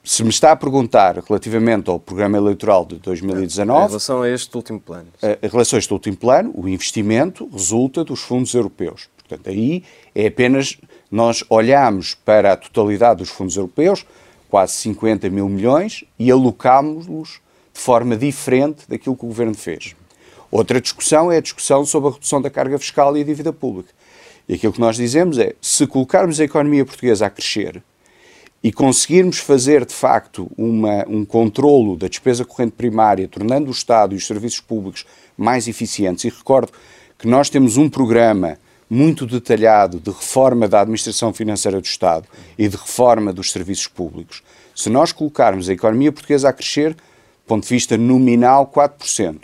Se 0.05 0.23
me 0.23 0.31
está 0.31 0.53
a 0.53 0.57
perguntar 0.57 1.19
relativamente 1.19 1.91
ao 1.91 2.01
programa 2.01 2.39
eleitoral 2.39 2.85
de 2.87 2.97
2019. 2.97 3.85
Em 3.85 3.89
relação 3.89 4.23
a 4.23 4.29
este 4.29 4.57
último 4.57 4.81
plano. 4.81 5.09
Em 5.23 5.49
relação 5.49 5.77
a 5.77 5.81
este 5.81 5.93
último 5.93 6.17
plano, 6.17 6.53
o 6.55 6.67
investimento 6.69 7.49
resulta 7.53 8.03
dos 8.05 8.21
fundos 8.21 8.55
europeus. 8.55 9.09
Portanto, 9.19 9.51
aí 9.51 9.85
é 10.15 10.27
apenas 10.27 10.79
nós 11.11 11.45
olhamos 11.51 12.15
para 12.15 12.55
a 12.55 12.57
totalidade 12.57 13.19
dos 13.19 13.29
fundos 13.29 13.57
europeus, 13.57 14.07
quase 14.49 14.73
50 14.75 15.29
mil 15.29 15.49
milhões, 15.49 16.05
e 16.19 16.31
alocámos-los 16.31 17.41
de 17.75 17.81
forma 17.81 18.17
diferente 18.17 18.89
daquilo 18.89 19.15
que 19.15 19.25
o 19.25 19.29
Governo 19.29 19.55
fez. 19.55 19.95
Outra 20.51 20.81
discussão 20.81 21.31
é 21.31 21.37
a 21.37 21.43
discussão 21.43 21.85
sobre 21.85 22.11
a 22.11 22.13
redução 22.13 22.41
da 22.41 22.49
carga 22.49 22.79
fiscal 22.79 23.17
e 23.17 23.21
a 23.21 23.25
dívida 23.25 23.53
pública. 23.53 23.91
E 24.49 24.55
aquilo 24.55 24.73
que 24.73 24.81
nós 24.81 24.97
dizemos 24.97 25.39
é, 25.39 25.55
se 25.61 25.87
colocarmos 25.87 26.41
a 26.41 26.45
economia 26.45 26.85
portuguesa 26.85 27.27
a 27.27 27.31
crescer 27.31 27.83
e 28.63 28.73
conseguirmos 28.73 29.39
fazer, 29.39 29.85
de 29.85 29.95
facto, 29.95 30.51
uma, 30.57 31.05
um 31.07 31.25
controlo 31.25 31.97
da 31.97 32.09
despesa 32.09 32.45
corrente 32.45 32.73
primária, 32.73 33.29
tornando 33.29 33.69
o 33.69 33.73
Estado 33.73 34.15
e 34.15 34.19
os 34.19 34.27
serviços 34.27 34.61
públicos 34.61 35.05
mais 35.37 35.69
eficientes, 35.69 36.25
e 36.25 36.29
recordo 36.29 36.73
que 37.17 37.29
nós 37.29 37.49
temos 37.49 37.77
um 37.77 37.89
programa 37.89 38.59
muito 38.91 39.27
detalhado 39.27 40.01
de 40.01 40.11
reforma 40.11 40.67
da 40.67 40.81
administração 40.81 41.33
financeira 41.33 41.81
do 41.81 41.85
Estado 41.85 42.27
e 42.57 42.67
de 42.67 42.77
reforma 42.77 43.33
dos 43.33 43.53
serviços 43.53 43.87
públicos. 43.87 44.43
Se 44.75 44.89
nós 44.89 45.13
colocarmos 45.13 45.69
a 45.69 45.73
economia 45.73 46.11
portuguesa 46.11 46.49
a 46.49 46.53
crescer, 46.53 46.97
ponto 47.49 47.65
de 47.65 47.71
vista 47.71 47.97
nominal, 47.97 48.67
4%, 48.67 49.41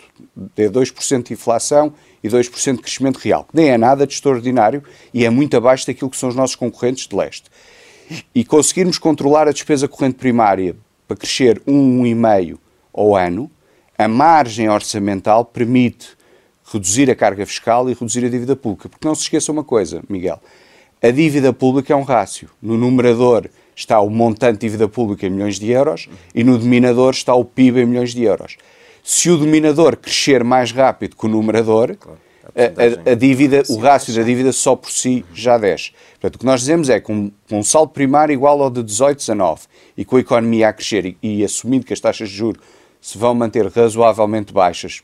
é 0.55 0.69
2% 0.69 1.23
de 1.23 1.33
inflação 1.33 1.93
e 2.23 2.29
2% 2.29 2.75
de 2.75 2.81
crescimento 2.81 3.17
real, 3.17 3.43
que 3.43 3.55
nem 3.55 3.69
é 3.69 3.77
nada 3.77 4.05
de 4.07 4.13
extraordinário 4.13 4.83
e 5.13 5.25
é 5.25 5.29
muito 5.29 5.57
abaixo 5.57 5.85
daquilo 5.87 6.09
que 6.09 6.17
são 6.17 6.29
os 6.29 6.35
nossos 6.35 6.55
concorrentes 6.55 7.07
de 7.07 7.15
leste. 7.15 7.49
E 8.33 8.45
conseguirmos 8.45 8.97
controlar 8.97 9.47
a 9.47 9.51
despesa 9.51 9.87
corrente 9.87 10.15
primária 10.15 10.75
para 11.07 11.17
crescer 11.17 11.61
1, 11.65 12.03
1,5% 12.03 12.57
ao 12.93 13.15
ano, 13.15 13.51
a 13.97 14.07
margem 14.07 14.69
orçamental 14.69 15.43
permite 15.43 16.09
reduzir 16.71 17.09
a 17.09 17.15
carga 17.15 17.45
fiscal 17.45 17.89
e 17.89 17.93
reduzir 17.93 18.25
a 18.25 18.29
dívida 18.29 18.55
pública. 18.55 18.89
Porque 18.89 19.07
não 19.07 19.15
se 19.15 19.23
esqueça 19.23 19.51
uma 19.51 19.63
coisa, 19.63 20.01
Miguel, 20.09 20.41
a 21.05 21.11
dívida 21.11 21.53
pública 21.53 21.93
é 21.93 21.95
um 21.95 22.01
rácio. 22.01 22.49
No 22.59 22.75
numerador 22.77 23.47
está 23.75 23.99
o 23.99 24.09
montante 24.09 24.53
de 24.53 24.61
dívida 24.61 24.87
pública 24.87 25.27
em 25.27 25.29
milhões 25.29 25.59
de 25.59 25.69
euros 25.69 26.09
e 26.33 26.43
no 26.43 26.57
denominador 26.57 27.13
está 27.13 27.35
o 27.35 27.45
PIB 27.45 27.81
em 27.81 27.85
milhões 27.85 28.11
de 28.11 28.23
euros. 28.23 28.57
Se 29.03 29.29
o 29.29 29.37
denominador 29.37 29.97
crescer 29.97 30.43
mais 30.43 30.71
rápido 30.71 31.15
que 31.15 31.23
o 31.27 31.29
numerador, 31.29 31.95
a, 32.55 33.09
a, 33.09 33.11
a, 33.11 33.13
dívida, 33.13 33.61
o 33.69 33.77
rácio 33.77 34.15
da 34.15 34.23
dívida 34.23 34.51
só 34.51 34.75
por 34.75 34.89
si 34.89 35.23
já 35.31 35.59
desce. 35.59 35.91
Portanto, 36.13 36.37
o 36.37 36.39
que 36.39 36.45
nós 36.45 36.61
dizemos 36.61 36.89
é 36.89 36.99
que 36.99 37.05
com 37.05 37.13
um, 37.13 37.31
um 37.51 37.63
saldo 37.63 37.91
primário 37.91 38.33
igual 38.33 38.59
ao 38.63 38.71
de 38.71 38.81
18, 38.81 39.19
19 39.19 39.61
e 39.95 40.03
com 40.03 40.15
a 40.15 40.21
economia 40.21 40.69
a 40.69 40.73
crescer 40.73 41.05
e, 41.05 41.17
e 41.21 41.45
assumindo 41.45 41.85
que 41.85 41.93
as 41.93 41.99
taxas 41.99 42.29
de 42.29 42.35
juros 42.35 42.59
se 42.99 43.15
vão 43.15 43.35
manter 43.35 43.67
razoavelmente 43.67 44.51
baixas 44.51 45.03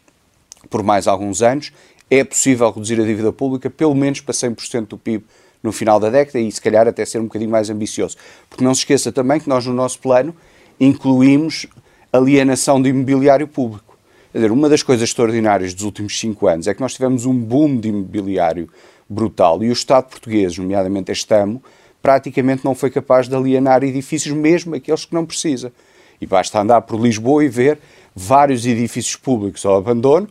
por 0.67 0.81
mais 0.81 1.07
alguns 1.07 1.43
anos, 1.43 1.71
é 2.09 2.23
possível 2.23 2.71
reduzir 2.71 2.99
a 2.99 3.05
dívida 3.05 3.31
pública 3.31 3.69
pelo 3.69 3.93
menos 3.93 4.19
para 4.19 4.33
100% 4.33 4.87
do 4.87 4.97
PIB 4.97 5.23
no 5.63 5.71
final 5.71 5.99
da 5.99 6.09
década 6.09 6.39
e 6.39 6.51
se 6.51 6.61
calhar 6.61 6.87
até 6.87 7.05
ser 7.05 7.19
um 7.19 7.25
bocadinho 7.25 7.51
mais 7.51 7.69
ambicioso. 7.69 8.17
Porque 8.49 8.63
não 8.63 8.73
se 8.73 8.81
esqueça 8.81 9.11
também 9.11 9.39
que 9.39 9.47
nós 9.47 9.65
no 9.65 9.73
nosso 9.73 9.99
plano 9.99 10.35
incluímos 10.79 11.67
alienação 12.11 12.81
de 12.81 12.89
imobiliário 12.89 13.47
público. 13.47 13.97
Quer 14.31 14.39
dizer, 14.39 14.51
uma 14.51 14.69
das 14.69 14.81
coisas 14.81 15.09
extraordinárias 15.09 15.73
dos 15.73 15.83
últimos 15.83 16.17
cinco 16.19 16.47
anos 16.47 16.67
é 16.67 16.73
que 16.73 16.81
nós 16.81 16.93
tivemos 16.93 17.25
um 17.25 17.37
boom 17.37 17.77
de 17.77 17.89
imobiliário 17.89 18.69
brutal 19.09 19.61
e 19.63 19.69
o 19.69 19.73
Estado 19.73 20.09
português, 20.09 20.57
nomeadamente 20.57 21.11
este 21.11 21.33
ano, 21.33 21.61
praticamente 22.01 22.63
não 22.63 22.73
foi 22.73 22.89
capaz 22.89 23.27
de 23.27 23.35
alienar 23.35 23.83
edifícios, 23.83 24.33
mesmo 24.33 24.73
aqueles 24.73 25.05
que 25.05 25.13
não 25.13 25.25
precisa. 25.25 25.71
E 26.19 26.25
basta 26.25 26.59
andar 26.59 26.81
por 26.81 26.99
Lisboa 26.99 27.43
e 27.43 27.49
ver 27.49 27.79
vários 28.15 28.65
edifícios 28.65 29.15
públicos 29.15 29.65
ao 29.65 29.75
abandono, 29.75 30.27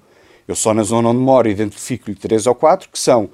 eu 0.48 0.56
só 0.56 0.74
na 0.74 0.82
zona 0.82 1.10
onde 1.10 1.20
moro 1.20 1.48
identifico-lhe 1.48 2.16
três 2.16 2.46
ou 2.46 2.54
quatro 2.54 2.88
que 2.90 2.98
são 2.98 3.30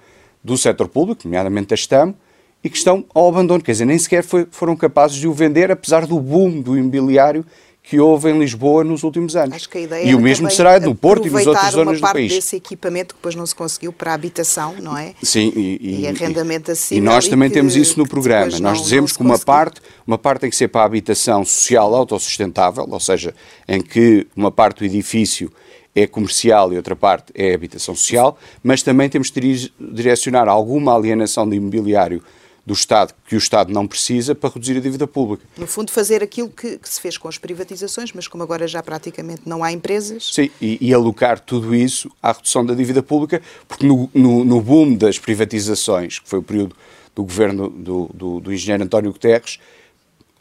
do 0.47 0.57
setor 0.57 0.89
público, 0.89 1.23
nomeadamente 1.25 1.69
da 1.69 1.77
STAM, 1.77 2.15
e 2.63 2.71
que 2.71 2.77
estão 2.79 3.05
ao 3.13 3.29
abandono. 3.29 3.63
Quer 3.63 3.73
dizer, 3.73 3.85
nem 3.85 3.99
sequer 3.99 4.23
foi, 4.23 4.47
foram 4.51 4.77
capazes 4.77 5.17
de 5.17 5.27
o 5.27 5.33
vender, 5.33 5.71
apesar 5.71 6.07
do 6.07 6.19
boom 6.21 6.61
do 6.61 6.79
imobiliário 6.79 7.45
que 7.83 8.01
houve 8.01 8.31
em 8.31 8.39
Lisboa 8.39 8.83
nos 8.83 9.05
últimos 9.05 9.37
anos. 9.37 9.55
Acho 9.55 9.69
que 9.69 9.79
a 9.79 9.81
ideia 9.81 10.05
e 10.05 10.13
o 10.13 10.21
mesmo 10.21 10.51
será 10.51 10.81
no 10.81 10.93
Porto 10.93 11.29
e 11.29 11.31
nas 11.31 11.47
outras 11.47 11.73
zonas 11.73 12.01
do 12.01 12.03
país. 12.03 12.33
desse 12.33 12.57
equipamento 12.57 13.15
que 13.15 13.21
depois 13.21 13.37
não 13.37 13.47
se 13.47 13.55
conseguiu 13.55 13.93
para 13.93 14.11
a 14.11 14.15
habitação, 14.15 14.75
não 14.81 14.99
é? 14.99 15.15
Sim, 15.23 15.53
e, 15.55 15.79
e, 15.81 16.01
e 16.01 16.09
arrendamento 16.09 16.73
assim. 16.73 16.97
E 16.97 17.01
nós 17.01 17.29
também 17.29 17.49
temos 17.49 17.77
isso 17.77 17.97
no 17.97 18.09
programa. 18.09 18.59
Nós 18.59 18.83
dizemos 18.83 19.17
que 19.17 19.23
uma 19.23 19.39
parte, 19.39 19.81
uma 20.05 20.19
parte 20.19 20.41
tem 20.41 20.51
que 20.51 20.57
ser 20.57 20.67
para 20.67 20.81
a 20.83 20.85
habitação 20.85 21.45
social 21.45 21.95
autossustentável, 21.95 22.89
ou 22.91 22.99
seja, 22.99 23.33
em 23.69 23.81
que 23.81 24.27
uma 24.35 24.51
parte 24.51 24.79
do 24.79 24.85
edifício 24.85 25.53
é 25.97 26.07
comercial 26.07 26.75
e 26.75 26.77
outra 26.77 26.95
parte 26.95 27.33
é 27.35 27.55
habitação 27.55 27.95
social, 27.95 28.39
mas 28.63 28.83
também 28.83 29.09
temos 29.09 29.31
de 29.31 29.73
direcionar 29.81 30.47
alguma 30.47 30.95
alienação 30.95 31.49
de 31.49 31.57
imobiliário 31.57 32.23
do 32.67 32.75
Estado 32.75 33.15
que 33.27 33.35
o 33.35 33.39
Estado 33.39 33.73
não 33.73 33.87
precisa 33.87 34.35
para 34.35 34.53
reduzir 34.53 34.77
a 34.77 34.81
dívida 34.81 35.07
pública. 35.07 35.45
No 35.57 35.67
fundo, 35.67 35.91
fazer 35.91 36.23
aquilo 36.23 36.51
que, 36.51 36.77
que 36.77 36.89
se 36.89 37.01
fez 37.01 37.17
com 37.17 37.29
as 37.29 37.39
privatizações, 37.39 38.13
mas 38.13 38.29
como 38.29 38.43
agora 38.43 38.67
já 38.67 38.83
praticamente 38.83 39.43
não 39.47 39.65
há 39.65 39.73
empresas. 39.73 40.31
Sim, 40.33 40.51
e, 40.61 40.77
e 40.81 40.93
alocar 40.93 41.41
tudo 41.41 41.75
isso 41.75 42.11
à 42.21 42.33
redução 42.33 42.67
da 42.67 42.75
dívida 42.75 43.03
pública, 43.03 43.41
porque 43.67 43.87
no, 43.87 44.11
no, 44.13 44.45
no, 44.45 44.61
boom 44.61 44.97
das 44.97 45.19
privatizações, 45.19 46.19
que 46.19 46.29
foi 46.29 46.41
o 46.41 46.43
período 46.43 46.77
do 47.15 47.23
governo 47.23 47.71
do, 47.71 48.11
do, 48.13 48.41
do 48.41 48.53
engenheiro 48.53 48.83
António 48.83 49.13
Guterres, 49.13 49.59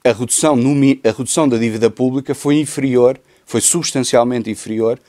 a 0.04 0.12
redução, 0.12 0.56
no, 0.56 0.74
a 1.04 1.12
redução 1.12 1.48
da 1.48 1.58
dívida 1.58 1.90
pública 1.92 2.36
foi 2.36 2.56
inferior, 2.56 3.20
foi 3.46 3.62
substancialmente 3.62 4.50
inferior 4.50 5.00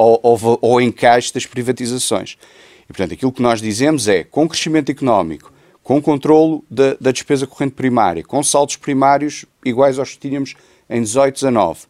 ao, 0.00 0.20
ao, 0.22 0.58
ao 0.62 0.80
encaixe 0.80 1.32
das 1.32 1.44
privatizações. 1.44 2.38
E, 2.84 2.86
portanto, 2.86 3.12
aquilo 3.12 3.32
que 3.32 3.42
nós 3.42 3.60
dizemos 3.60 4.08
é, 4.08 4.24
com 4.24 4.48
crescimento 4.48 4.90
económico, 4.90 5.52
com 5.82 6.00
controlo 6.00 6.64
da, 6.70 6.94
da, 7.00 7.12
despesa 7.12 7.46
corrente 7.46 7.74
primária, 7.74 8.24
com 8.24 8.42
saldos 8.42 8.76
primários 8.76 9.44
iguais 9.64 9.98
aos 9.98 10.12
que 10.12 10.18
tínhamos 10.18 10.54
em 10.88 11.02
18, 11.02 11.34
19, 11.34 11.80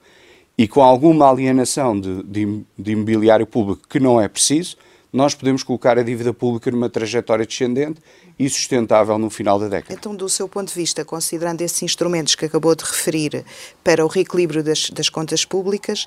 e 0.59 0.67
com 0.69 0.83
alguma 0.83 1.31
alienação 1.31 1.99
de, 1.99 2.23
de, 2.25 2.63
de, 2.79 2.93
imobiliário 2.93 3.47
público 3.47 3.87
que 3.89 4.01
não 4.01 4.21
é 4.21 4.29
preciso, 4.29 4.77
nós 5.13 5.35
podemos 5.35 5.63
colocar 5.63 5.99
a 5.99 6.03
dívida 6.03 6.33
pública 6.33 6.71
numa 6.71 6.89
trajetória 6.89 7.47
descendente 7.47 8.01
e 8.39 8.49
sustentável 8.49 9.19
no 9.19 9.29
final 9.29 9.59
da 9.59 9.69
década. 9.69 9.93
Então, 9.93 10.15
do 10.15 10.29
seu 10.29 10.49
ponto 10.49 10.69
de 10.69 10.75
vista, 10.75 11.05
considerando 11.05 11.61
esses 11.63 11.83
instrumentos 11.83 12.35
que 12.35 12.45
acabou 12.45 12.75
de 12.75 12.85
referir 12.85 13.45
para 13.83 14.05
o 14.05 14.09
reequilíbrio 14.09 14.63
das, 14.63 14.89
das 14.91 15.09
contas 15.09 15.45
públicas, 15.45 16.07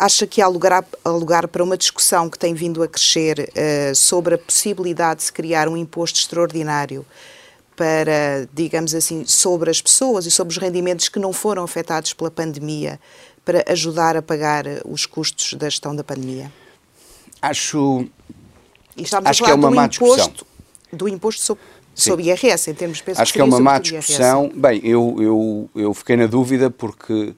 Acha 0.00 0.26
que 0.26 0.40
há 0.40 0.48
lugar, 0.48 0.82
há 1.04 1.10
lugar 1.10 1.46
para 1.46 1.62
uma 1.62 1.76
discussão 1.76 2.30
que 2.30 2.38
tem 2.38 2.54
vindo 2.54 2.82
a 2.82 2.88
crescer 2.88 3.50
uh, 3.50 3.94
sobre 3.94 4.34
a 4.34 4.38
possibilidade 4.38 5.18
de 5.18 5.24
se 5.24 5.32
criar 5.32 5.68
um 5.68 5.76
imposto 5.76 6.18
extraordinário 6.18 7.04
para, 7.76 8.48
digamos 8.50 8.94
assim, 8.94 9.26
sobre 9.26 9.68
as 9.68 9.82
pessoas 9.82 10.24
e 10.24 10.30
sobre 10.30 10.52
os 10.52 10.58
rendimentos 10.58 11.10
que 11.10 11.18
não 11.18 11.34
foram 11.34 11.64
afetados 11.64 12.14
pela 12.14 12.30
pandemia, 12.30 12.98
para 13.44 13.62
ajudar 13.68 14.16
a 14.16 14.22
pagar 14.22 14.64
os 14.86 15.04
custos 15.04 15.52
da 15.52 15.68
gestão 15.68 15.94
da 15.94 16.02
pandemia? 16.02 16.50
Acho, 17.42 18.06
acho 19.24 19.44
que 19.44 19.50
é 19.50 19.54
uma 19.54 19.70
má 19.70 19.86
discussão. 19.86 20.32
Do 20.90 21.08
imposto 21.08 21.42
sobre, 21.42 21.64
sobre 21.94 22.24
IRS, 22.24 22.70
em 22.70 22.74
termos 22.74 23.02
de 23.02 23.12
Acho 23.16 23.32
que 23.34 23.40
é 23.40 23.44
uma 23.44 23.60
má 23.60 23.78
discussão. 23.78 24.50
Bem, 24.54 24.80
eu, 24.82 25.16
eu, 25.18 25.70
eu 25.74 25.92
fiquei 25.92 26.16
na 26.16 26.26
dúvida 26.26 26.70
porque 26.70 27.34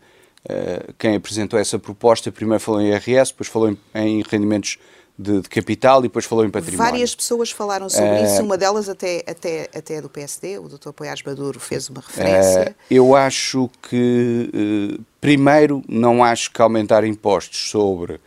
quem 0.98 1.16
apresentou 1.16 1.58
essa 1.58 1.78
proposta 1.78 2.32
primeiro 2.32 2.60
falou 2.60 2.80
em 2.80 2.88
IRS, 2.88 3.30
depois 3.32 3.48
falou 3.48 3.70
em, 3.70 3.78
em 3.94 4.22
rendimentos 4.28 4.78
de, 5.18 5.40
de, 5.42 5.48
capital 5.48 6.00
e 6.00 6.02
depois 6.04 6.24
falou 6.24 6.44
em 6.44 6.50
património. 6.50 6.90
Várias 6.90 7.14
pessoas 7.14 7.50
falaram 7.50 7.88
sobre 7.88 8.20
uh, 8.20 8.24
isso, 8.24 8.42
uma 8.42 8.56
delas 8.56 8.88
até, 8.88 9.22
até, 9.26 9.68
até 9.74 10.00
do 10.00 10.08
PSD, 10.08 10.58
o 10.58 10.68
Dr. 10.68 10.90
Poiares 10.90 11.22
Maduro 11.22 11.60
fez 11.60 11.88
uma 11.88 12.00
referência. 12.00 12.70
Uh, 12.70 12.84
eu 12.90 13.14
acho 13.14 13.70
que, 13.88 14.98
primeiro, 15.20 15.82
não 15.88 16.24
acho 16.24 16.50
que 16.50 16.60
aumentar 16.60 17.04
impostos 17.04 17.70
sobre 17.70 18.20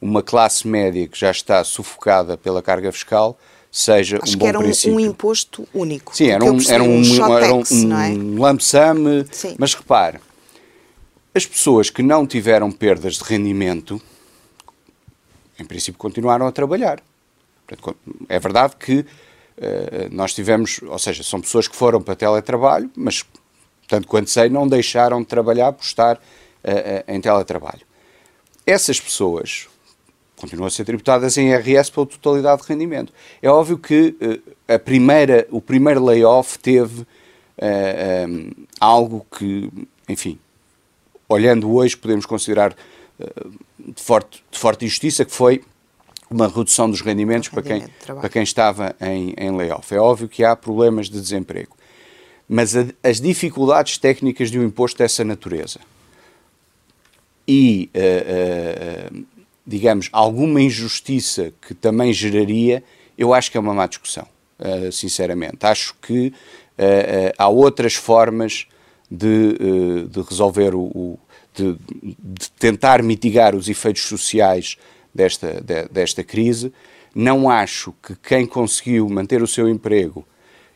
uma 0.00 0.22
classe 0.22 0.66
média 0.66 1.06
que 1.06 1.18
já 1.18 1.30
está 1.30 1.62
sufocada 1.62 2.36
pela 2.36 2.60
carga 2.60 2.90
fiscal 2.90 3.38
seja 3.70 4.18
Acho 4.22 4.34
um 4.34 4.38
bom 4.38 4.44
que 4.44 4.48
era 4.48 4.58
um, 4.58 4.62
princípio. 4.62 4.96
um 4.96 5.00
imposto 5.00 5.66
único. 5.72 6.14
Sim, 6.14 6.28
era 6.28 6.44
um, 6.44 6.58
era 6.68 6.82
um, 6.82 6.86
um, 6.88 7.00
um, 7.00 7.38
era 7.38 7.54
um, 7.54 7.62
um, 7.70 8.02
é? 8.02 8.08
lump 8.38 8.60
sum, 8.60 9.24
mas 9.58 9.74
repare, 9.74 10.18
As 11.34 11.46
pessoas 11.46 11.88
que 11.88 12.02
não 12.02 12.26
tiveram 12.26 12.70
perdas 12.70 13.14
de 13.14 13.24
rendimento, 13.24 14.00
em 15.58 15.64
princípio, 15.64 15.98
continuaram 15.98 16.46
a 16.46 16.52
trabalhar. 16.52 17.02
É 18.28 18.38
verdade 18.38 18.76
que 18.76 18.98
uh, 19.00 19.06
nós 20.10 20.34
tivemos, 20.34 20.80
ou 20.82 20.98
seja, 20.98 21.22
são 21.22 21.40
pessoas 21.40 21.66
que 21.66 21.74
foram 21.74 22.02
para 22.02 22.14
teletrabalho, 22.14 22.90
mas, 22.94 23.24
tanto 23.88 24.06
quanto 24.06 24.28
sei, 24.28 24.50
não 24.50 24.68
deixaram 24.68 25.22
de 25.22 25.26
trabalhar 25.26 25.72
por 25.72 25.84
estar 25.84 26.16
uh, 26.16 26.18
uh, 26.18 27.04
em 27.08 27.18
teletrabalho. 27.18 27.80
Essas 28.66 29.00
pessoas 29.00 29.68
continuam 30.36 30.66
a 30.66 30.70
ser 30.70 30.84
tributadas 30.84 31.38
em 31.38 31.48
IRS 31.48 31.90
pela 31.90 32.04
totalidade 32.04 32.60
de 32.60 32.68
rendimento. 32.68 33.10
É 33.40 33.48
óbvio 33.48 33.78
que 33.78 34.16
a 34.68 34.78
primeira, 34.78 35.46
o 35.50 35.60
primeiro 35.60 36.04
layoff 36.04 36.58
teve 36.58 37.06
um, 37.60 38.50
algo 38.80 39.24
que, 39.30 39.70
enfim, 40.08 40.38
olhando 41.32 41.72
hoje, 41.74 41.96
podemos 41.96 42.26
considerar 42.26 42.76
de 43.78 44.02
forte, 44.02 44.42
de 44.50 44.58
forte 44.58 44.84
injustiça, 44.84 45.24
que 45.24 45.32
foi 45.32 45.62
uma 46.30 46.48
redução 46.48 46.90
dos 46.90 47.00
rendimentos 47.00 47.48
para 47.48 47.62
quem, 47.62 47.84
para 48.06 48.28
quem 48.28 48.42
estava 48.42 48.96
em, 49.00 49.34
em 49.36 49.54
layoff. 49.54 49.94
É 49.94 49.98
óbvio 49.98 50.28
que 50.28 50.44
há 50.44 50.56
problemas 50.56 51.10
de 51.10 51.20
desemprego, 51.20 51.76
mas 52.48 52.74
a, 52.74 52.86
as 53.02 53.20
dificuldades 53.20 53.98
técnicas 53.98 54.50
de 54.50 54.58
um 54.58 54.64
imposto 54.64 54.98
dessa 54.98 55.24
natureza 55.24 55.80
e, 57.46 57.90
uh, 57.94 59.14
uh, 59.14 59.24
digamos, 59.66 60.08
alguma 60.12 60.60
injustiça 60.60 61.52
que 61.66 61.74
também 61.74 62.12
geraria, 62.12 62.82
eu 63.18 63.34
acho 63.34 63.50
que 63.50 63.56
é 63.56 63.60
uma 63.60 63.74
má 63.74 63.86
discussão, 63.86 64.26
uh, 64.58 64.90
sinceramente. 64.90 65.58
Acho 65.62 65.94
que 66.00 66.32
há 67.38 67.46
outras 67.46 67.94
formas 67.94 68.66
de, 69.12 70.06
de 70.08 70.20
resolver 70.22 70.74
o, 70.74 70.84
o 70.84 71.18
de, 71.54 71.76
de, 72.02 72.50
tentar 72.58 73.02
mitigar 73.02 73.54
os 73.54 73.68
efeitos 73.68 74.02
sociais 74.02 74.78
desta, 75.14 75.60
de, 75.60 75.88
desta 75.88 76.24
crise. 76.24 76.72
Não 77.14 77.50
acho 77.50 77.92
que 78.02 78.16
quem 78.16 78.46
conseguiu 78.46 79.08
manter 79.08 79.42
o 79.42 79.46
seu 79.46 79.68
emprego, 79.68 80.24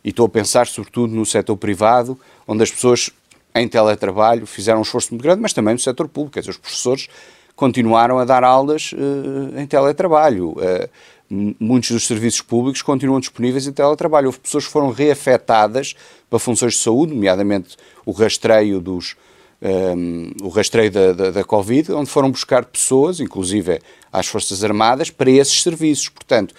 e 0.04 0.10
estou 0.10 0.26
a 0.26 0.28
pensar 0.28 0.66
sobretudo 0.66 1.14
no 1.14 1.24
setor 1.24 1.56
privado, 1.56 2.18
onde 2.46 2.62
as 2.62 2.70
pessoas 2.70 3.10
em 3.54 3.66
teletrabalho 3.66 4.46
fizeram 4.46 4.80
um 4.80 4.82
esforço 4.82 5.12
muito 5.12 5.22
grande, 5.22 5.40
mas 5.40 5.54
também 5.54 5.72
no 5.72 5.80
setor 5.80 6.06
público, 6.08 6.34
quer 6.34 6.40
dizer, 6.40 6.50
os 6.50 6.58
professores 6.58 7.08
continuaram 7.56 8.18
a 8.18 8.24
dar 8.26 8.44
aulas 8.44 8.92
uh, 8.92 9.58
em 9.58 9.66
teletrabalho. 9.66 10.50
Uh, 10.50 10.88
muitos 11.28 11.90
dos 11.90 12.06
serviços 12.06 12.40
públicos 12.40 12.82
continuam 12.82 13.20
disponíveis 13.20 13.66
em 13.66 13.72
teletrabalho. 13.72 14.26
Houve 14.26 14.40
pessoas 14.40 14.66
que 14.66 14.72
foram 14.72 14.90
reafetadas 14.90 15.94
para 16.30 16.38
funções 16.38 16.74
de 16.74 16.80
saúde, 16.80 17.14
nomeadamente 17.14 17.76
o 18.04 18.12
rastreio 18.12 18.80
dos, 18.80 19.16
um, 19.60 20.30
o 20.42 20.48
rastreio 20.48 20.90
da, 20.90 21.12
da, 21.12 21.30
da, 21.30 21.44
Covid, 21.44 21.92
onde 21.92 22.10
foram 22.10 22.30
buscar 22.30 22.64
pessoas, 22.64 23.20
inclusive 23.20 23.80
às 24.12 24.26
Forças 24.26 24.62
Armadas, 24.62 25.10
para 25.10 25.30
esses 25.30 25.62
serviços. 25.62 26.08
Portanto, 26.08 26.54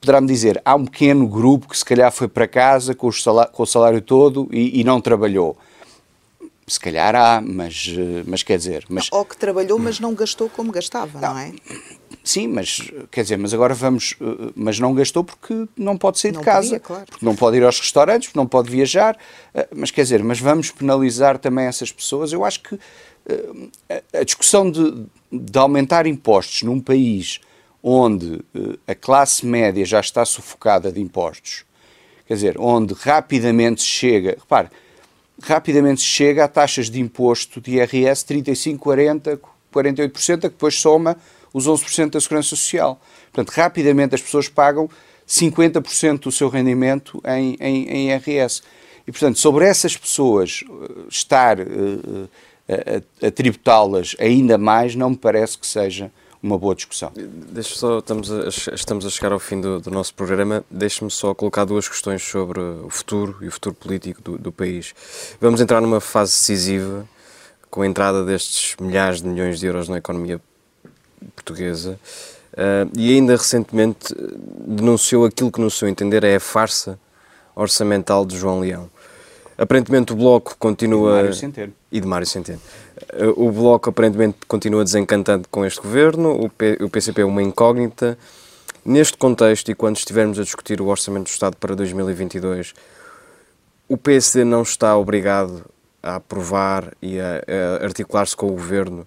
poderá-me 0.00 0.26
dizer, 0.26 0.60
há 0.64 0.74
um 0.74 0.84
pequeno 0.84 1.26
grupo 1.26 1.68
que 1.68 1.78
se 1.78 1.84
calhar 1.84 2.10
foi 2.12 2.28
para 2.28 2.48
casa 2.48 2.94
com 2.94 3.08
o 3.08 3.12
salário, 3.12 3.52
com 3.52 3.62
o 3.62 3.66
salário 3.66 4.00
todo 4.00 4.48
e, 4.52 4.80
e 4.80 4.84
não 4.84 5.00
trabalhou. 5.00 5.56
Se 6.66 6.78
calhar 6.78 7.16
há, 7.16 7.40
mas, 7.40 7.88
mas 8.26 8.42
quer 8.42 8.58
dizer... 8.58 8.84
Mas... 8.90 9.08
Ou 9.10 9.24
que 9.24 9.38
trabalhou, 9.38 9.78
mas 9.78 9.98
não 9.98 10.14
gastou 10.14 10.50
como 10.50 10.70
gastava, 10.70 11.18
não, 11.18 11.32
não 11.32 11.38
é? 11.40 11.52
Sim, 12.28 12.48
mas 12.48 12.82
quer 13.10 13.22
dizer, 13.22 13.38
mas 13.38 13.54
agora 13.54 13.72
vamos, 13.72 14.14
eh, 14.20 14.52
mas 14.54 14.78
não 14.78 14.92
gastou 14.92 15.24
porque 15.24 15.66
não 15.74 15.96
pode 15.96 16.18
sair 16.18 16.32
não 16.32 16.40
de 16.40 16.44
casa, 16.44 16.68
podia, 16.72 16.80
claro. 16.80 17.06
porque 17.08 17.24
não 17.24 17.34
pode 17.34 17.56
ir 17.56 17.64
aos 17.64 17.80
restaurantes, 17.80 18.28
porque 18.28 18.38
não 18.38 18.46
pode 18.46 18.70
viajar, 18.70 19.16
eh, 19.54 19.66
mas 19.74 19.90
quer 19.90 20.02
dizer, 20.02 20.22
mas 20.22 20.38
vamos 20.38 20.70
penalizar 20.70 21.38
também 21.38 21.64
essas 21.64 21.90
pessoas. 21.90 22.30
Eu 22.30 22.44
acho 22.44 22.60
que 22.62 22.78
eh, 23.88 24.02
a 24.12 24.22
discussão 24.22 24.70
de, 24.70 25.06
de 25.32 25.58
aumentar 25.58 26.06
impostos 26.06 26.64
num 26.64 26.78
país 26.78 27.40
onde 27.82 28.44
a 28.86 28.94
classe 28.94 29.46
média 29.46 29.86
já 29.86 30.00
está 30.00 30.22
sufocada 30.26 30.92
de 30.92 31.00
impostos, 31.00 31.64
quer 32.26 32.34
dizer, 32.34 32.56
onde 32.60 32.92
rapidamente 32.92 33.80
se 33.80 33.88
chega, 33.88 34.36
repare, 34.38 34.68
rapidamente 35.40 36.02
se 36.02 36.06
chega 36.06 36.44
a 36.44 36.48
taxas 36.48 36.90
de 36.90 37.00
imposto 37.00 37.58
de 37.58 37.76
IRS 37.76 38.22
35, 38.26 38.82
40, 38.82 39.40
48%, 39.72 40.12
que 40.12 40.48
depois 40.48 40.74
soma 40.74 41.16
os 41.52 41.66
11% 41.66 42.10
da 42.10 42.20
Segurança 42.20 42.48
Social. 42.48 43.00
Portanto, 43.32 43.54
rapidamente 43.54 44.14
as 44.14 44.22
pessoas 44.22 44.48
pagam 44.48 44.88
50% 45.26 46.20
do 46.20 46.32
seu 46.32 46.48
rendimento 46.48 47.22
em, 47.26 47.56
em, 47.60 47.88
em 47.88 48.10
IRS. 48.10 48.62
E, 49.06 49.12
portanto, 49.12 49.38
sobre 49.38 49.64
essas 49.66 49.96
pessoas 49.96 50.64
eh, 50.68 51.06
estar 51.08 51.60
uh, 51.60 52.28
a, 52.68 53.26
a 53.26 53.30
tributá-las 53.30 54.14
ainda 54.18 54.58
mais, 54.58 54.94
não 54.94 55.10
me 55.10 55.16
parece 55.16 55.56
que 55.56 55.66
seja 55.66 56.10
uma 56.42 56.58
boa 56.58 56.74
discussão. 56.74 57.12
Deixa 57.14 57.74
só, 57.74 57.98
estamos 57.98 58.30
a, 58.30 58.48
estamos 58.74 59.06
a 59.06 59.10
chegar 59.10 59.32
ao 59.32 59.38
fim 59.38 59.60
do, 59.60 59.80
do 59.80 59.90
nosso 59.90 60.14
programa. 60.14 60.64
Deixe-me 60.70 61.10
só 61.10 61.34
colocar 61.34 61.64
duas 61.64 61.88
questões 61.88 62.22
sobre 62.22 62.60
o 62.60 62.88
futuro 62.90 63.36
e 63.40 63.48
o 63.48 63.52
futuro 63.52 63.74
político 63.74 64.22
do, 64.22 64.38
do, 64.38 64.52
país. 64.52 64.94
Vamos 65.40 65.60
entrar 65.60 65.80
numa 65.80 66.00
fase 66.00 66.32
decisiva 66.32 67.08
com 67.70 67.82
a 67.82 67.86
entrada 67.86 68.24
destes 68.24 68.76
milhares 68.80 69.20
de 69.20 69.28
milhões 69.28 69.58
de 69.58 69.66
euros 69.66 69.88
na 69.88 69.98
economia 69.98 70.40
portuguesa 71.34 71.98
uh, 72.52 72.90
e 72.96 73.14
ainda 73.14 73.36
recentemente 73.36 74.14
denunciou 74.66 75.24
aquilo 75.24 75.50
que, 75.50 75.60
no 75.60 75.70
seu 75.70 75.88
entender, 75.88 76.24
é 76.24 76.36
a 76.36 76.40
farsa 76.40 76.98
orçamental 77.54 78.24
de 78.24 78.36
João 78.36 78.60
Leão. 78.60 78.88
Aparentemente 79.56 80.12
o 80.12 80.16
Bloco 80.16 80.54
continua... 80.56 81.10
E 81.10 81.14
de 81.14 81.22
Mário 81.22 81.34
Centeno. 81.34 81.72
E 81.90 82.00
de 82.00 82.06
Mário 82.06 82.26
Centeno. 82.26 82.60
Uh, 83.12 83.48
o 83.48 83.50
Bloco 83.50 83.90
aparentemente 83.90 84.38
continua 84.46 84.84
desencantado 84.84 85.48
com 85.50 85.64
este 85.64 85.80
governo, 85.80 86.30
o, 86.40 86.48
P, 86.48 86.78
o 86.80 86.88
PCP 86.88 87.22
é 87.22 87.24
uma 87.24 87.42
incógnita. 87.42 88.16
Neste 88.84 89.16
contexto, 89.16 89.70
e 89.70 89.74
quando 89.74 89.96
estivermos 89.96 90.38
a 90.38 90.44
discutir 90.44 90.80
o 90.80 90.86
Orçamento 90.86 91.24
do 91.24 91.30
Estado 91.30 91.56
para 91.56 91.74
2022, 91.74 92.72
o 93.88 93.96
PSD 93.96 94.44
não 94.44 94.62
está 94.62 94.96
obrigado 94.96 95.64
a 96.02 96.16
aprovar 96.16 96.92
e 97.02 97.18
a, 97.18 97.42
a 97.80 97.84
articular-se 97.84 98.36
com 98.36 98.46
o 98.46 98.52
governo 98.52 99.06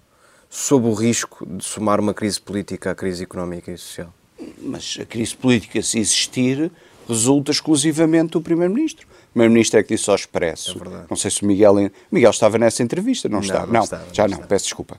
sob 0.52 0.86
o 0.86 0.92
risco 0.92 1.46
de 1.46 1.64
somar 1.64 1.98
uma 1.98 2.12
crise 2.12 2.38
política 2.38 2.90
à 2.90 2.94
crise 2.94 3.22
económica 3.22 3.72
e 3.72 3.78
social? 3.78 4.12
Mas 4.60 4.98
a 5.00 5.04
crise 5.06 5.34
política, 5.34 5.80
se 5.80 5.98
existir, 5.98 6.70
resulta 7.08 7.50
exclusivamente 7.50 8.32
do 8.32 8.42
Primeiro-Ministro. 8.42 9.06
O 9.06 9.32
Primeiro-Ministro 9.32 9.80
é 9.80 9.82
que 9.82 9.94
disse 9.96 10.10
ao 10.10 10.16
Expresso. 10.16 10.78
É 10.84 11.06
não 11.08 11.16
sei 11.16 11.30
se 11.30 11.42
o 11.42 11.46
Miguel. 11.46 11.90
Miguel 12.10 12.30
estava 12.30 12.58
nessa 12.58 12.82
entrevista, 12.82 13.30
não, 13.30 13.36
não 13.38 13.42
estava? 13.42 13.66
Não, 13.66 13.72
não, 13.72 13.84
estava, 13.84 14.06
já 14.12 14.28
não, 14.28 14.38
não 14.38 14.46
peço 14.46 14.66
desculpa. 14.66 14.98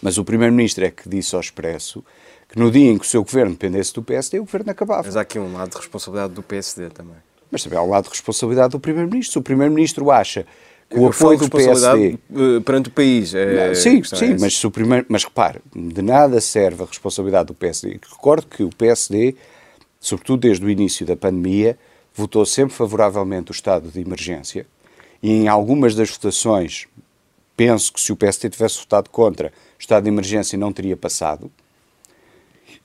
Mas 0.00 0.16
o 0.16 0.24
Primeiro-Ministro 0.24 0.82
é 0.86 0.90
que 0.90 1.06
disse 1.06 1.34
ao 1.34 1.42
Expresso 1.42 2.02
que 2.48 2.58
no 2.58 2.70
dia 2.70 2.90
em 2.90 2.96
que 2.96 3.04
o 3.04 3.08
seu 3.08 3.22
governo 3.22 3.50
dependesse 3.50 3.92
do 3.92 4.02
PSD, 4.02 4.38
o 4.38 4.44
governo 4.44 4.70
acabava. 4.70 5.02
Mas 5.04 5.16
há 5.16 5.20
aqui 5.20 5.38
um 5.38 5.52
lado 5.52 5.72
de 5.72 5.76
responsabilidade 5.76 6.32
do 6.32 6.42
PSD 6.42 6.88
também. 6.88 7.16
Mas 7.50 7.62
também 7.62 7.78
há 7.78 7.82
um 7.82 7.90
lado 7.90 8.04
de 8.04 8.10
responsabilidade 8.10 8.70
do 8.70 8.80
Primeiro-Ministro. 8.80 9.32
Se 9.32 9.38
o 9.38 9.42
Primeiro-Ministro 9.42 10.10
acha 10.10 10.46
o 10.94 11.06
apoio 11.06 11.38
do 11.38 11.50
PSD 11.50 12.12
eh, 12.14 12.60
perante 12.64 12.88
o 12.88 12.92
país. 12.92 13.34
É, 13.34 13.74
sim, 13.74 14.02
sim, 14.02 14.36
mas, 14.40 14.56
se 14.56 14.66
o 14.66 14.70
primeiro, 14.70 15.06
mas 15.08 15.24
repare, 15.24 15.60
de 15.74 16.00
nada 16.00 16.40
serve 16.40 16.82
a 16.82 16.86
responsabilidade 16.86 17.48
do 17.48 17.54
PSD. 17.54 17.98
Recordo 18.10 18.46
que 18.46 18.62
o 18.62 18.70
PSD, 18.70 19.34
sobretudo 20.00 20.40
desde 20.40 20.64
o 20.64 20.70
início 20.70 21.04
da 21.04 21.16
pandemia, 21.16 21.78
votou 22.14 22.44
sempre 22.46 22.74
favoravelmente 22.74 23.50
o 23.50 23.52
estado 23.52 23.90
de 23.90 24.00
emergência 24.00 24.66
e 25.22 25.30
em 25.30 25.48
algumas 25.48 25.94
das 25.94 26.10
votações, 26.10 26.86
penso 27.56 27.92
que 27.92 28.00
se 28.00 28.12
o 28.12 28.16
PSD 28.16 28.50
tivesse 28.50 28.78
votado 28.78 29.10
contra, 29.10 29.48
o 29.48 29.80
estado 29.80 30.04
de 30.04 30.08
emergência 30.08 30.58
não 30.58 30.72
teria 30.72 30.96
passado. 30.96 31.50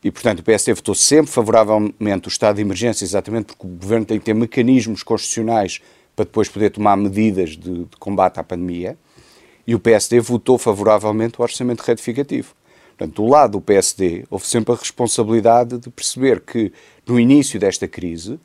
E, 0.03 0.11
portanto, 0.11 0.39
o 0.39 0.43
PSD 0.43 0.73
votou 0.73 0.93
sempre 0.93 1.31
favoravelmente 1.31 2.27
o 2.27 2.29
estado 2.29 2.57
de 2.57 2.61
emergência, 2.61 3.05
exatamente 3.05 3.45
porque 3.45 3.65
o 3.65 3.69
governo 3.69 4.05
tem 4.05 4.19
que 4.19 4.25
ter 4.25 4.33
mecanismos 4.33 5.01
constitucionais 5.01 5.79
para 6.15 6.25
depois 6.25 6.49
poder 6.49 6.69
tomar 6.69 6.95
medidas 6.95 7.51
de, 7.51 7.85
de 7.85 7.97
combate 7.99 8.39
à 8.39 8.43
pandemia, 8.43 8.97
e 9.65 9.73
o 9.73 9.79
PSD 9.79 10.19
votou 10.19 10.57
favoravelmente 10.57 11.39
o 11.39 11.43
orçamento 11.43 11.81
retificativo. 11.81 12.53
Portanto, 12.97 13.15
do 13.15 13.27
lado 13.27 13.51
do 13.53 13.61
PSD, 13.61 14.25
houve 14.29 14.45
sempre 14.45 14.73
a 14.73 14.77
responsabilidade 14.77 15.77
de 15.77 15.89
perceber 15.89 16.41
que, 16.41 16.71
no 17.07 17.19
início 17.19 17.59
desta 17.59 17.87
crise, 17.87 18.39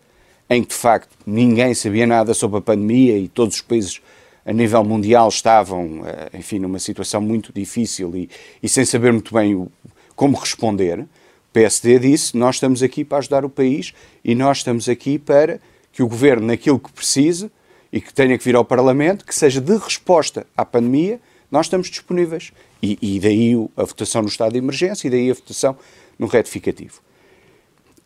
em 0.49 0.63
que 0.63 0.69
de 0.69 0.75
facto 0.75 1.15
ninguém 1.27 1.75
sabia 1.75 2.07
nada 2.07 2.33
sobre 2.33 2.59
a 2.59 2.63
pandemia 2.63 3.19
e 3.19 3.29
todos 3.29 3.57
os 3.57 3.61
países 3.61 4.01
a 4.47 4.53
nível 4.53 4.83
mundial 4.83 5.29
estavam, 5.29 6.03
eh, 6.07 6.39
enfim, 6.39 6.59
numa 6.59 6.79
situação 6.79 7.21
muito 7.21 7.53
difícil 7.53 8.17
e, 8.17 8.31
e 8.63 8.69
sem 8.69 8.85
saber 8.85 9.13
muito 9.13 9.35
bem 9.35 9.55
o, 9.55 9.71
como 10.17 10.39
responder, 10.39 11.01
o 11.01 11.07
PSD 11.53 11.99
disse: 11.99 12.35
Nós 12.35 12.57
estamos 12.57 12.83
aqui 12.83 13.05
para 13.05 13.19
ajudar 13.19 13.45
o 13.45 13.51
país 13.51 13.93
e 14.25 14.35
nós 14.35 14.59
estamos 14.59 14.89
aqui 14.89 15.19
para 15.19 15.61
que 15.93 16.03
o 16.03 16.09
governo, 16.09 16.47
naquilo 16.47 16.79
que 16.79 16.91
precise, 16.91 17.51
e 17.93 18.01
que 18.01 18.13
tenha 18.13 18.37
que 18.37 18.45
vir 18.45 18.55
ao 18.55 18.65
Parlamento, 18.65 19.25
que 19.25 19.35
seja 19.35 19.61
de 19.61 19.77
resposta 19.77 20.47
à 20.57 20.65
pandemia, 20.65 21.21
nós 21.51 21.67
estamos 21.67 21.89
disponíveis. 21.89 22.53
E, 22.83 22.99
e 23.01 23.19
daí 23.19 23.55
a 23.77 23.85
votação 23.85 24.23
no 24.23 24.29
estado 24.29 24.53
de 24.53 24.59
emergência 24.59 25.09
e 25.09 25.11
daí 25.11 25.31
a 25.31 25.35
votação 25.35 25.77
no 26.19 26.27
retificativo. 26.27 27.01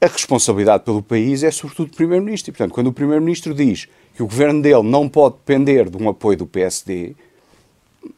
A 0.00 0.06
responsabilidade 0.06 0.84
pelo 0.84 1.02
país 1.02 1.42
é 1.42 1.50
sobretudo 1.50 1.90
do 1.90 1.96
Primeiro-Ministro. 1.96 2.50
E, 2.50 2.52
portanto, 2.52 2.74
quando 2.74 2.88
o 2.88 2.92
Primeiro-Ministro 2.92 3.54
diz 3.54 3.88
que 4.14 4.22
o 4.22 4.26
governo 4.26 4.62
dele 4.62 4.82
não 4.82 5.08
pode 5.08 5.36
depender 5.36 5.88
de 5.88 5.96
um 5.96 6.08
apoio 6.08 6.38
do 6.38 6.46
PSD, 6.46 7.14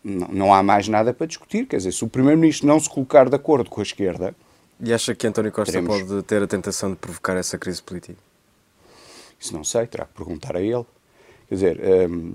não, 0.02 0.28
não 0.28 0.54
há 0.54 0.62
mais 0.62 0.88
nada 0.88 1.12
para 1.12 1.26
discutir. 1.26 1.66
Quer 1.66 1.78
dizer, 1.78 1.92
se 1.92 2.04
o 2.04 2.08
Primeiro-Ministro 2.08 2.66
não 2.66 2.80
se 2.80 2.88
colocar 2.88 3.28
de 3.28 3.36
acordo 3.36 3.68
com 3.68 3.80
a 3.80 3.82
esquerda. 3.82 4.34
E 4.80 4.92
acha 4.92 5.14
que 5.14 5.26
António 5.26 5.52
Costa 5.52 5.72
teremos... 5.72 6.02
pode 6.02 6.22
ter 6.22 6.42
a 6.42 6.46
tentação 6.46 6.90
de 6.90 6.96
provocar 6.96 7.36
essa 7.36 7.58
crise 7.58 7.82
política? 7.82 8.18
Isso 9.38 9.52
não 9.52 9.62
sei, 9.62 9.86
terá 9.86 10.06
que 10.06 10.14
perguntar 10.14 10.56
a 10.56 10.60
ele. 10.60 10.84
Quer 11.48 11.54
dizer, 11.54 11.80
um, 12.10 12.34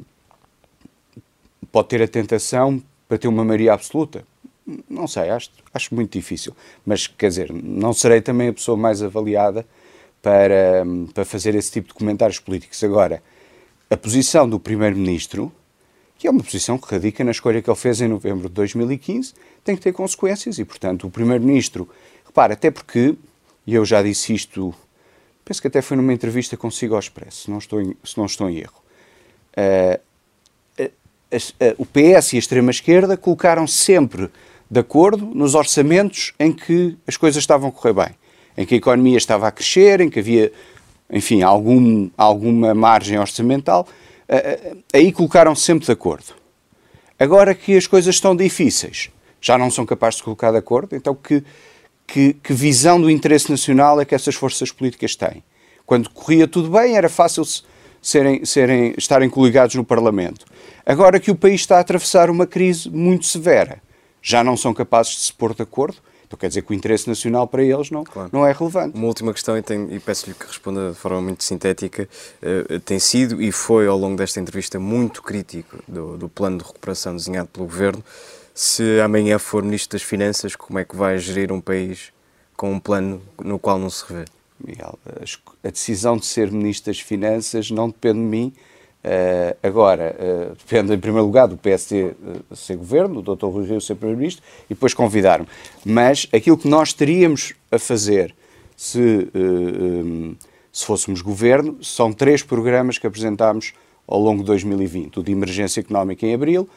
pode 1.71 1.87
ter 1.89 2.01
a 2.01 2.07
tentação 2.07 2.81
para 3.07 3.17
ter 3.17 3.27
uma 3.27 3.43
maioria 3.43 3.73
absoluta. 3.73 4.23
Não 4.89 5.07
sei, 5.07 5.29
acho, 5.29 5.49
acho 5.73 5.95
muito 5.95 6.13
difícil. 6.13 6.55
Mas, 6.85 7.07
quer 7.07 7.29
dizer, 7.29 7.51
não 7.51 7.93
serei 7.93 8.21
também 8.21 8.49
a 8.49 8.53
pessoa 8.53 8.77
mais 8.77 9.01
avaliada 9.01 9.65
para, 10.21 10.83
hum, 10.85 11.07
para 11.07 11.25
fazer 11.25 11.55
esse 11.55 11.71
tipo 11.71 11.89
de 11.89 11.93
comentários 11.93 12.39
políticos. 12.39 12.83
Agora, 12.83 13.23
a 13.89 13.97
posição 13.97 14.47
do 14.47 14.59
Primeiro-Ministro 14.59 15.51
que 16.19 16.27
é 16.27 16.29
uma 16.29 16.43
posição 16.43 16.77
que 16.77 16.85
radica 16.93 17.23
na 17.23 17.31
escolha 17.31 17.61
que 17.61 17.69
ele 17.69 17.77
fez 17.77 18.01
em 18.01 18.09
novembro 18.09 18.49
de 18.49 18.53
2015, 18.53 19.33
tem 19.63 19.73
que 19.73 19.81
ter 19.81 19.93
consequências 19.93 20.59
e, 20.59 20.65
portanto, 20.65 21.07
o 21.07 21.09
Primeiro-Ministro, 21.09 21.89
repara, 22.25 22.53
até 22.53 22.69
porque, 22.69 23.15
e 23.65 23.73
eu 23.73 23.85
já 23.85 24.03
disse 24.03 24.33
isto, 24.33 24.75
penso 25.45 25.61
que 25.61 25.69
até 25.69 25.81
foi 25.81 25.95
numa 25.95 26.11
entrevista 26.11 26.57
consigo 26.57 26.93
ao 26.93 26.99
Expresso, 26.99 27.43
se 27.43 27.49
não 27.49 27.57
estou 27.57 27.81
em, 27.81 27.95
se 28.03 28.17
não 28.17 28.25
estou 28.25 28.49
em 28.49 28.57
erro, 28.57 28.78
o 31.77 31.85
PS 31.85 32.33
e 32.33 32.35
a 32.35 32.39
extrema-esquerda 32.39 33.17
colocaram 33.17 33.67
sempre 33.67 34.29
de 34.69 34.79
acordo 34.79 35.25
nos 35.25 35.55
orçamentos 35.55 36.33
em 36.39 36.51
que 36.51 36.97
as 37.07 37.17
coisas 37.17 37.41
estavam 37.41 37.69
a 37.69 37.71
correr 37.71 37.93
bem, 37.93 38.15
em 38.57 38.65
que 38.65 38.75
a 38.75 38.77
economia 38.77 39.17
estava 39.17 39.47
a 39.47 39.51
crescer, 39.51 40.01
em 40.01 40.09
que 40.09 40.19
havia, 40.19 40.51
enfim, 41.09 41.41
algum, 41.41 42.09
alguma 42.17 42.73
margem 42.73 43.17
orçamental, 43.17 43.87
aí 44.93 45.11
colocaram-se 45.11 45.63
sempre 45.63 45.85
de 45.85 45.91
acordo. 45.91 46.35
Agora 47.17 47.55
que 47.55 47.75
as 47.75 47.87
coisas 47.87 48.15
estão 48.15 48.35
difíceis, 48.35 49.09
já 49.41 49.57
não 49.57 49.71
são 49.71 49.85
capazes 49.85 50.17
de 50.17 50.23
colocar 50.23 50.51
de 50.51 50.57
acordo, 50.57 50.95
então 50.95 51.15
que, 51.15 51.43
que, 52.05 52.33
que 52.33 52.53
visão 52.53 53.01
do 53.01 53.09
interesse 53.09 53.49
nacional 53.49 53.99
é 53.99 54.05
que 54.05 54.15
essas 54.15 54.35
forças 54.35 54.71
políticas 54.71 55.15
têm? 55.15 55.43
Quando 55.85 56.09
corria 56.11 56.47
tudo 56.47 56.69
bem, 56.69 56.95
era 56.95 57.09
fácil 57.09 57.43
serem, 58.01 58.45
serem, 58.45 58.93
estarem 58.97 59.29
coligados 59.29 59.75
no 59.75 59.83
Parlamento. 59.83 60.45
Agora 60.85 61.19
que 61.19 61.31
o 61.31 61.35
país 61.35 61.61
está 61.61 61.77
a 61.77 61.81
atravessar 61.81 62.29
uma 62.29 62.47
crise 62.47 62.89
muito 62.89 63.25
severa, 63.25 63.81
já 64.21 64.43
não 64.43 64.57
são 64.57 64.73
capazes 64.73 65.13
de 65.13 65.21
se 65.21 65.33
pôr 65.33 65.53
de 65.53 65.61
acordo, 65.61 65.97
então 66.29 66.37
quer 66.37 66.47
dizer 66.47 66.61
que 66.61 66.71
o 66.71 66.75
interesse 66.75 67.07
nacional 67.07 67.47
para 67.47 67.63
eles 67.63 67.89
não, 67.89 68.03
claro. 68.03 68.29
não 68.31 68.45
é 68.45 68.51
relevante. 68.51 68.95
Uma 68.95 69.07
última 69.07 69.33
questão, 69.33 69.57
e, 69.57 69.63
e 69.89 69.99
peço-lhe 69.99 70.35
que 70.35 70.45
responda 70.45 70.91
de 70.91 70.95
forma 70.95 71.19
muito 71.21 71.43
sintética. 71.43 72.07
Uh, 72.41 72.79
tem 72.81 72.99
sido 72.99 73.41
e 73.41 73.51
foi 73.51 73.87
ao 73.87 73.97
longo 73.97 74.15
desta 74.15 74.39
entrevista 74.39 74.79
muito 74.79 75.23
crítico 75.23 75.79
do, 75.87 76.17
do 76.17 76.29
plano 76.29 76.59
de 76.59 76.65
recuperação 76.65 77.15
desenhado 77.15 77.47
pelo 77.47 77.65
Governo. 77.65 78.03
Se 78.53 78.99
amanhã 79.01 79.39
for 79.39 79.63
Ministro 79.63 79.97
das 79.97 80.03
Finanças, 80.05 80.55
como 80.55 80.77
é 80.77 80.85
que 80.85 80.95
vai 80.95 81.17
gerir 81.17 81.51
um 81.51 81.59
país 81.59 82.11
com 82.55 82.73
um 82.73 82.79
plano 82.79 83.21
no 83.43 83.57
qual 83.57 83.79
não 83.79 83.89
se 83.89 84.03
revê? 84.07 84.25
Miguel, 84.65 84.99
a 85.63 85.69
decisão 85.69 86.17
de 86.17 86.25
ser 86.25 86.51
Ministro 86.51 86.91
das 86.91 86.99
Finanças 86.99 87.71
não 87.71 87.87
depende 87.87 88.19
de 88.19 88.25
mim, 88.25 88.53
Uh, 88.99 89.55
agora, 89.63 90.13
uh, 90.19 90.55
depende 90.55 90.93
em 90.93 90.99
primeiro 90.99 91.25
lugar 91.25 91.47
do 91.47 91.55
PSD 91.55 92.03
uh, 92.03 92.15
eh, 92.51 92.55
ser 92.55 92.75
governo, 92.75 93.21
do 93.21 93.33
Dr. 93.33 93.45
Rui 93.45 93.65
Rio 93.65 93.79
ser 93.79 93.95
primeiro-ministro 93.95 94.43
e 94.65 94.73
depois 94.73 94.93
convidar-me. 94.93 95.47
Mas 95.85 96.27
aquilo 96.33 96.57
que 96.57 96.67
nós 96.67 96.91
teríamos 96.91 97.53
a 97.71 97.79
fazer 97.79 98.35
se, 98.75 99.29
um, 99.33 100.35
se 100.69 100.85
fôssemos 100.85 101.21
governo 101.21 101.81
são 101.81 102.11
três 102.11 102.43
programas 102.43 102.97
que 102.97 103.07
apresentámos 103.07 103.73
ao 104.05 104.19
longo 104.19 104.41
de 104.41 104.47
2020: 104.47 105.17
o 105.17 105.23
de 105.23 105.31
emergência 105.31 105.79
económica 105.79 106.25
em 106.25 106.33
abril, 106.33 106.67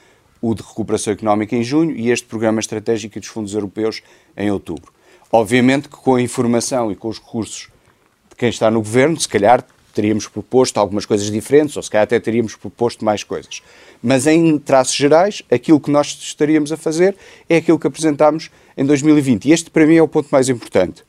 o 0.41 0.55
de 0.55 0.63
recuperação 0.63 1.13
económica 1.13 1.57
em 1.57 1.65
junho 1.65 1.91
e 1.97 2.09
este 2.09 2.29
programa 2.29 2.61
estratégico 2.61 3.19
dos 3.19 3.29
fundos 3.29 3.53
europeus 3.53 4.01
em 4.37 4.49
outubro. 4.49 4.93
Obviamente 5.33 5.89
que 5.89 5.97
com 5.97 6.15
a 6.15 6.23
informação 6.23 6.93
e 6.93 6.95
com 6.95 7.09
os 7.09 7.19
recursos 7.19 7.72
de 8.33 8.37
quem 8.37 8.49
está 8.49 8.71
no 8.71 8.81
governo, 8.81 9.19
se 9.21 9.29
calhar 9.29 9.65
teríamos 9.95 10.27
proposto 10.27 10.79
algumas 10.79 11.05
coisas 11.05 11.31
diferentes, 11.31 11.77
ou 11.77 11.83
se 11.83 11.91
calhar 11.91 12.05
até 12.05 12.19
teríamos 12.19 12.57
proposto 12.57 13.05
mais 13.05 13.23
coisas. 13.23 13.63
Mas 14.03 14.27
em 14.27 14.59
traços 14.59 14.95
gerais, 14.95 15.43
aquilo 15.51 15.79
que 15.79 15.91
nós 15.91 16.07
estaríamos 16.21 16.73
a 16.73 16.77
fazer 16.77 17.15
é 17.49 17.57
aquilo 17.59 17.79
que 17.79 17.87
apresentámos 17.87 18.51
em 18.77 18.85
2020. 18.85 19.45
E 19.45 19.53
este, 19.53 19.71
para 19.71 19.87
mim, 19.87 19.97
é 19.97 20.03
o 20.03 20.09
ponto 20.09 20.29
mais 20.33 20.49
importante. 20.49 21.05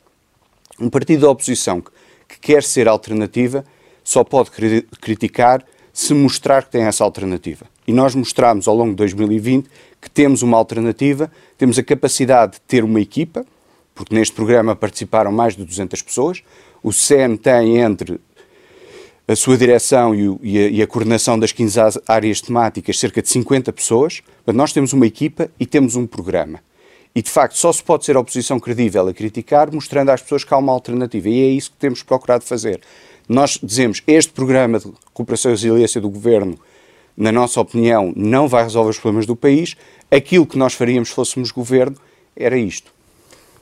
Um 0.79 0.89
partido 0.89 1.21
da 1.21 1.29
oposição 1.29 1.79
que, 1.79 1.91
que 2.27 2.39
quer 2.39 2.63
ser 2.63 2.87
alternativa 2.87 3.63
só 4.03 4.23
pode 4.23 4.51
cri 4.51 4.85
criticar 4.99 5.63
se 5.93 6.13
mostrar 6.13 6.63
que 6.63 6.71
tem 6.71 6.83
essa 6.83 7.03
alternativa. 7.03 7.65
E 7.87 7.93
nós 7.93 8.15
mostramos 8.15 8.67
ao 8.67 8.75
longo 8.75 8.91
de 8.91 8.97
2020 8.97 9.69
que 10.01 10.09
temos 10.09 10.41
uma 10.41 10.57
alternativa, 10.57 11.31
temos 11.57 11.77
a 11.77 11.83
capacidade 11.83 12.53
de 12.53 12.61
ter 12.61 12.83
uma 12.83 12.99
equipa, 12.99 13.45
porque 13.93 14.13
neste 14.13 14.33
programa 14.33 14.75
participaram 14.75 15.31
mais 15.31 15.55
de 15.55 15.63
200 15.63 16.01
pessoas. 16.01 16.41
O 16.83 16.91
SEM 16.91 17.37
tem 17.37 17.77
entre 17.77 18.19
a 19.25 19.35
sua 19.35 19.57
direção 19.57 20.13
e, 20.13 20.27
o, 20.27 20.39
e, 20.43 20.57
a, 20.57 20.67
e, 20.67 20.81
a, 20.81 20.87
coordenação 20.87 21.39
das 21.39 21.53
15 21.53 21.79
áreas 22.07 22.41
temáticas, 22.41 22.99
cerca 22.99 23.21
de 23.21 23.29
50 23.29 23.71
pessoas. 23.71 24.21
Mas 24.45 24.55
nós 24.55 24.73
temos 24.73 24.91
uma 24.91 25.07
equipa 25.07 25.49
e 25.59 25.65
temos 25.65 25.95
um 25.95 26.05
programa. 26.05 26.59
E, 27.15 27.21
de 27.21 27.29
facto, 27.29 27.57
só 27.57 27.71
se 27.71 27.81
pode 27.81 28.05
ser 28.05 28.17
a 28.17 28.19
oposição 28.19 28.59
credível 28.59 29.07
a 29.07 29.13
criticar, 29.13 29.71
mostrando 29.71 30.09
às 30.09 30.21
pessoas 30.21 30.43
que 30.43 30.53
há 30.53 30.57
uma 30.57 30.73
alternativa. 30.73 31.29
E 31.29 31.41
é 31.41 31.49
isso 31.49 31.71
que 31.71 31.77
temos 31.77 32.03
procurado 32.03 32.43
fazer. 32.43 32.81
Nós 33.29 33.59
dizemos, 33.63 34.03
este 34.05 34.33
programa 34.33 34.79
de 34.79 34.87
recuperação 35.07 35.51
e 35.51 35.53
resiliência 35.53 36.01
do 36.01 36.09
Governo, 36.09 36.59
na 37.15 37.31
nossa 37.31 37.61
opinião, 37.61 38.11
não 38.15 38.47
vai 38.47 38.63
resolver 38.63 38.89
os 38.89 38.97
problemas 38.97 39.25
do 39.25 39.35
país. 39.35 39.77
Aquilo 40.11 40.45
que 40.45 40.57
nós 40.57 40.73
faríamos 40.73 41.09
se 41.09 41.15
fôssemos 41.15 41.51
Governo 41.51 41.95
era 42.35 42.57
isto. 42.57 42.91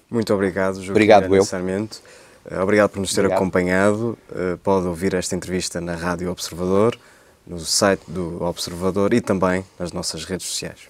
Muito 0.09 0.33
obrigado, 0.33 0.75
Joaquim 0.75 0.91
Obrigado, 0.91 1.35
eu. 1.35 1.43
Sarmento. 1.43 2.01
Eh, 2.49 2.59
obrigado 2.59 2.89
por 2.89 2.99
nos 2.99 3.13
ter 3.13 3.21
Obrigado. 3.21 3.37
acompanhado. 3.37 4.17
Eh, 4.33 4.57
pode 4.63 4.87
ouvir 4.87 5.13
esta 5.13 5.35
entrevista 5.35 5.79
na 5.79 5.95
Rádio 5.95 6.31
Observador, 6.31 6.97
no 7.45 7.59
site 7.59 8.03
do 8.07 8.41
Observador 8.43 9.13
e 9.13 9.21
também 9.21 9.63
nas 9.79 9.91
nossas 9.91 10.25
redes 10.25 10.47
sociais. 10.47 10.89